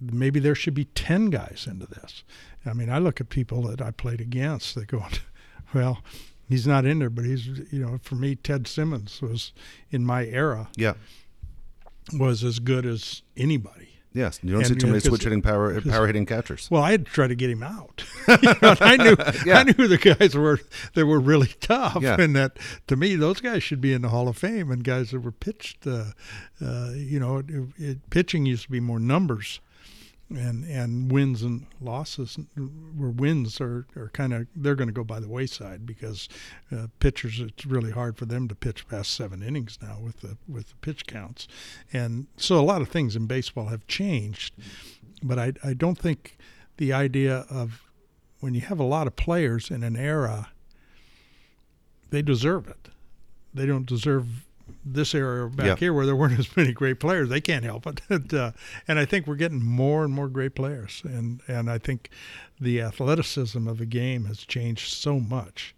maybe 0.00 0.40
there 0.40 0.54
should 0.54 0.74
be 0.74 0.86
10 0.86 1.30
guys 1.30 1.66
into 1.70 1.86
this. 1.86 2.24
I 2.66 2.72
mean, 2.72 2.90
I 2.90 2.98
look 2.98 3.20
at 3.20 3.28
people 3.28 3.62
that 3.62 3.80
I 3.80 3.90
played 3.90 4.20
against 4.20 4.74
that 4.74 4.88
go, 4.88 5.04
well, 5.74 6.02
he's 6.48 6.66
not 6.66 6.84
in 6.84 6.98
there, 6.98 7.10
but 7.10 7.24
he's, 7.24 7.46
you 7.46 7.78
know, 7.78 7.98
for 8.02 8.14
me, 8.14 8.34
Ted 8.34 8.66
Simmons 8.66 9.20
was 9.20 9.52
in 9.90 10.04
my 10.04 10.26
era 10.26 10.68
yeah, 10.76 10.94
was 12.12 12.44
as 12.44 12.58
good 12.58 12.86
as 12.86 13.22
anybody. 13.36 13.93
Yes. 14.14 14.40
You 14.42 14.52
don't 14.52 14.60
And, 14.60 14.68
see 14.68 14.74
too 14.76 14.86
know, 14.86 14.98
switch 15.00 15.24
hitting 15.24 15.42
power 15.42 15.78
power 15.82 16.06
hitting 16.06 16.24
catchers. 16.24 16.68
Well, 16.70 16.82
I 16.82 16.92
had 16.92 17.04
to 17.06 17.12
try 17.12 17.26
to 17.26 17.34
get 17.34 17.50
him 17.50 17.62
out. 17.62 18.04
You 18.42 18.54
know, 18.62 18.74
I 18.80 18.96
knew 18.96 19.16
Yeah. 19.44 19.58
I 19.58 19.62
knew 19.64 19.86
the 19.88 19.98
guys 19.98 20.34
were 20.34 20.60
that 20.94 21.04
were 21.06 21.20
really 21.20 21.50
tough, 21.60 22.02
Yeah. 22.02 22.20
and 22.20 22.34
that 22.36 22.58
to 22.86 22.96
me 22.96 23.16
those 23.16 23.40
guys 23.40 23.62
should 23.62 23.80
be 23.82 23.92
in 23.92 24.02
the 24.02 24.08
Hall 24.08 24.28
of 24.28 24.36
Fame. 24.38 24.70
And 24.70 24.82
guys 24.82 25.10
that 25.10 25.20
were 25.20 25.32
pitched, 25.32 25.86
uh, 25.86 26.12
uh, 26.64 26.90
you 26.94 27.20
know, 27.20 27.38
it, 27.38 27.46
it, 27.76 28.10
pitching 28.10 28.46
used 28.46 28.62
to 28.64 28.70
be 28.70 28.80
more 28.80 28.98
numbers, 29.00 29.60
and 30.30 30.64
and 30.64 31.12
wins 31.12 31.42
and 31.42 31.66
losses 31.80 32.38
were 32.96 33.10
wins 33.10 33.60
are, 33.60 33.86
are 33.96 34.10
kind 34.12 34.32
of 34.32 34.46
they're 34.56 34.74
going 34.74 34.88
to 34.88 34.94
go 34.94 35.04
by 35.04 35.20
the 35.20 35.28
wayside 35.28 35.84
because 35.84 36.28
uh, 36.72 36.86
pitchers 36.98 37.40
it's 37.40 37.66
really 37.66 37.90
hard 37.90 38.16
for 38.16 38.24
them 38.24 38.48
to 38.48 38.54
pitch 38.54 38.88
past 38.88 39.12
seven 39.12 39.42
innings 39.42 39.78
now 39.82 39.98
with 40.02 40.20
the 40.20 40.36
with 40.48 40.68
the 40.68 40.76
pitch 40.76 41.06
counts, 41.06 41.46
and 41.92 42.26
so 42.36 42.58
a 42.58 42.62
lot 42.62 42.82
of 42.82 42.88
things 42.88 43.16
in 43.16 43.26
baseball 43.26 43.66
have 43.66 43.86
changed, 43.86 44.54
but 45.22 45.38
I 45.38 45.52
I 45.62 45.74
don't 45.74 45.98
think 45.98 46.38
the 46.76 46.92
idea 46.92 47.46
of 47.50 47.82
when 48.40 48.54
you 48.54 48.60
have 48.62 48.78
a 48.78 48.84
lot 48.84 49.06
of 49.06 49.16
players 49.16 49.70
in 49.70 49.82
an 49.82 49.96
era, 49.96 50.50
they 52.10 52.22
deserve 52.22 52.68
it. 52.68 52.88
They 53.52 53.66
don't 53.66 53.86
deserve 53.86 54.44
this 54.84 55.14
era 55.14 55.48
back 55.48 55.66
Yep. 55.66 55.78
here 55.78 55.92
where 55.92 56.06
there 56.06 56.16
weren't 56.16 56.38
as 56.38 56.54
many 56.56 56.72
great 56.72 57.00
players. 57.00 57.28
They 57.28 57.40
can't 57.40 57.64
help 57.64 57.86
it. 57.86 58.00
and, 58.08 58.32
uh, 58.34 58.52
and 58.86 58.98
I 58.98 59.04
think 59.04 59.26
we're 59.26 59.36
getting 59.36 59.62
more 59.64 60.04
and 60.04 60.12
more 60.12 60.28
great 60.28 60.54
players. 60.54 61.02
And, 61.04 61.40
and 61.48 61.70
I 61.70 61.78
think 61.78 62.10
the 62.60 62.80
athleticism 62.80 63.66
of 63.66 63.78
the 63.78 63.86
game 63.86 64.26
has 64.26 64.40
changed 64.40 64.92
so 64.92 65.18
much. 65.20 65.74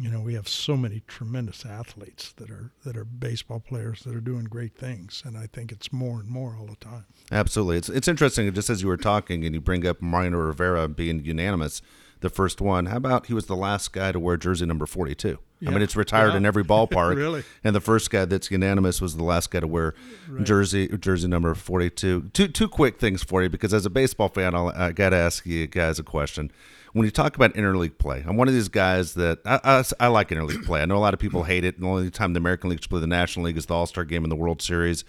You 0.00 0.08
know, 0.10 0.20
we 0.20 0.34
have 0.34 0.46
so 0.46 0.76
many 0.76 1.02
tremendous 1.08 1.66
athletes 1.66 2.32
that 2.36 2.50
are 2.50 2.70
that 2.84 2.96
are 2.96 3.04
baseball 3.04 3.58
players 3.58 4.04
that 4.04 4.14
are 4.14 4.20
doing 4.20 4.44
great 4.44 4.76
things, 4.76 5.24
and 5.26 5.36
I 5.36 5.48
think 5.48 5.72
it's 5.72 5.92
more 5.92 6.20
and 6.20 6.28
more 6.28 6.56
all 6.56 6.66
the 6.66 6.76
time. 6.76 7.04
Absolutely. 7.32 7.78
It's 7.78 7.88
it's 7.88 8.06
interesting. 8.06 8.54
Just 8.54 8.70
as 8.70 8.80
you 8.80 8.86
were 8.86 8.96
talking, 8.96 9.44
and 9.44 9.56
you 9.56 9.60
bring 9.60 9.84
up 9.84 10.00
Mariano 10.00 10.38
Rivera 10.38 10.86
being 10.86 11.24
unanimous, 11.24 11.82
the 12.20 12.30
first 12.30 12.60
one. 12.60 12.86
How 12.86 12.96
about 12.96 13.26
he 13.26 13.34
was 13.34 13.46
the 13.46 13.56
last 13.56 13.92
guy 13.92 14.12
to 14.12 14.18
wear 14.20 14.36
jersey 14.36 14.66
number 14.66 14.86
forty-two? 14.86 15.38
I 15.66 15.70
mean, 15.70 15.82
it's 15.82 15.96
retired 15.96 16.30
Yeah. 16.30 16.36
in 16.36 16.46
every 16.46 16.62
ballpark. 16.64 17.14
Really? 17.16 17.42
And 17.64 17.74
the 17.74 17.80
first 17.80 18.10
guy 18.10 18.24
that's 18.26 18.48
unanimous 18.50 19.00
was 19.00 19.16
the 19.16 19.24
last 19.24 19.50
guy 19.50 19.58
to 19.60 19.66
wear 19.66 19.94
jersey 20.42 20.88
jersey 20.98 21.28
number 21.28 21.54
forty-two. 21.54 22.30
Two 22.32 22.48
two 22.48 22.68
quick 22.68 22.98
things 22.98 23.22
for 23.22 23.42
you 23.42 23.48
because 23.48 23.74
as 23.74 23.86
a 23.86 23.90
baseball 23.90 24.28
fan, 24.28 24.54
I'll, 24.54 24.68
I 24.68 24.92
got 24.92 25.10
to 25.10 25.16
ask 25.16 25.44
you 25.46 25.66
guys 25.66 25.98
a 25.98 26.02
question. 26.02 26.50
When 26.94 27.04
you 27.04 27.10
talk 27.10 27.36
about 27.36 27.52
interleague 27.54 27.98
play, 27.98 28.24
I'm 28.26 28.36
one 28.36 28.48
of 28.48 28.54
these 28.54 28.68
guys 28.68 29.14
that 29.14 29.40
I, 29.44 29.60
I, 29.62 29.84
I 30.00 30.06
like 30.08 30.30
interleague 30.30 30.64
play. 30.64 30.80
I 30.80 30.86
know 30.86 30.96
a 30.96 30.98
lot 30.98 31.12
of 31.12 31.20
people 31.20 31.42
hate 31.42 31.62
it. 31.64 31.78
The 31.78 31.86
only 31.86 32.10
time 32.10 32.32
the 32.32 32.38
American 32.38 32.70
League 32.70 32.80
play 32.80 32.98
the 33.00 33.06
National 33.06 33.44
League 33.46 33.58
is 33.58 33.66
the 33.66 33.74
All 33.74 33.86
Star 33.86 34.04
game 34.04 34.24
in 34.24 34.30
the 34.30 34.36
World 34.36 34.62
Series. 34.62 35.04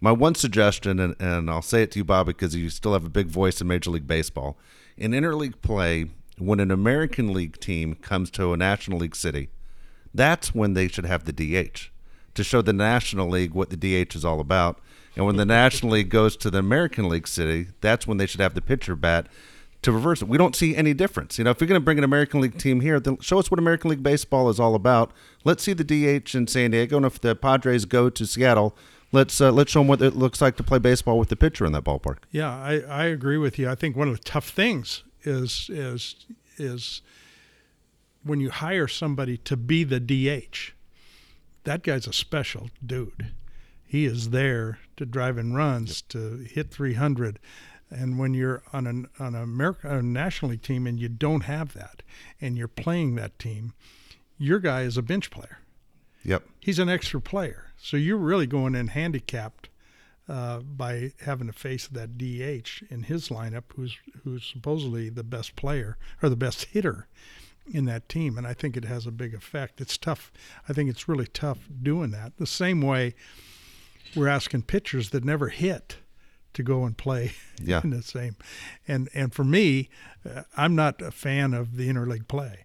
My 0.00 0.12
one 0.12 0.34
suggestion, 0.34 0.98
and, 0.98 1.14
and 1.20 1.50
I'll 1.50 1.60
say 1.62 1.82
it 1.82 1.90
to 1.92 1.98
you, 1.98 2.04
Bob, 2.04 2.26
because 2.26 2.56
you 2.56 2.68
still 2.70 2.94
have 2.94 3.04
a 3.04 3.10
big 3.10 3.26
voice 3.28 3.60
in 3.60 3.68
Major 3.68 3.90
League 3.90 4.06
Baseball. 4.06 4.58
In 4.96 5.12
interleague 5.12 5.60
play, 5.62 6.06
when 6.40 6.60
an 6.60 6.70
American 6.70 7.32
League 7.32 7.60
team 7.60 7.94
comes 7.94 8.30
to 8.32 8.52
a 8.52 8.56
National 8.56 8.98
League 8.98 9.16
city, 9.16 9.50
that's 10.12 10.54
when 10.54 10.74
they 10.74 10.88
should 10.88 11.06
have 11.06 11.24
the 11.24 11.32
DH 11.32 11.90
to 12.34 12.44
show 12.44 12.62
the 12.62 12.72
National 12.72 13.28
League 13.28 13.52
what 13.52 13.70
the 13.70 13.76
DH 13.76 14.14
is 14.14 14.24
all 14.24 14.40
about. 14.40 14.80
And 15.16 15.26
when 15.26 15.36
the 15.36 15.44
National 15.44 15.92
League 15.92 16.08
goes 16.08 16.36
to 16.38 16.50
the 16.50 16.58
American 16.58 17.08
League 17.08 17.28
city, 17.28 17.68
that's 17.80 18.06
when 18.06 18.16
they 18.16 18.26
should 18.26 18.40
have 18.40 18.54
the 18.54 18.60
pitcher 18.60 18.96
bat 18.96 19.26
to 19.82 19.92
reverse 19.92 20.22
it. 20.22 20.28
We 20.28 20.38
don't 20.38 20.54
see 20.54 20.76
any 20.76 20.94
difference. 20.94 21.38
You 21.38 21.44
know, 21.44 21.50
if 21.50 21.60
you're 21.60 21.68
going 21.68 21.80
to 21.80 21.84
bring 21.84 21.98
an 21.98 22.04
American 22.04 22.40
League 22.40 22.58
team 22.58 22.80
here, 22.80 23.00
then 23.00 23.18
show 23.20 23.38
us 23.38 23.50
what 23.50 23.58
American 23.58 23.90
League 23.90 24.02
baseball 24.02 24.48
is 24.48 24.60
all 24.60 24.74
about. 24.74 25.12
Let's 25.44 25.62
see 25.62 25.72
the 25.72 25.84
DH 25.84 26.34
in 26.34 26.46
San 26.46 26.70
Diego, 26.70 26.98
and 26.98 27.06
if 27.06 27.20
the 27.20 27.34
Padres 27.34 27.86
go 27.86 28.10
to 28.10 28.26
Seattle, 28.26 28.76
let's 29.12 29.40
uh, 29.40 29.50
let's 29.50 29.72
show 29.72 29.80
them 29.80 29.88
what 29.88 30.02
it 30.02 30.14
looks 30.14 30.40
like 30.40 30.56
to 30.56 30.62
play 30.62 30.78
baseball 30.78 31.18
with 31.18 31.28
the 31.28 31.36
pitcher 31.36 31.64
in 31.64 31.72
that 31.72 31.84
ballpark. 31.84 32.18
Yeah, 32.30 32.50
I, 32.50 32.80
I 32.80 33.04
agree 33.06 33.38
with 33.38 33.58
you. 33.58 33.68
I 33.68 33.74
think 33.74 33.96
one 33.96 34.08
of 34.08 34.16
the 34.16 34.22
tough 34.22 34.50
things 34.50 35.02
is 35.24 35.68
is 35.72 36.26
is 36.56 37.02
when 38.22 38.40
you 38.40 38.50
hire 38.50 38.88
somebody 38.88 39.36
to 39.38 39.56
be 39.56 39.84
the 39.84 40.00
DH. 40.00 40.72
That 41.64 41.82
guy's 41.82 42.06
a 42.06 42.12
special 42.12 42.70
dude. 42.84 43.32
He 43.86 44.04
is 44.04 44.30
there 44.30 44.78
to 44.96 45.04
drive 45.04 45.36
in 45.36 45.54
runs, 45.54 46.02
to 46.02 46.46
hit 46.48 46.70
300. 46.70 47.38
And 47.90 48.18
when 48.18 48.34
you're 48.34 48.62
on 48.72 48.86
an 48.86 49.08
on 49.18 49.34
a, 49.34 49.42
America, 49.42 49.98
a 49.98 50.02
national 50.02 50.52
league 50.52 50.62
team 50.62 50.86
and 50.86 51.00
you 51.00 51.08
don't 51.08 51.42
have 51.42 51.74
that, 51.74 52.02
and 52.40 52.56
you're 52.56 52.68
playing 52.68 53.16
that 53.16 53.38
team, 53.38 53.72
your 54.38 54.58
guy 54.60 54.82
is 54.82 54.96
a 54.96 55.02
bench 55.02 55.30
player 55.30 55.58
Yep. 56.24 56.44
he's 56.60 56.78
an 56.78 56.88
extra 56.88 57.20
player. 57.20 57.72
So 57.78 57.96
you're 57.96 58.16
really 58.18 58.46
going 58.46 58.74
in 58.74 58.88
handicapped 58.88 59.69
uh, 60.30 60.60
by 60.60 61.12
having 61.24 61.48
to 61.48 61.52
face 61.52 61.88
that 61.88 62.16
DH 62.16 62.84
in 62.90 63.02
his 63.04 63.28
lineup, 63.28 63.64
who's 63.74 63.96
who's 64.22 64.44
supposedly 64.44 65.08
the 65.10 65.24
best 65.24 65.56
player 65.56 65.96
or 66.22 66.28
the 66.28 66.36
best 66.36 66.66
hitter 66.66 67.08
in 67.72 67.84
that 67.86 68.08
team. 68.08 68.38
And 68.38 68.46
I 68.46 68.54
think 68.54 68.76
it 68.76 68.84
has 68.84 69.06
a 69.06 69.10
big 69.10 69.34
effect. 69.34 69.80
It's 69.80 69.98
tough. 69.98 70.30
I 70.68 70.72
think 70.72 70.88
it's 70.90 71.08
really 71.08 71.26
tough 71.26 71.58
doing 71.82 72.10
that. 72.12 72.36
The 72.36 72.46
same 72.46 72.80
way 72.80 73.14
we're 74.14 74.28
asking 74.28 74.62
pitchers 74.62 75.10
that 75.10 75.24
never 75.24 75.48
hit 75.48 75.98
to 76.54 76.62
go 76.62 76.84
and 76.84 76.96
play 76.96 77.32
Yeah. 77.62 77.80
in 77.84 77.90
the 77.90 78.02
same. 78.02 78.36
And 78.88 79.08
and 79.14 79.32
for 79.34 79.44
me, 79.44 79.88
uh, 80.28 80.42
I'm 80.56 80.74
not 80.76 81.02
a 81.02 81.10
fan 81.10 81.54
of 81.54 81.76
the 81.76 81.88
interleague 81.88 82.28
play. 82.28 82.64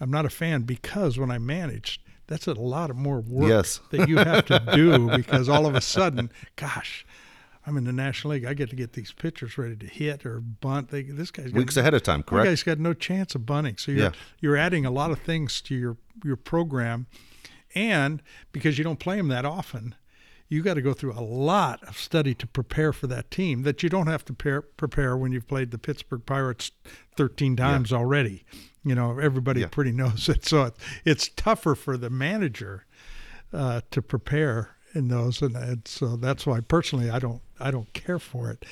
I'm 0.00 0.10
not 0.10 0.24
a 0.26 0.30
fan 0.30 0.62
because 0.62 1.18
when 1.18 1.30
I 1.30 1.38
managed, 1.38 2.02
that's 2.32 2.46
a 2.46 2.54
lot 2.54 2.88
of 2.90 2.96
more 2.96 3.20
work 3.20 3.48
Yes. 3.48 3.80
that 3.90 4.08
you 4.08 4.16
have 4.16 4.46
to 4.46 4.58
do 4.74 5.08
because 5.16 5.48
all 5.48 5.66
of 5.66 5.74
a 5.74 5.80
sudden, 5.80 6.30
gosh, 6.56 7.04
I'm 7.66 7.76
in 7.76 7.84
the 7.84 7.92
National 7.92 8.32
League. 8.32 8.44
I 8.44 8.54
get 8.54 8.70
to 8.70 8.76
get 8.76 8.94
these 8.94 9.12
pitchers 9.12 9.56
ready 9.58 9.76
to 9.76 9.86
hit 9.86 10.24
or 10.24 10.40
bunt. 10.40 10.88
They, 10.88 11.02
this 11.02 11.30
guy's 11.30 11.46
got, 11.52 11.54
Weeks 11.54 11.76
ahead 11.76 11.94
of 11.94 12.02
time, 12.02 12.22
correct? 12.22 12.48
This 12.48 12.62
guy's 12.62 12.74
got 12.76 12.80
no 12.82 12.94
chance 12.94 13.34
of 13.34 13.44
bunting. 13.46 13.76
So 13.76 13.92
you're 13.92 14.04
Yeah. 14.04 14.10
you're 14.40 14.56
adding 14.56 14.84
a 14.86 14.90
lot 14.90 15.10
of 15.10 15.20
things 15.20 15.60
to 15.62 15.74
your 15.74 15.96
your 16.24 16.36
program, 16.36 17.06
and 17.74 18.22
because 18.52 18.78
you 18.78 18.84
don't 18.84 18.98
play 18.98 19.16
them 19.16 19.28
that 19.28 19.44
often, 19.44 19.94
you 20.48 20.62
got 20.62 20.74
to 20.74 20.82
go 20.82 20.92
through 20.92 21.12
a 21.12 21.22
lot 21.22 21.82
of 21.84 21.96
study 21.96 22.34
to 22.34 22.46
prepare 22.46 22.92
for 22.92 23.06
that 23.06 23.30
team 23.30 23.62
that 23.62 23.82
you 23.82 23.88
don't 23.88 24.06
have 24.08 24.24
to 24.26 24.32
prepare, 24.32 24.62
prepare 24.62 25.16
when 25.16 25.32
you've 25.32 25.46
played 25.48 25.70
the 25.70 25.78
Pittsburgh 25.78 26.24
Pirates 26.26 26.70
13 27.16 27.56
times 27.56 27.92
already. 27.92 28.44
You 28.84 28.94
know, 28.94 29.18
everybody 29.18 29.60
Yeah. 29.60 29.68
pretty 29.70 29.92
knows 29.92 30.28
it. 30.28 30.44
So 30.48 30.64
it, 30.64 30.74
it's 31.04 31.28
tougher 31.28 31.74
for 31.74 31.96
the 31.96 32.10
manager 32.10 32.84
uh, 33.52 33.82
to 33.90 34.02
prepare 34.02 34.70
in 34.94 35.08
those, 35.08 35.40
and, 35.40 35.56
and 35.56 35.86
so 35.88 36.16
that's 36.16 36.44
why 36.46 36.60
personally 36.60 37.08
I 37.10 37.18
don't 37.18 37.40
I 37.60 37.70
don't 37.70 37.90
care 37.92 38.18
for 38.18 38.50
it, 38.50 38.64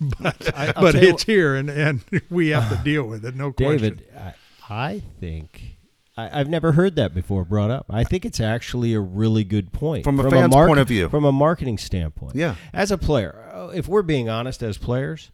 but 0.20 0.56
I- 0.56 0.72
but 0.72 0.92
tell 0.92 1.02
you 1.02 1.08
it's 1.10 1.24
here 1.24 1.54
and 1.54 1.68
and 1.68 2.00
we 2.30 2.48
have 2.48 2.68
to 2.70 2.82
deal 2.84 3.04
with 3.04 3.24
it. 3.24 3.34
No 3.34 3.52
question. 3.52 3.78
David, 3.96 4.04
I, 4.16 4.34
I 4.72 5.02
think 5.20 5.76
I, 6.16 6.40
I've 6.40 6.48
never 6.48 6.72
heard 6.72 6.96
that 6.96 7.12
before 7.14 7.44
brought 7.44 7.70
up. 7.70 7.86
I 7.90 8.04
think 8.04 8.24
it's 8.24 8.40
actually 8.40 8.94
a 8.94 9.00
really 9.00 9.44
good 9.44 9.72
point 9.72 10.04
From 10.04 10.18
a 10.20 10.30
fan's 10.30 10.54
point 10.54 10.78
of 10.78 10.88
view. 10.88 11.08
from 11.08 11.24
a 11.24 11.32
marketing 11.32 11.76
standpoint. 11.78 12.36
Yeah. 12.36 12.54
as 12.72 12.90
a 12.90 12.98
player, 12.98 13.50
uh, 13.52 13.68
if 13.74 13.88
we're 13.88 14.02
being 14.02 14.28
honest, 14.30 14.62
as 14.62 14.78
players, 14.78 15.30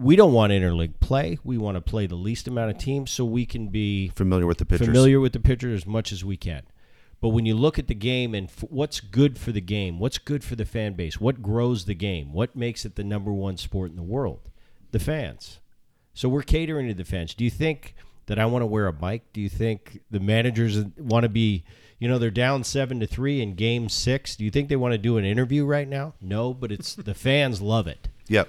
we 0.00 0.16
don't 0.16 0.32
want 0.32 0.52
interleague 0.52 0.98
play. 1.00 1.38
We 1.44 1.58
want 1.58 1.76
to 1.76 1.80
play 1.80 2.06
the 2.06 2.14
least 2.16 2.48
amount 2.48 2.70
of 2.70 2.78
teams 2.78 3.10
so 3.10 3.24
we 3.24 3.44
can 3.46 3.68
be 3.68 4.08
Familiar 4.14 4.46
with 4.46 4.58
the 4.58 4.64
pitchers. 4.64 4.86
familiar 4.86 5.20
with 5.20 5.32
the 5.32 5.40
pitcher 5.40 5.72
as 5.74 5.86
much 5.86 6.10
as 6.12 6.24
we 6.24 6.36
can. 6.36 6.62
But 7.20 7.28
when 7.30 7.44
you 7.44 7.54
look 7.54 7.78
at 7.78 7.86
the 7.86 7.94
game 7.94 8.34
and 8.34 8.48
f- 8.48 8.64
what's 8.70 8.98
good 9.00 9.36
for 9.38 9.52
the 9.52 9.60
game, 9.60 9.98
what's 9.98 10.16
good 10.16 10.42
for 10.42 10.56
the 10.56 10.64
fan 10.64 10.94
base, 10.94 11.20
what 11.20 11.42
grows 11.42 11.84
the 11.84 11.94
game, 11.94 12.32
what 12.32 12.56
makes 12.56 12.84
it 12.86 12.96
the 12.96 13.04
number 13.04 13.30
one 13.30 13.58
sport 13.58 13.90
in 13.90 13.96
the 13.96 14.02
world, 14.02 14.48
the 14.90 14.98
fans. 14.98 15.60
So 16.14 16.28
we're 16.30 16.42
catering 16.42 16.88
to 16.88 16.94
the 16.94 17.04
fans. 17.04 17.34
Do 17.34 17.44
you 17.44 17.50
think 17.50 17.94
that 18.26 18.38
I 18.38 18.46
want 18.46 18.62
to 18.62 18.66
wear 18.66 18.86
a 18.86 18.92
mic? 18.92 19.32
Do 19.34 19.40
you 19.42 19.50
think 19.50 20.00
the 20.10 20.18
managers 20.20 20.82
want 20.96 21.24
to 21.24 21.28
be, 21.28 21.62
you 21.98 22.08
know, 22.08 22.18
they're 22.18 22.30
down 22.30 22.64
seven 22.64 23.00
to 23.00 23.06
three 23.06 23.42
in 23.42 23.54
game 23.54 23.90
six? 23.90 24.34
Do 24.34 24.44
you 24.44 24.50
think 24.50 24.70
they 24.70 24.76
want 24.76 24.92
to 24.92 24.98
do 24.98 25.18
an 25.18 25.24
interview 25.26 25.66
right 25.66 25.86
now? 25.88 26.14
No, 26.22 26.54
but 26.54 26.72
it's 26.72 26.94
the 27.10 27.14
fans 27.14 27.60
love 27.60 27.86
it. 27.86 28.08
Yep. 28.28 28.48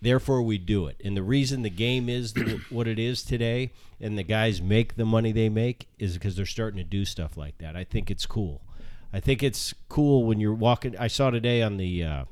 Therefore, 0.00 0.42
we 0.42 0.58
do 0.58 0.86
it. 0.86 1.00
And 1.04 1.16
the 1.16 1.22
reason 1.22 1.62
the 1.62 1.70
game 1.70 2.08
is 2.08 2.32
the, 2.32 2.60
what 2.70 2.86
it 2.86 2.98
is 2.98 3.22
today 3.22 3.72
and 4.00 4.16
the 4.16 4.22
guys 4.22 4.62
make 4.62 4.96
the 4.96 5.04
money 5.04 5.32
they 5.32 5.48
make 5.48 5.88
is 5.98 6.14
because 6.14 6.36
they're 6.36 6.46
starting 6.46 6.78
to 6.78 6.84
do 6.84 7.04
stuff 7.04 7.36
like 7.36 7.58
that. 7.58 7.76
I 7.76 7.84
think 7.84 8.10
it's 8.10 8.26
cool. 8.26 8.62
I 9.12 9.20
think 9.20 9.42
it's 9.42 9.74
cool 9.88 10.24
when 10.24 10.38
you're 10.38 10.54
walking. 10.54 10.96
I 10.98 11.08
saw 11.08 11.30
today 11.30 11.62
on 11.62 11.78
the 11.78 12.04
uh, 12.04 12.24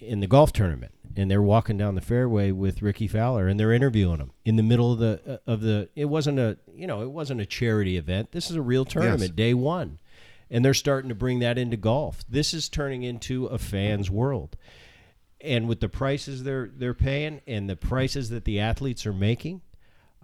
in 0.00 0.20
the 0.20 0.26
golf 0.26 0.52
tournament, 0.52 0.92
and 1.16 1.30
they're 1.30 1.42
walking 1.42 1.78
down 1.78 1.94
the 1.94 2.00
fairway 2.00 2.52
with 2.52 2.82
Rickie 2.82 3.08
Fowler, 3.08 3.48
and 3.48 3.58
they're 3.58 3.72
interviewing 3.72 4.18
him 4.18 4.32
in 4.44 4.56
the 4.56 4.62
middle 4.62 4.92
of 4.92 4.98
the 4.98 5.20
uh, 5.26 5.50
of 5.50 5.62
the. 5.62 5.88
It 5.96 6.06
wasn't 6.06 6.38
a 6.38 6.58
you 6.74 6.86
know 6.86 7.00
it 7.02 7.10
wasn't 7.10 7.40
a 7.40 7.46
charity 7.46 7.96
event. 7.96 8.32
This 8.32 8.50
is 8.50 8.56
a 8.56 8.62
real 8.62 8.84
tournament, 8.84 9.34
day 9.34 9.54
one, 9.54 9.98
and 10.50 10.62
they're 10.62 10.74
starting 10.74 11.08
to 11.08 11.14
bring 11.14 11.38
that 11.38 11.56
into 11.56 11.78
golf. 11.78 12.22
This 12.28 12.52
is 12.52 12.68
turning 12.68 13.02
into 13.02 13.46
a 13.46 13.56
fans' 13.56 14.10
world 14.10 14.56
and 15.40 15.68
with 15.68 15.80
the 15.80 15.88
prices 15.88 16.44
they're 16.44 16.68
they're 16.74 16.94
paying 16.94 17.40
and 17.46 17.68
the 17.68 17.76
prices 17.76 18.30
that 18.30 18.44
the 18.44 18.58
athletes 18.60 19.06
are 19.06 19.12
making, 19.12 19.62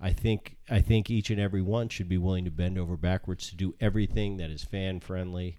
I 0.01 0.13
think 0.13 0.57
I 0.69 0.81
think 0.81 1.11
each 1.11 1.31
and 1.31 1.41
every 1.41 1.63
one 1.63 1.89
should 1.89 2.09
be 2.09 2.19
willing 2.19 2.45
to 2.45 2.51
bend 2.51 2.79
over 2.79 2.97
backwards 2.97 3.49
to 3.51 3.57
do 3.57 3.75
everything 3.81 4.37
that 4.39 4.51
is 4.51 4.65
fan 4.65 5.01
friendly 5.01 5.59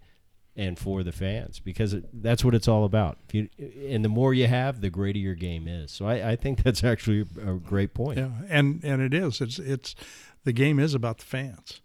and 0.58 0.80
for 0.80 1.04
the 1.04 1.12
fans 1.12 1.60
because 1.60 1.94
it, 1.94 2.06
that's 2.24 2.44
what 2.46 2.56
it's 2.56 2.68
all 2.68 2.86
about. 2.86 3.18
If 3.28 3.36
you, 3.36 3.50
and 3.90 4.06
the 4.06 4.10
more 4.10 4.34
you 4.34 4.48
have, 4.48 4.80
the 4.80 4.90
greater 4.90 5.20
your 5.20 5.36
game 5.36 5.68
is. 5.68 5.92
So 5.92 6.06
I, 6.06 6.32
I 6.32 6.36
think 6.38 6.64
that's 6.64 6.84
actually 6.84 7.22
a 7.46 7.54
great 7.56 7.94
point. 7.94 8.18
Yeah, 8.20 8.30
and 8.50 8.82
and 8.84 9.02
it 9.02 9.14
is. 9.14 9.42
It's 9.42 9.60
it's 9.60 9.96
the 10.44 10.54
game 10.54 10.80
is 10.80 10.94
about 10.94 11.18
the 11.20 11.26
fans. 11.26 11.82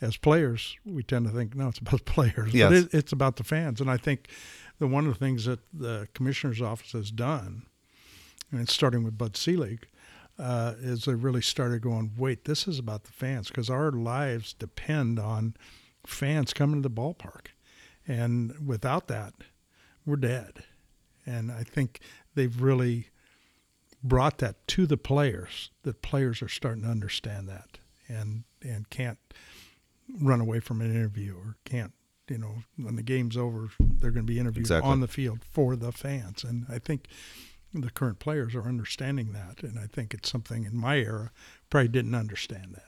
As 0.00 0.16
players, 0.16 0.76
we 0.84 1.02
tend 1.02 1.26
to 1.26 1.32
think 1.32 1.56
no, 1.56 1.68
it's 1.68 1.78
about 1.78 2.04
the 2.06 2.12
players, 2.12 2.54
Yes. 2.54 2.68
but 2.68 2.76
it, 2.78 2.94
it's 2.94 3.12
about 3.12 3.34
the 3.36 3.42
fans. 3.44 3.80
And 3.80 3.90
I 3.90 3.96
think 3.96 4.28
the 4.78 4.86
one 4.86 5.06
of 5.06 5.12
the 5.12 5.18
things 5.18 5.44
that 5.44 5.60
the 5.72 6.08
commissioner's 6.14 6.62
office 6.62 6.92
has 6.92 7.10
done, 7.10 7.66
and 8.50 8.60
it's 8.60 8.72
starting 8.72 9.04
with 9.04 9.18
Bud 9.18 9.36
Selig, 9.36 9.88
uh, 10.38 10.74
is 10.78 11.04
they 11.04 11.14
really 11.14 11.42
started 11.42 11.82
going, 11.82 12.12
wait, 12.16 12.44
this 12.44 12.68
is 12.68 12.78
about 12.78 13.04
the 13.04 13.12
fans 13.12 13.48
because 13.48 13.68
our 13.68 13.90
lives 13.90 14.52
depend 14.52 15.18
on 15.18 15.54
fans 16.06 16.52
coming 16.52 16.82
to 16.82 16.88
the 16.88 16.94
ballpark, 16.94 17.48
and 18.06 18.66
without 18.66 19.08
that, 19.08 19.34
we're 20.06 20.16
dead. 20.16 20.64
And 21.26 21.52
I 21.52 21.62
think 21.62 22.00
they've 22.34 22.62
really 22.62 23.08
brought 24.02 24.38
that 24.38 24.66
to 24.68 24.86
the 24.86 24.96
players. 24.96 25.70
That 25.82 26.00
players 26.00 26.40
are 26.40 26.48
starting 26.48 26.84
to 26.84 26.88
understand 26.88 27.48
that 27.48 27.78
and 28.08 28.44
and 28.62 28.88
can't 28.90 29.18
run 30.20 30.40
away 30.40 30.60
from 30.60 30.80
an 30.80 30.90
interview 30.90 31.34
or 31.34 31.56
can't 31.64 31.92
you 32.30 32.38
know 32.38 32.62
when 32.76 32.96
the 32.96 33.02
game's 33.02 33.36
over 33.36 33.70
they're 33.80 34.10
going 34.10 34.26
to 34.26 34.32
be 34.32 34.38
interviewed 34.38 34.62
Exactly. 34.64 34.90
on 34.90 35.00
the 35.00 35.08
field 35.08 35.40
for 35.50 35.76
the 35.76 35.92
fans 35.92 36.44
and 36.44 36.66
I 36.68 36.78
think 36.78 37.06
the 37.74 37.90
current 37.90 38.18
players 38.18 38.54
are 38.54 38.62
understanding 38.66 39.32
that 39.32 39.62
and 39.62 39.78
I 39.78 39.86
think 39.86 40.14
it's 40.14 40.30
something 40.30 40.64
in 40.64 40.76
my 40.76 40.98
era 40.98 41.30
probably 41.70 41.88
didn't 41.88 42.14
understand 42.14 42.74
that 42.74 42.84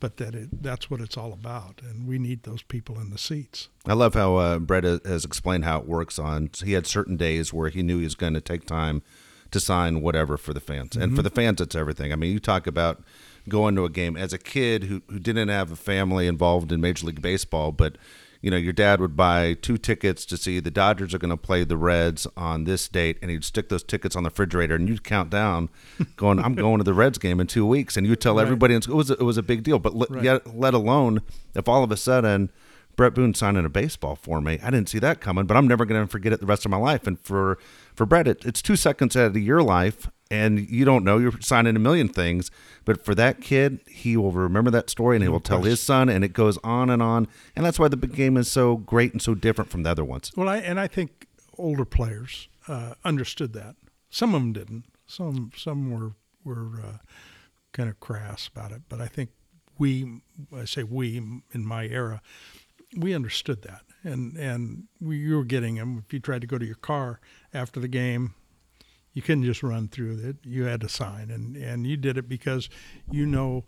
but 0.00 0.16
that 0.18 0.34
it 0.34 0.62
that's 0.62 0.90
what 0.90 1.00
it's 1.00 1.16
all 1.16 1.32
about 1.32 1.80
and 1.82 2.06
we 2.06 2.18
need 2.18 2.44
those 2.44 2.62
people 2.62 2.98
in 3.00 3.10
the 3.10 3.18
seats 3.18 3.68
I 3.86 3.94
love 3.94 4.14
how 4.14 4.36
uh, 4.36 4.58
Bret 4.58 4.84
has 4.84 5.24
explained 5.24 5.64
how 5.64 5.80
it 5.80 5.86
works. 5.86 6.18
On 6.18 6.50
he 6.62 6.72
had 6.72 6.86
certain 6.86 7.16
days 7.16 7.52
where 7.52 7.68
he 7.68 7.82
knew 7.82 7.98
he 7.98 8.04
was 8.04 8.14
going 8.14 8.34
to 8.34 8.40
take 8.40 8.64
time 8.66 9.02
to 9.50 9.58
sign 9.58 10.02
whatever 10.02 10.36
for 10.36 10.52
the 10.52 10.60
fans, 10.60 10.94
and 10.94 11.16
for 11.16 11.22
the 11.22 11.30
fans, 11.30 11.58
it's 11.62 11.74
everything. 11.74 12.12
I 12.12 12.16
mean, 12.16 12.32
you 12.34 12.38
talk 12.38 12.66
about 12.66 13.02
going 13.48 13.74
to 13.76 13.86
a 13.86 13.88
game 13.88 14.14
as 14.14 14.34
a 14.34 14.38
kid 14.38 14.84
who 14.84 15.00
who 15.08 15.18
didn't 15.18 15.48
have 15.48 15.72
a 15.72 15.76
family 15.76 16.26
involved 16.26 16.70
in 16.70 16.82
Major 16.82 17.06
League 17.06 17.22
Baseball, 17.22 17.72
but 17.72 17.96
you 18.40 18.50
know, 18.50 18.56
your 18.56 18.72
dad 18.72 19.00
would 19.00 19.16
buy 19.16 19.54
two 19.54 19.76
tickets 19.78 20.24
to 20.26 20.36
see 20.36 20.60
the 20.60 20.70
Dodgers 20.70 21.12
are 21.12 21.18
going 21.18 21.30
to 21.30 21.36
play 21.36 21.64
the 21.64 21.76
Reds 21.76 22.26
on 22.36 22.64
this 22.64 22.88
date, 22.88 23.18
and 23.20 23.30
he'd 23.30 23.44
stick 23.44 23.68
those 23.68 23.82
tickets 23.82 24.14
on 24.14 24.22
the 24.22 24.30
refrigerator, 24.30 24.74
and 24.76 24.88
you'd 24.88 25.02
count 25.04 25.30
down, 25.30 25.68
going, 26.16 26.38
"I'm 26.38 26.54
going 26.54 26.78
to 26.78 26.84
the 26.84 26.94
Reds 26.94 27.18
game 27.18 27.40
in 27.40 27.46
two 27.46 27.66
weeks," 27.66 27.96
and 27.96 28.06
you'd 28.06 28.20
tell 28.20 28.36
Right. 28.36 28.42
everybody 28.42 28.74
it 28.74 28.86
was 28.88 29.10
a, 29.10 29.14
it 29.14 29.22
was 29.22 29.36
a 29.38 29.42
big 29.42 29.62
deal. 29.62 29.78
But 29.78 29.94
let, 29.96 30.10
Right. 30.10 30.22
yet, 30.24 30.56
let 30.56 30.74
alone 30.74 31.22
if 31.54 31.68
all 31.68 31.82
of 31.82 31.90
a 31.90 31.96
sudden 31.96 32.50
Bret 32.96 33.14
Boone 33.14 33.32
signing 33.34 33.64
a 33.64 33.68
baseball 33.68 34.16
for 34.16 34.40
me, 34.40 34.58
I 34.62 34.70
didn't 34.70 34.88
see 34.88 34.98
that 35.00 35.20
coming, 35.20 35.46
but 35.46 35.56
I'm 35.56 35.68
never 35.68 35.84
going 35.84 36.00
to 36.04 36.10
forget 36.10 36.32
it 36.32 36.40
the 36.40 36.46
rest 36.46 36.64
of 36.64 36.70
my 36.70 36.76
life. 36.76 37.06
And 37.06 37.18
for 37.20 37.58
for 37.94 38.06
Bret, 38.06 38.28
it, 38.28 38.44
it's 38.44 38.62
two 38.62 38.76
seconds 38.76 39.16
out 39.16 39.26
of 39.26 39.36
your 39.36 39.62
life, 39.62 40.08
and 40.30 40.68
you 40.68 40.84
don't 40.84 41.04
know 41.04 41.18
you're 41.18 41.40
signing 41.40 41.76
a 41.76 41.78
million 41.78 42.08
things, 42.08 42.50
but 42.84 43.04
for 43.04 43.14
that 43.14 43.40
kid, 43.40 43.80
he 43.88 44.16
will 44.16 44.32
remember 44.32 44.70
that 44.70 44.90
story, 44.90 45.16
and 45.16 45.22
he 45.22 45.28
will 45.28 45.40
tell 45.40 45.62
his 45.62 45.80
son, 45.80 46.08
and 46.08 46.24
it 46.24 46.32
goes 46.32 46.58
on 46.62 46.90
and 46.90 47.02
on, 47.02 47.28
and 47.56 47.64
that's 47.64 47.78
why 47.78 47.88
the 47.88 47.96
big 47.96 48.14
game 48.14 48.36
is 48.36 48.50
so 48.50 48.76
great 48.76 49.12
and 49.12 49.22
so 49.22 49.34
different 49.34 49.70
from 49.70 49.82
the 49.82 49.90
other 49.90 50.04
ones. 50.04 50.32
Well, 50.36 50.48
I, 50.48 50.58
and 50.58 50.78
I 50.78 50.86
think 50.86 51.26
older 51.56 51.84
players 51.84 52.48
uh, 52.66 52.94
understood 53.04 53.52
that. 53.54 53.76
Some 54.10 54.34
of 54.34 54.40
them 54.40 54.52
didn't. 54.52 54.84
Some 55.06 55.52
some 55.56 55.90
were 55.90 56.12
were 56.44 56.80
uh, 56.80 56.98
kind 57.72 57.88
of 57.88 58.00
crass 58.00 58.48
about 58.48 58.72
it. 58.72 58.82
But 58.88 59.00
I 59.00 59.06
think 59.06 59.30
we, 59.78 60.22
I 60.54 60.64
say 60.64 60.82
we 60.82 61.18
in 61.18 61.66
my 61.66 61.86
era, 61.86 62.20
we 62.96 63.14
understood 63.14 63.62
that, 63.62 63.82
and 64.02 64.36
and 64.36 64.84
we, 65.00 65.18
you 65.18 65.36
were 65.36 65.44
getting 65.44 65.76
them. 65.76 66.02
If 66.06 66.12
you 66.12 66.20
tried 66.20 66.40
to 66.40 66.46
go 66.46 66.58
to 66.58 66.66
your 66.66 66.74
car 66.76 67.20
after 67.52 67.80
the 67.80 67.88
game, 67.88 68.34
you 69.18 69.22
couldn't 69.22 69.42
just 69.42 69.64
run 69.64 69.88
through 69.88 70.20
it. 70.22 70.36
You 70.44 70.62
had 70.66 70.80
to 70.82 70.88
sign, 70.88 71.32
and 71.32 71.56
and 71.56 71.84
you 71.84 71.96
did 71.96 72.16
it 72.16 72.28
because 72.28 72.70
you 73.10 73.26
know. 73.26 73.64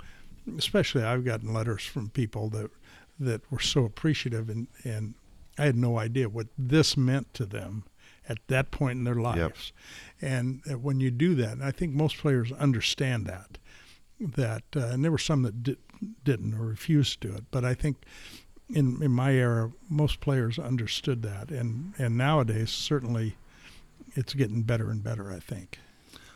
Especially, 0.56 1.02
I've 1.02 1.24
gotten 1.24 1.52
letters 1.52 1.84
from 1.84 2.08
people 2.08 2.48
that 2.50 2.70
that 3.18 3.40
were 3.50 3.58
so 3.58 3.84
appreciative, 3.84 4.48
and 4.48 4.68
and 4.84 5.14
I 5.58 5.64
had 5.64 5.76
no 5.76 5.98
idea 5.98 6.28
what 6.28 6.46
this 6.56 6.96
meant 6.96 7.34
to 7.34 7.46
them 7.46 7.82
at 8.28 8.38
that 8.46 8.70
point 8.70 8.98
in 8.98 9.04
their 9.04 9.16
lives. 9.16 9.72
And 10.22 10.62
uh, 10.70 10.78
when 10.78 11.00
you 11.00 11.10
do 11.10 11.34
that, 11.34 11.52
and 11.54 11.64
I 11.64 11.72
think 11.72 11.94
most 11.94 12.16
players 12.18 12.52
understand 12.52 13.26
that. 13.26 13.58
That 14.20 14.62
uh, 14.76 14.86
and 14.92 15.02
there 15.02 15.10
were 15.10 15.18
some 15.18 15.42
that 15.42 15.64
di- 15.64 15.76
didn't 16.22 16.54
or 16.54 16.64
refused 16.64 17.22
to 17.22 17.28
do 17.28 17.34
it, 17.34 17.44
but 17.50 17.64
I 17.64 17.74
think 17.74 17.96
in 18.68 19.02
in 19.02 19.10
my 19.10 19.32
era, 19.32 19.72
most 19.88 20.20
players 20.20 20.60
understood 20.60 21.22
that, 21.22 21.50
and 21.50 21.92
and 21.98 22.16
nowadays 22.16 22.70
certainly 22.70 23.36
it's 24.14 24.34
getting 24.34 24.62
better 24.62 24.90
and 24.90 25.02
better. 25.02 25.32
I 25.32 25.38
think. 25.38 25.78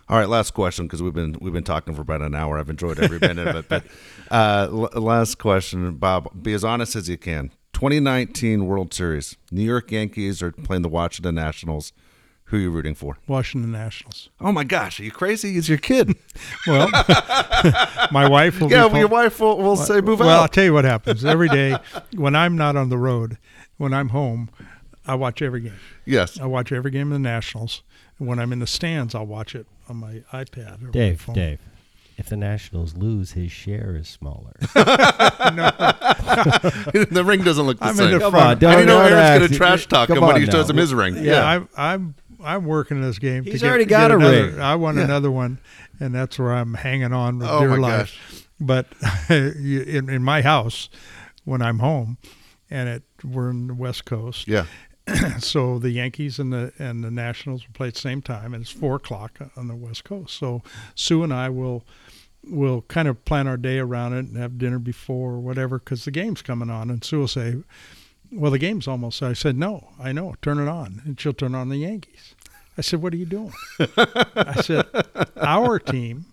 All 0.08 0.18
right, 0.18 0.28
last 0.28 0.52
question 0.52 0.86
because 0.86 1.02
we've 1.02 1.14
been 1.14 1.36
we've 1.40 1.52
been 1.52 1.64
talking 1.64 1.94
for 1.94 2.02
about 2.02 2.20
an 2.20 2.34
hour. 2.34 2.58
I've 2.58 2.68
enjoyed 2.68 2.98
every 3.00 3.18
minute 3.22 3.48
of 3.48 3.56
it. 3.56 3.68
But 3.68 3.84
uh, 4.30 4.68
l- 4.70 5.02
last 5.02 5.38
question, 5.38 5.94
Bob. 5.96 6.42
Be 6.42 6.52
as 6.52 6.62
honest 6.64 6.94
as 6.96 7.08
you 7.08 7.16
can. 7.16 7.50
2019 7.72 8.66
World 8.66 8.92
Series. 8.94 9.36
New 9.50 9.62
York 9.64 9.90
Yankees 9.90 10.42
are 10.42 10.52
playing 10.52 10.82
the 10.82 10.88
Washington 10.88 11.34
Nationals. 11.34 11.92
Who 12.48 12.58
are 12.58 12.60
you 12.60 12.70
rooting 12.70 12.94
for? 12.94 13.16
Washington 13.26 13.72
Nationals. 13.72 14.28
Oh 14.40 14.52
my 14.52 14.62
gosh, 14.64 15.00
are 15.00 15.04
you 15.04 15.10
crazy? 15.10 15.54
He's 15.54 15.68
your 15.68 15.78
kid. 15.78 16.14
Well, 16.66 16.88
my 18.12 18.28
wife 18.28 18.60
will. 18.60 18.70
yeah, 18.70 18.86
well, 18.86 18.98
your 18.98 19.08
wife 19.08 19.40
will, 19.40 19.58
will 19.58 19.76
say 19.76 20.00
move 20.00 20.20
well, 20.20 20.42
I'll 20.42 20.48
tell 20.48 20.64
you 20.64 20.72
what 20.72 20.84
happens 20.84 21.24
every 21.24 21.48
day 21.48 21.76
when 22.16 22.34
I'm 22.34 22.56
not 22.56 22.76
on 22.76 22.88
the 22.88 22.98
road. 22.98 23.38
When 23.76 23.92
I'm 23.92 24.10
home, 24.10 24.50
I 25.06 25.14
watch 25.16 25.42
every 25.42 25.60
game. 25.60 25.74
Yes. 26.06 26.40
I 26.40 26.46
watch 26.46 26.72
every 26.72 26.90
game 26.90 27.08
of 27.08 27.14
the 27.14 27.18
Nationals. 27.18 27.82
When 28.18 28.38
I'm 28.38 28.52
in 28.52 28.58
the 28.60 28.66
stands, 28.66 29.14
I'll 29.14 29.26
watch 29.26 29.54
it 29.54 29.66
on 29.88 29.96
my 29.96 30.22
iPad 30.32 30.80
or 30.82 30.86
my 30.86 30.90
Dave, 30.92 31.20
phone. 31.20 31.34
Dave. 31.34 31.58
If 32.16 32.28
the 32.28 32.36
Nationals 32.36 32.94
lose, 32.96 33.32
his 33.32 33.50
share 33.50 33.96
is 33.96 34.08
smaller. 34.08 34.52
the 35.84 37.22
ring 37.26 37.42
doesn't 37.42 37.64
look 37.66 37.78
the 37.78 37.84
I'm 37.84 37.90
in 37.90 37.96
same. 37.96 38.10
the 38.12 38.18
Come 38.20 38.32
front. 38.32 38.46
on, 38.46 38.58
don't- 38.58 38.72
I 38.72 38.80
know 38.84 38.86
don't 39.02 39.12
Aaron's 39.12 39.30
going 39.30 39.42
act- 39.42 39.52
to 39.52 39.56
trash 39.58 39.86
talk 39.86 40.10
him 40.10 40.20
when 40.20 40.34
on 40.36 40.40
he 40.40 40.46
shows 40.46 40.66
now. 40.68 40.72
him 40.74 40.76
his 40.78 40.94
ring. 40.94 41.16
Yeah, 41.24 41.44
I'm 41.44 41.68
I'm 41.76 42.14
I'm 42.42 42.64
working 42.66 43.00
this 43.00 43.18
game. 43.18 43.44
He's 43.44 43.54
to 43.54 43.58
get, 43.60 43.68
already 43.68 43.84
get 43.84 43.90
got 44.08 44.10
a 44.12 44.16
another, 44.16 44.46
ring. 44.46 44.60
I 44.60 44.74
want 44.76 44.96
Yeah. 44.98 45.04
another 45.04 45.30
one, 45.30 45.58
and 46.00 46.14
that's 46.14 46.38
where 46.38 46.52
I'm 46.52 46.74
hanging 46.74 47.12
on 47.12 47.38
with 47.38 47.48
Oh, 47.48 47.60
dear 47.60 47.70
my 47.70 47.76
life. 47.76 48.48
But 48.60 48.86
you- 49.30 49.82
in 49.82 50.08
in 50.08 50.22
my 50.22 50.42
house, 50.42 50.88
when 51.44 51.62
I'm 51.62 51.80
home, 51.80 52.18
and 52.70 52.88
it 52.88 53.02
we're 53.24 53.50
in 53.50 53.66
the 53.68 53.74
West 53.74 54.04
Coast, 54.04 54.46
Yeah. 54.46 54.66
so 55.38 55.78
the 55.78 55.90
Yankees 55.90 56.38
and 56.38 56.52
the 56.52 56.72
and 56.78 57.04
the 57.04 57.10
Nationals 57.10 57.66
will 57.66 57.74
play 57.74 57.88
at 57.88 57.94
the 57.94 58.00
same 58.00 58.22
time, 58.22 58.54
and 58.54 58.62
it's 58.62 58.70
four 58.70 58.96
o'clock 58.96 59.38
on 59.56 59.68
the 59.68 59.76
West 59.76 60.04
Coast. 60.04 60.36
So 60.36 60.62
Sue 60.94 61.22
and 61.22 61.32
I 61.32 61.50
will 61.50 61.84
will 62.46 62.82
kind 62.82 63.08
of 63.08 63.24
plan 63.24 63.46
our 63.46 63.56
day 63.56 63.78
around 63.78 64.12
it 64.12 64.26
and 64.26 64.36
have 64.36 64.58
dinner 64.58 64.78
before 64.78 65.32
or 65.32 65.40
whatever 65.40 65.78
because 65.78 66.04
the 66.04 66.10
game's 66.10 66.42
coming 66.42 66.70
on. 66.70 66.90
And 66.90 67.04
Sue 67.04 67.20
will 67.20 67.28
say, 67.28 67.56
"Well, 68.32 68.50
the 68.50 68.58
game's 68.58 68.88
almost." 68.88 69.22
I 69.22 69.34
said, 69.34 69.56
"No, 69.56 69.88
I 70.00 70.12
know. 70.12 70.34
Turn 70.40 70.58
it 70.58 70.68
on." 70.68 71.02
And 71.04 71.20
she'll 71.20 71.34
turn 71.34 71.54
on 71.54 71.68
the 71.68 71.78
Yankees. 71.78 72.34
I 72.78 72.80
said, 72.80 73.02
"What 73.02 73.12
are 73.12 73.18
you 73.18 73.26
doing?" 73.26 73.52
I 73.96 74.60
said, 74.62 74.86
"Our 75.36 75.78
team 75.78 76.26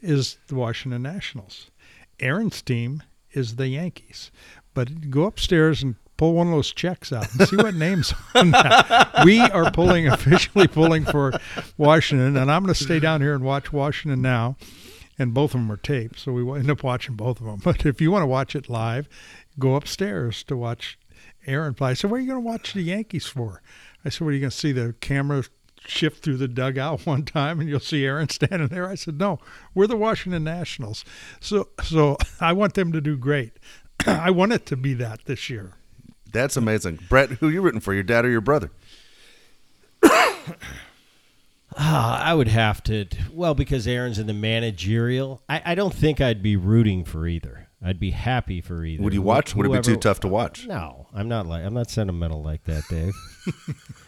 is 0.00 0.38
the 0.46 0.54
Washington 0.54 1.02
Nationals. 1.02 1.70
Aaron's 2.18 2.62
team 2.62 3.02
is 3.32 3.56
the 3.56 3.68
Yankees. 3.68 4.30
But 4.74 5.10
go 5.10 5.24
upstairs 5.24 5.82
and 5.82 5.96
pull 6.20 6.34
one 6.34 6.48
of 6.48 6.52
those 6.52 6.70
checks 6.70 7.14
out 7.14 7.26
and 7.32 7.48
see 7.48 7.56
what 7.56 7.74
names 7.74 8.12
on 8.34 8.50
that. 8.50 9.24
We 9.24 9.40
are 9.40 9.70
pulling 9.70 10.06
officially 10.06 10.68
pulling 10.68 11.06
for 11.06 11.32
Washington, 11.78 12.36
and 12.36 12.52
I'm 12.52 12.62
going 12.62 12.74
to 12.74 12.84
stay 12.84 13.00
down 13.00 13.22
here 13.22 13.34
and 13.34 13.42
watch 13.42 13.72
Washington 13.72 14.20
now. 14.20 14.58
And 15.18 15.32
both 15.32 15.54
of 15.54 15.60
them 15.60 15.72
are 15.72 15.78
taped, 15.78 16.18
so 16.18 16.32
we 16.32 16.58
end 16.58 16.70
up 16.70 16.82
watching 16.82 17.14
both 17.14 17.40
of 17.40 17.46
them. 17.46 17.60
But 17.64 17.86
if 17.86 18.02
you 18.02 18.10
want 18.10 18.22
to 18.22 18.26
watch 18.26 18.54
it 18.54 18.68
live, 18.68 19.08
go 19.58 19.76
upstairs 19.76 20.42
to 20.44 20.58
watch 20.58 20.98
Aaron 21.46 21.72
play. 21.72 21.90
I 21.90 21.94
said, 21.94 22.10
"What 22.10 22.18
are 22.18 22.20
you 22.20 22.26
going 22.26 22.42
to 22.42 22.46
watch 22.46 22.74
the 22.74 22.82
Yankees 22.82 23.26
for?" 23.26 23.62
I 24.04 24.10
said, 24.10 24.20
"What 24.20 24.32
are 24.32 24.34
you 24.34 24.40
going 24.40 24.50
to 24.50 24.56
see 24.56 24.72
the 24.72 24.94
camera 25.00 25.44
shift 25.86 26.22
through 26.22 26.36
the 26.36 26.48
dugout 26.48 27.00
one 27.06 27.24
time 27.24 27.60
and 27.60 27.68
you'll 27.68 27.80
see 27.80 28.04
Aaron 28.04 28.28
standing 28.28 28.68
there?" 28.68 28.86
I 28.86 28.94
said, 28.94 29.18
"No, 29.18 29.38
we're 29.74 29.86
the 29.86 29.96
Washington 29.96 30.44
Nationals." 30.44 31.02
So, 31.40 31.70
so 31.82 32.18
I 32.42 32.52
want 32.52 32.74
them 32.74 32.92
to 32.92 33.00
do 33.00 33.16
great. 33.16 33.58
I 34.06 34.30
want 34.30 34.52
it 34.52 34.66
to 34.66 34.76
be 34.76 34.92
that 34.94 35.24
this 35.24 35.48
year. 35.48 35.76
That's 36.32 36.56
amazing. 36.56 37.00
Bret, 37.08 37.30
who 37.30 37.48
you 37.48 37.60
rooting 37.62 37.80
for, 37.80 37.94
your 37.94 38.02
dad 38.02 38.24
or 38.24 38.30
your 38.30 38.40
brother? 38.40 38.70
Ah, 41.76 42.22
I 42.22 42.34
would 42.34 42.48
have 42.48 42.82
to. 42.84 43.06
Well, 43.32 43.54
because 43.54 43.86
Aaron's 43.86 44.18
in 44.18 44.26
the 44.26 44.34
managerial, 44.34 45.42
I, 45.48 45.62
I 45.66 45.74
don't 45.74 45.94
think 45.94 46.20
I'd 46.20 46.42
be 46.42 46.56
rooting 46.56 47.04
for 47.04 47.26
either. 47.26 47.68
I'd 47.82 48.00
be 48.00 48.10
happy 48.10 48.60
for 48.60 48.84
either. 48.84 49.02
Would 49.02 49.14
you 49.14 49.22
watch? 49.22 49.54
Would 49.54 49.66
it 49.66 49.72
be 49.72 49.80
too 49.80 49.96
tough 49.96 50.20
to 50.20 50.28
watch? 50.28 50.66
No, 50.66 51.06
I'm 51.14 51.28
not 51.28 51.46
like 51.46 51.64
I'm 51.64 51.72
not 51.72 51.88
sentimental 51.88 52.42
like 52.42 52.64
that, 52.64 52.82
Dave. 52.90 53.14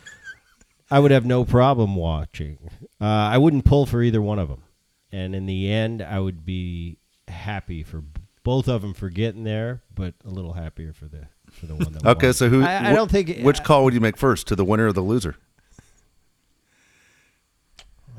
I 0.91 0.99
would 0.99 1.11
have 1.11 1.25
no 1.25 1.45
problem 1.45 1.97
watching. 1.97 2.59
Uh, 3.01 3.05
I 3.05 3.39
wouldn't 3.39 3.65
pull 3.65 3.87
for 3.87 4.03
either 4.03 4.21
one 4.21 4.39
of 4.39 4.49
them, 4.49 4.65
and 5.11 5.35
in 5.35 5.47
the 5.47 5.71
end, 5.71 6.03
I 6.03 6.19
would 6.19 6.45
be 6.45 6.99
happy 7.29 7.83
for 7.83 8.03
both 8.43 8.69
of 8.69 8.83
them 8.83 8.93
for 8.93 9.09
getting 9.09 9.45
there, 9.45 9.83
but 9.95 10.15
a 10.27 10.29
little 10.29 10.53
happier 10.53 10.93
for 10.93 11.07
the 11.07 11.29
for 11.53 11.67
the 11.67 11.75
one 11.75 11.93
that. 11.93 12.05
Okay, 12.05 12.29
won. 12.29 12.35
so 12.35 12.49
who? 12.49 12.63
I, 12.63 12.89
I 12.89 12.93
wh- 12.93 12.95
don't 12.97 13.11
think 13.11 13.39
Which 13.43 13.61
uh, 13.61 13.65
call 13.65 13.85
would 13.85 13.95
you 13.95 14.01
make 14.01 14.17
first, 14.17 14.47
to 14.49 14.57
the 14.57 14.65
winner 14.65 14.89
or 14.89 14.93
the 14.93 15.01
loser? 15.03 15.37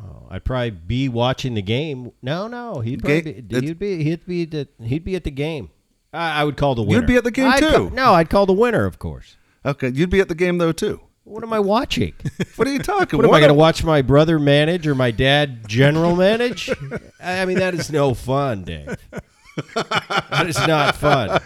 Oh, 0.03 0.27
I'd 0.29 0.43
probably 0.43 0.71
be 0.71 1.09
watching 1.09 1.53
the 1.53 1.61
game. 1.61 2.11
No, 2.21 2.47
no, 2.47 2.79
he'd 2.79 3.01
Ga- 3.01 3.21
probably 3.21 3.41
be, 3.41 3.55
it's- 3.55 3.61
he'd 3.63 3.79
be 3.79 4.03
he'd 4.03 4.25
be 4.25 4.45
the, 4.45 4.67
he'd 4.83 5.03
be 5.03 5.15
at 5.15 5.23
the 5.23 5.31
game. 5.31 5.69
I, 6.11 6.41
I 6.41 6.43
would 6.43 6.57
call 6.57 6.75
the 6.75 6.83
winner. 6.83 6.99
You'd 7.01 7.07
be 7.07 7.15
at 7.15 7.23
the 7.23 7.31
game 7.31 7.47
I'd 7.49 7.59
too. 7.59 7.89
ca- 7.89 7.95
no, 7.95 8.13
I'd 8.13 8.29
call 8.29 8.45
the 8.45 8.53
winner, 8.53 8.85
of 8.85 8.99
course. 8.99 9.37
Okay, 9.65 9.89
you'd 9.89 10.09
be 10.09 10.19
at 10.19 10.27
the 10.29 10.35
game 10.35 10.57
though 10.57 10.71
too. 10.71 10.99
What 11.25 11.41
am 11.43 11.53
I 11.53 11.59
watching? 11.59 12.13
What 12.57 12.67
are 12.67 12.71
you 12.71 12.79
talking? 12.83 13.17
What 13.17 13.25
am 13.25 13.33
I 13.33 13.39
going 13.39 13.47
to 13.49 13.53
watch 13.55 13.83
my 13.83 14.01
brother 14.01 14.37
manage 14.37 14.85
or 14.85 14.93
my 14.93 15.09
dad 15.09 15.67
general 15.67 16.15
manage? 16.15 16.69
I 17.21 17.41
I 17.41 17.45
mean, 17.45 17.57
that 17.59 17.73
is 17.73 17.91
no 17.91 18.13
fun, 18.13 18.63
Dave. 18.63 18.95
It's 19.57 20.67
not 20.67 20.95
fun. 20.95 21.39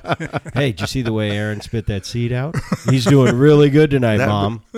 Hey, 0.53 0.71
did 0.71 0.81
you 0.81 0.87
see 0.87 1.01
the 1.01 1.13
way 1.13 1.31
Aaron 1.31 1.61
spit 1.61 1.87
that 1.87 2.05
seed 2.05 2.31
out? 2.31 2.55
He's 2.89 3.05
doing 3.05 3.35
really 3.37 3.69
good 3.69 3.89
tonight, 3.91 4.17
That- 4.17 4.29
mom. 4.29 4.63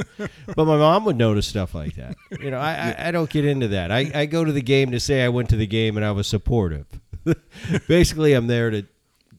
But 0.55 0.65
my 0.65 0.77
mom 0.77 1.05
would 1.05 1.15
notice 1.17 1.47
stuff 1.47 1.73
like 1.75 1.95
that. 1.95 2.15
You 2.39 2.51
know, 2.51 2.59
I, 2.59 2.95
I, 2.97 3.07
I 3.07 3.11
don't 3.11 3.29
get 3.29 3.45
into 3.45 3.67
that. 3.69 3.91
I, 3.91 4.11
I 4.13 4.25
go 4.25 4.43
to 4.43 4.51
the 4.51 4.61
game 4.61 4.91
to 4.91 4.99
say 4.99 5.23
I 5.23 5.29
went 5.29 5.49
to 5.49 5.55
the 5.55 5.67
game 5.67 5.95
and 5.95 6.05
I 6.05 6.11
was 6.11 6.27
supportive. 6.27 6.85
Basically, 7.87 8.33
I'm 8.33 8.47
there 8.47 8.69
to 8.71 8.85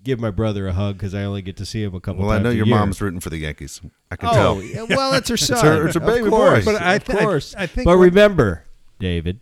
give 0.04 0.18
my 0.20 0.30
brother 0.30 0.66
a 0.68 0.72
hug 0.72 0.96
because 0.96 1.14
I 1.14 1.24
only 1.24 1.42
get 1.42 1.56
to 1.58 1.66
see 1.66 1.82
him 1.82 1.94
a 1.94 2.00
couple 2.00 2.22
of 2.22 2.28
times. 2.28 2.28
Well, 2.28 2.30
I 2.30 2.34
times 2.36 2.44
know 2.44 2.50
a 2.50 2.54
your 2.54 2.66
year. 2.66 2.76
mom's 2.76 3.00
rooting 3.02 3.20
for 3.20 3.28
the 3.30 3.38
Yankees. 3.38 3.80
I 4.10 4.16
can 4.16 4.28
Oh, 4.30 4.32
tell. 4.32 4.62
yeah, 4.62 4.82
well, 4.88 5.12
it's 5.14 5.28
her 5.28 5.36
son. 5.36 5.64
her- 5.64 5.86
it's 5.86 5.94
her 5.94 6.00
baby 6.00 6.30
course, 6.30 6.64
boy. 6.64 6.72
But 6.72 6.82
I 6.82 6.94
of 6.94 7.04
th- 7.04 7.18
I- 7.18 7.22
course. 7.24 7.54
I 7.58 7.66
think 7.66 7.84
But 7.86 7.96
remember, 7.96 8.64
David, 8.98 9.40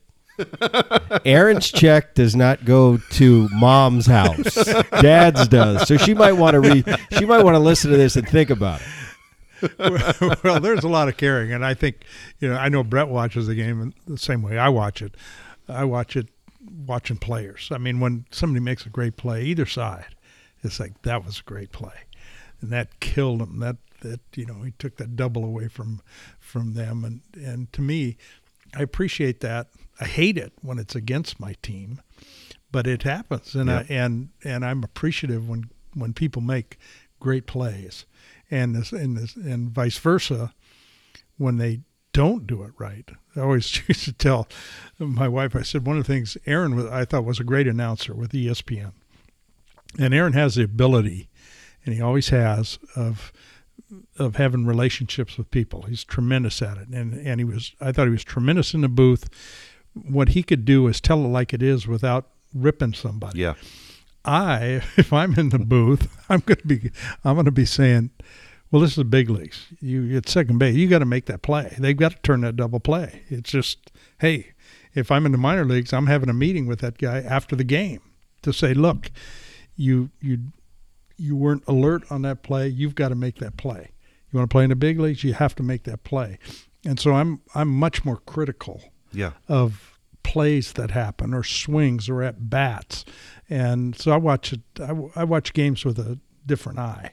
Aaron's 1.24 1.70
check 1.70 2.14
does 2.14 2.36
not 2.36 2.64
go 2.64 2.98
to 3.10 3.48
mom's 3.52 4.06
house. 4.06 4.54
Dad's 5.00 5.48
does. 5.48 5.86
So 5.88 5.96
she 5.96 6.14
might 6.14 6.32
want 6.32 6.54
to 6.54 6.60
re- 6.60 6.84
she 7.12 7.24
might 7.24 7.44
want 7.44 7.54
to 7.54 7.60
listen 7.60 7.90
to 7.90 7.96
this 7.96 8.16
and 8.16 8.28
think 8.28 8.50
about 8.50 8.80
it. 8.80 8.86
well, 10.44 10.60
there's 10.60 10.84
a 10.84 10.88
lot 10.88 11.08
of 11.08 11.16
caring, 11.16 11.52
and 11.52 11.64
I 11.64 11.74
think 11.74 12.04
you 12.38 12.48
know. 12.48 12.56
I 12.56 12.68
know 12.68 12.84
Bret 12.84 13.08
watches 13.08 13.46
the 13.46 13.54
game 13.54 13.92
the 14.06 14.18
same 14.18 14.42
way 14.42 14.58
I 14.58 14.68
watch 14.68 15.02
it. 15.02 15.16
I 15.68 15.84
watch 15.84 16.16
it 16.16 16.28
watching 16.86 17.16
players. 17.16 17.68
I 17.72 17.78
mean, 17.78 18.00
when 18.00 18.26
somebody 18.30 18.60
makes 18.60 18.86
a 18.86 18.88
great 18.88 19.16
play, 19.16 19.42
either 19.44 19.66
side, 19.66 20.14
it's 20.62 20.78
like 20.78 21.02
that 21.02 21.24
was 21.24 21.40
a 21.40 21.42
great 21.42 21.72
play, 21.72 22.06
and 22.60 22.70
that 22.70 23.00
killed 23.00 23.42
him. 23.42 23.58
That 23.58 23.76
that 24.00 24.20
you 24.34 24.46
know 24.46 24.62
he 24.62 24.72
took 24.72 24.96
that 24.96 25.16
double 25.16 25.44
away 25.44 25.68
from 25.68 26.02
from 26.38 26.74
them, 26.74 27.04
and 27.04 27.20
and 27.34 27.72
to 27.72 27.82
me, 27.82 28.16
I 28.76 28.82
appreciate 28.82 29.40
that. 29.40 29.68
I 30.00 30.04
hate 30.04 30.38
it 30.38 30.52
when 30.62 30.78
it's 30.78 30.94
against 30.94 31.40
my 31.40 31.54
team, 31.62 32.00
but 32.70 32.86
it 32.86 33.02
happens, 33.02 33.54
and 33.54 33.70
I, 33.70 33.86
and 33.88 34.30
and 34.44 34.64
I'm 34.64 34.84
appreciative 34.84 35.48
when 35.48 35.70
when 35.94 36.12
people 36.12 36.42
make 36.42 36.78
great 37.20 37.46
plays, 37.46 38.06
and 38.50 38.74
this 38.74 38.92
and 38.92 39.16
this 39.16 39.34
and 39.36 39.70
vice 39.70 39.98
versa 39.98 40.52
when 41.36 41.56
they 41.56 41.80
don't 42.12 42.46
do 42.46 42.62
it 42.62 42.72
right. 42.78 43.10
I 43.36 43.40
always 43.40 43.82
used 43.88 44.04
to 44.04 44.12
tell 44.12 44.48
my 44.98 45.28
wife. 45.28 45.54
I 45.54 45.62
said 45.62 45.86
one 45.86 45.98
of 45.98 46.06
the 46.06 46.12
things 46.12 46.36
Aaron 46.46 46.76
was, 46.76 46.86
I 46.86 47.04
thought 47.04 47.24
was 47.24 47.40
a 47.40 47.44
great 47.44 47.66
announcer 47.66 48.14
with 48.14 48.32
ESPN, 48.32 48.92
and 49.98 50.14
Aaron 50.14 50.32
has 50.32 50.54
the 50.54 50.64
ability, 50.64 51.28
and 51.84 51.94
he 51.94 52.00
always 52.00 52.28
has 52.28 52.78
of 52.94 53.32
of 54.18 54.36
having 54.36 54.66
relationships 54.66 55.38
with 55.38 55.50
people. 55.50 55.82
He's 55.82 56.04
tremendous 56.04 56.60
at 56.62 56.78
it, 56.78 56.88
and 56.88 57.14
and 57.14 57.40
he 57.40 57.44
was. 57.44 57.72
I 57.80 57.92
thought 57.92 58.06
he 58.06 58.12
was 58.12 58.24
tremendous 58.24 58.74
in 58.74 58.82
the 58.82 58.88
booth. 58.88 59.28
What 60.08 60.30
he 60.30 60.42
could 60.42 60.64
do 60.64 60.86
is 60.86 61.00
tell 61.00 61.24
it 61.24 61.28
like 61.28 61.52
it 61.52 61.62
is 61.62 61.86
without 61.86 62.28
ripping 62.54 62.94
somebody. 62.94 63.40
Yeah. 63.40 63.54
I, 64.24 64.82
if 64.96 65.12
I'm 65.12 65.38
in 65.38 65.50
the 65.50 65.58
booth, 65.58 66.16
I'm 66.28 66.40
going 66.40 66.58
to 66.58 66.66
be, 66.66 66.90
I'm 67.24 67.34
going 67.34 67.46
to 67.46 67.50
be 67.50 67.64
saying, 67.64 68.10
well, 68.70 68.82
this 68.82 68.90
is 68.90 68.96
the 68.96 69.04
big 69.04 69.30
leagues. 69.30 69.66
You 69.80 70.16
at 70.16 70.28
second 70.28 70.58
base, 70.58 70.74
you 70.74 70.88
got 70.88 70.98
to 70.98 71.06
make 71.06 71.26
that 71.26 71.42
play. 71.42 71.74
They've 71.78 71.96
got 71.96 72.12
to 72.12 72.18
turn 72.18 72.42
that 72.42 72.56
double 72.56 72.80
play. 72.80 73.22
It's 73.28 73.50
just, 73.50 73.90
hey, 74.20 74.52
if 74.94 75.10
I'm 75.10 75.24
in 75.24 75.32
the 75.32 75.38
minor 75.38 75.64
leagues, 75.64 75.92
I'm 75.92 76.06
having 76.06 76.28
a 76.28 76.34
meeting 76.34 76.66
with 76.66 76.80
that 76.80 76.98
guy 76.98 77.20
after 77.20 77.56
the 77.56 77.64
game 77.64 78.00
to 78.42 78.52
say, 78.52 78.74
look, 78.74 79.10
you 79.76 80.10
you 80.20 80.38
you 81.16 81.36
weren't 81.36 81.64
alert 81.66 82.04
on 82.10 82.22
that 82.22 82.42
play. 82.42 82.68
You've 82.68 82.94
got 82.94 83.08
to 83.08 83.14
make 83.14 83.36
that 83.36 83.56
play. 83.56 83.92
You 84.30 84.38
want 84.38 84.50
to 84.50 84.54
play 84.54 84.64
in 84.64 84.70
the 84.70 84.76
big 84.76 85.00
leagues, 85.00 85.24
you 85.24 85.32
have 85.34 85.54
to 85.56 85.62
make 85.62 85.84
that 85.84 86.04
play. 86.04 86.38
And 86.84 87.00
so 87.00 87.12
I'm 87.14 87.40
I'm 87.54 87.68
much 87.68 88.04
more 88.04 88.18
critical 88.18 88.82
Yeah. 89.12 89.32
of 89.48 89.98
plays 90.22 90.72
that 90.74 90.90
happen 90.90 91.32
or 91.32 91.42
swings 91.42 92.08
or 92.08 92.22
at 92.22 92.50
bats. 92.50 93.04
And 93.48 93.96
so 93.96 94.12
I 94.12 94.16
watch 94.18 94.52
it. 94.52 94.60
I, 94.80 94.92
I 95.16 95.24
watch 95.24 95.52
games 95.54 95.84
with 95.84 95.98
a 95.98 96.18
different 96.46 96.78
eye. 96.78 97.12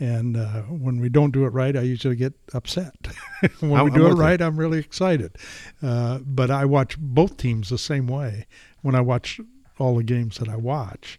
And 0.00 0.36
uh, 0.36 0.62
when 0.62 1.00
we 1.00 1.08
don't 1.08 1.30
do 1.32 1.44
it 1.44 1.48
right, 1.50 1.76
I 1.76 1.80
usually 1.82 2.16
get 2.16 2.34
upset. 2.52 2.94
when 3.60 3.72
I'm- 3.74 3.84
we 3.84 3.90
do 3.90 4.06
it 4.06 4.08
with 4.10 4.16
you. 4.18 4.22
right, 4.22 4.40
I'm 4.40 4.56
really 4.56 4.78
excited. 4.78 5.36
Uh, 5.82 6.18
but 6.24 6.50
I 6.50 6.64
watch 6.64 6.96
both 6.98 7.36
teams 7.36 7.68
the 7.70 7.78
same 7.78 8.06
way. 8.06 8.46
When 8.82 8.94
I 8.94 9.00
watch 9.00 9.40
all 9.78 9.96
the 9.96 10.02
games 10.04 10.38
that 10.38 10.48
I 10.48 10.56
watch, 10.56 11.18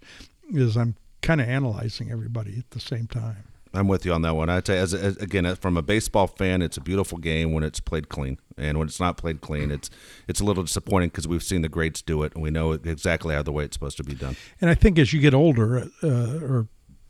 is 0.49 0.76
I'm 0.78 0.95
kind 1.22 1.41
of 1.41 1.47
analyzing 1.49 2.11
everybody 2.11 2.57
at 2.59 2.70
the 2.72 2.80
same 2.80 3.07
time. 3.07 3.43
I'm 3.74 3.88
with 3.89 4.05
you 4.05 4.13
on 4.13 4.22
that 4.22 4.36
one. 4.36 4.49
I 4.49 4.61
tell 4.61 4.76
you, 4.76 4.82
as, 4.82 4.93
as 4.93 5.18
again, 5.18 5.45
as- 5.45 5.57
from 5.57 5.76
a 5.78 5.82
baseball 5.82 6.28
fan, 6.28 6.61
it's 6.61 6.78
a 6.78 6.82
beautiful 6.82 7.18
game 7.18 7.51
when 7.53 7.63
it's 7.63 7.80
played 7.80 8.07
clean, 8.09 8.38
and 8.57 8.77
when 8.77 8.87
it's 8.87 8.99
not 8.99 9.17
played 9.17 9.41
clean, 9.41 9.71
it's 9.71 9.89
it's 10.27 10.39
a 10.39 10.43
little 10.43 10.63
disappointing 10.63 11.09
because 11.09 11.27
we've 11.27 11.43
seen 11.43 11.61
the 11.61 11.69
greats 11.69 12.01
do 12.01 12.23
it, 12.23 12.33
and 12.33 12.41
we 12.41 12.49
know 12.49 12.71
exactly 12.71 13.35
how 13.35 13.43
the 13.43 13.51
way 13.51 13.65
it's 13.65 13.75
supposed 13.75 13.97
to 13.97 14.03
be 14.03 14.15
done. 14.15 14.35
And 14.61 14.69
I 14.69 14.73
think 14.73 14.97
as 14.97 15.13
you 15.13 15.19
get 15.19 15.33
older 15.33 15.89
uh, 16.01 16.39
or 16.41 16.67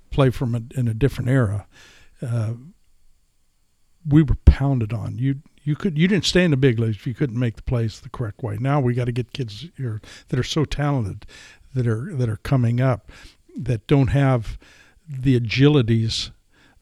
play 0.09 0.29
from 0.29 0.55
a, 0.55 0.61
in 0.79 0.87
a 0.87 0.93
different 0.93 1.29
era, 1.29 1.67
uh, 2.21 2.53
we 4.07 4.23
were 4.23 4.37
pounded 4.45 4.93
on. 4.93 5.17
You 5.17 5.41
you 5.63 5.75
could 5.75 5.97
you 5.97 6.07
didn't 6.07 6.25
stay 6.25 6.43
in 6.43 6.51
the 6.51 6.57
big 6.57 6.79
leagues 6.79 6.97
if 6.97 7.07
you 7.07 7.13
couldn't 7.13 7.39
make 7.39 7.55
the 7.55 7.63
plays 7.63 7.99
the 7.99 8.09
correct 8.09 8.41
way. 8.41 8.57
Now 8.59 8.79
we 8.79 8.93
got 8.93 9.05
to 9.05 9.11
get 9.11 9.33
kids 9.33 9.67
here 9.77 10.01
that 10.29 10.39
are 10.39 10.43
so 10.43 10.65
talented 10.65 11.25
that 11.73 11.85
are 11.85 12.15
that 12.15 12.29
are 12.29 12.37
coming 12.37 12.81
up 12.81 13.11
that 13.55 13.87
don't 13.87 14.07
have 14.07 14.57
the 15.07 15.39
agilities 15.39 16.31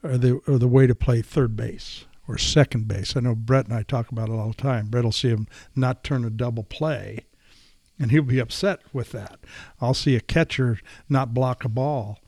or 0.03 0.17
the 0.17 0.39
or 0.47 0.57
the 0.57 0.67
way 0.67 0.87
to 0.87 0.95
play 0.95 1.21
third 1.21 1.55
base 1.55 2.05
or 2.27 2.37
second 2.37 2.87
base. 2.87 3.15
I 3.15 3.19
know 3.19 3.35
Bret 3.35 3.65
and 3.65 3.73
I 3.73 3.83
talk 3.83 4.11
about 4.11 4.29
it 4.29 4.33
all 4.33 4.49
the 4.49 4.53
time. 4.53 4.87
Bret 4.87 5.03
will 5.03 5.11
see 5.11 5.29
him 5.29 5.47
not 5.75 6.03
turn 6.03 6.25
a 6.25 6.29
double 6.29 6.63
play 6.63 7.25
and 7.99 8.11
he'll 8.11 8.23
be 8.23 8.39
upset 8.39 8.81
with 8.91 9.11
that. 9.11 9.39
I'll 9.79 9.93
see 9.93 10.15
a 10.15 10.19
catcher 10.19 10.79
not 11.09 11.33
block 11.33 11.63
a 11.63 11.69
ball, 11.69 12.19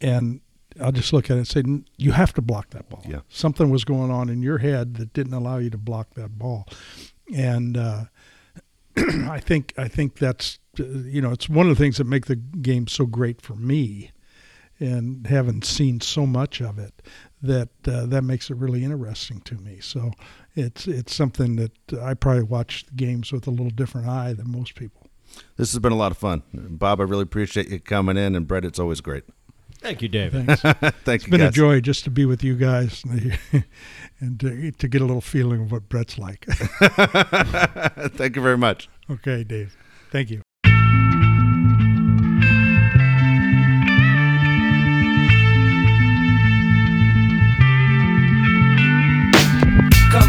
and 0.00 0.40
I'll 0.80 0.92
just 0.92 1.12
look 1.12 1.26
at 1.26 1.36
it 1.36 1.38
and 1.38 1.48
say, 1.48 1.62
"You 1.96 2.12
have 2.12 2.32
to 2.34 2.42
block 2.42 2.70
that 2.70 2.88
ball. 2.88 3.02
Yeah. 3.06 3.20
Something 3.28 3.70
was 3.70 3.84
going 3.84 4.10
on 4.10 4.28
in 4.28 4.42
your 4.42 4.58
head 4.58 4.94
that 4.96 5.12
didn't 5.12 5.34
allow 5.34 5.58
you 5.58 5.70
to 5.70 5.78
block 5.78 6.14
that 6.14 6.38
ball." 6.38 6.68
And 7.34 7.76
uh, 7.76 8.04
I 8.96 9.40
think 9.40 9.72
I 9.76 9.88
think 9.88 10.18
that's 10.18 10.58
uh, 10.78 10.84
you 10.84 11.20
know 11.20 11.32
it's 11.32 11.48
one 11.48 11.68
of 11.68 11.76
the 11.76 11.82
things 11.82 11.96
that 11.96 12.04
make 12.04 12.26
the 12.26 12.36
game 12.36 12.86
so 12.86 13.06
great 13.06 13.40
for 13.40 13.54
me, 13.54 14.10
and 14.78 15.26
having 15.26 15.62
seen 15.62 16.00
so 16.00 16.26
much 16.26 16.60
of 16.60 16.78
it, 16.78 17.02
that 17.46 17.68
uh, 17.86 18.06
that 18.06 18.22
makes 18.22 18.50
it 18.50 18.56
really 18.56 18.84
interesting 18.84 19.40
to 19.42 19.54
me. 19.56 19.78
So 19.80 20.12
it's 20.54 20.86
it's 20.86 21.14
something 21.14 21.56
that 21.56 21.72
I 22.00 22.14
probably 22.14 22.42
watch 22.44 22.86
the 22.86 22.94
games 22.94 23.32
with 23.32 23.46
a 23.46 23.50
little 23.50 23.70
different 23.70 24.08
eye 24.08 24.32
than 24.32 24.50
most 24.50 24.74
people. 24.74 25.06
This 25.56 25.72
has 25.72 25.78
been 25.80 25.92
a 25.92 25.96
lot 25.96 26.12
of 26.12 26.18
fun, 26.18 26.42
Bob. 26.52 27.00
I 27.00 27.04
really 27.04 27.22
appreciate 27.22 27.68
you 27.68 27.80
coming 27.80 28.16
in, 28.16 28.34
and 28.34 28.46
Bret, 28.46 28.64
it's 28.64 28.78
always 28.78 29.00
great. 29.00 29.24
Thank 29.80 30.00
you, 30.00 30.08
David. 30.08 30.46
Thanks. 30.46 30.62
Thank 31.04 31.06
It's 31.06 31.26
you, 31.26 31.30
been 31.30 31.40
a 31.42 31.50
joy 31.50 31.80
just 31.80 32.04
to 32.04 32.10
be 32.10 32.24
with 32.24 32.42
you 32.42 32.56
guys 32.56 33.04
and 34.20 34.40
to, 34.40 34.70
to 34.72 34.88
get 34.88 35.02
a 35.02 35.04
little 35.04 35.20
feeling 35.20 35.62
of 35.62 35.72
what 35.72 35.88
Bret's 35.88 36.16
like. 36.18 36.46
Thank 38.16 38.36
you 38.36 38.42
very 38.42 38.56
much. 38.56 38.88
okay, 39.10 39.44
Dave. 39.44 39.76
Thank 40.10 40.30
you. 40.30 40.40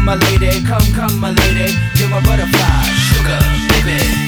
My 0.08 0.14
lady, 0.30 0.64
come, 0.64 0.80
come, 0.94 1.20
my 1.20 1.30
lady, 1.32 1.74
you're 1.96 2.08
my 2.08 2.18
butterfly, 2.24 2.84
sugar, 3.12 3.38
baby. 3.84 4.27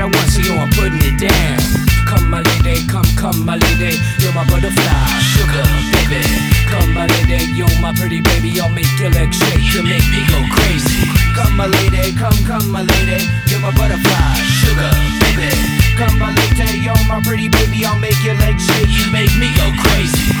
I 0.01 0.05
want, 0.05 0.33
so 0.33 0.41
yo, 0.41 0.57
I'm 0.57 0.65
putting 0.73 0.97
it 0.97 1.21
down. 1.21 1.61
Come, 2.09 2.33
my 2.33 2.41
lady, 2.41 2.81
come, 2.89 3.05
come, 3.13 3.45
my 3.45 3.53
lady, 3.53 4.01
you're 4.17 4.33
my 4.33 4.41
butterfly, 4.49 5.05
sugar, 5.21 5.61
baby. 5.93 6.25
Come, 6.73 6.97
my 6.97 7.05
lady, 7.05 7.45
you're 7.53 7.69
my 7.77 7.93
pretty 7.93 8.17
baby, 8.17 8.57
I'll 8.57 8.73
make 8.73 8.89
your 8.97 9.13
legs 9.13 9.37
shake, 9.37 9.61
you 9.61 9.85
make 9.85 10.01
me 10.09 10.25
go 10.25 10.41
crazy. 10.57 11.05
Come, 11.37 11.53
my 11.53 11.69
lady, 11.69 12.17
come, 12.17 12.33
come, 12.49 12.73
my 12.73 12.81
lady, 12.81 13.29
you're 13.45 13.61
my 13.61 13.69
butterfly, 13.77 14.41
sugar, 14.65 14.89
baby. 15.21 15.53
Come, 15.93 16.17
my 16.17 16.33
lady, 16.33 16.81
you're 16.81 16.97
my 17.05 17.21
pretty 17.21 17.45
baby, 17.45 17.85
I'll 17.85 17.99
make 18.01 18.17
your 18.25 18.33
legs 18.41 18.65
shake, 18.65 18.89
you 18.89 19.05
make 19.13 19.29
me 19.37 19.53
go 19.53 19.69
crazy. 19.85 20.40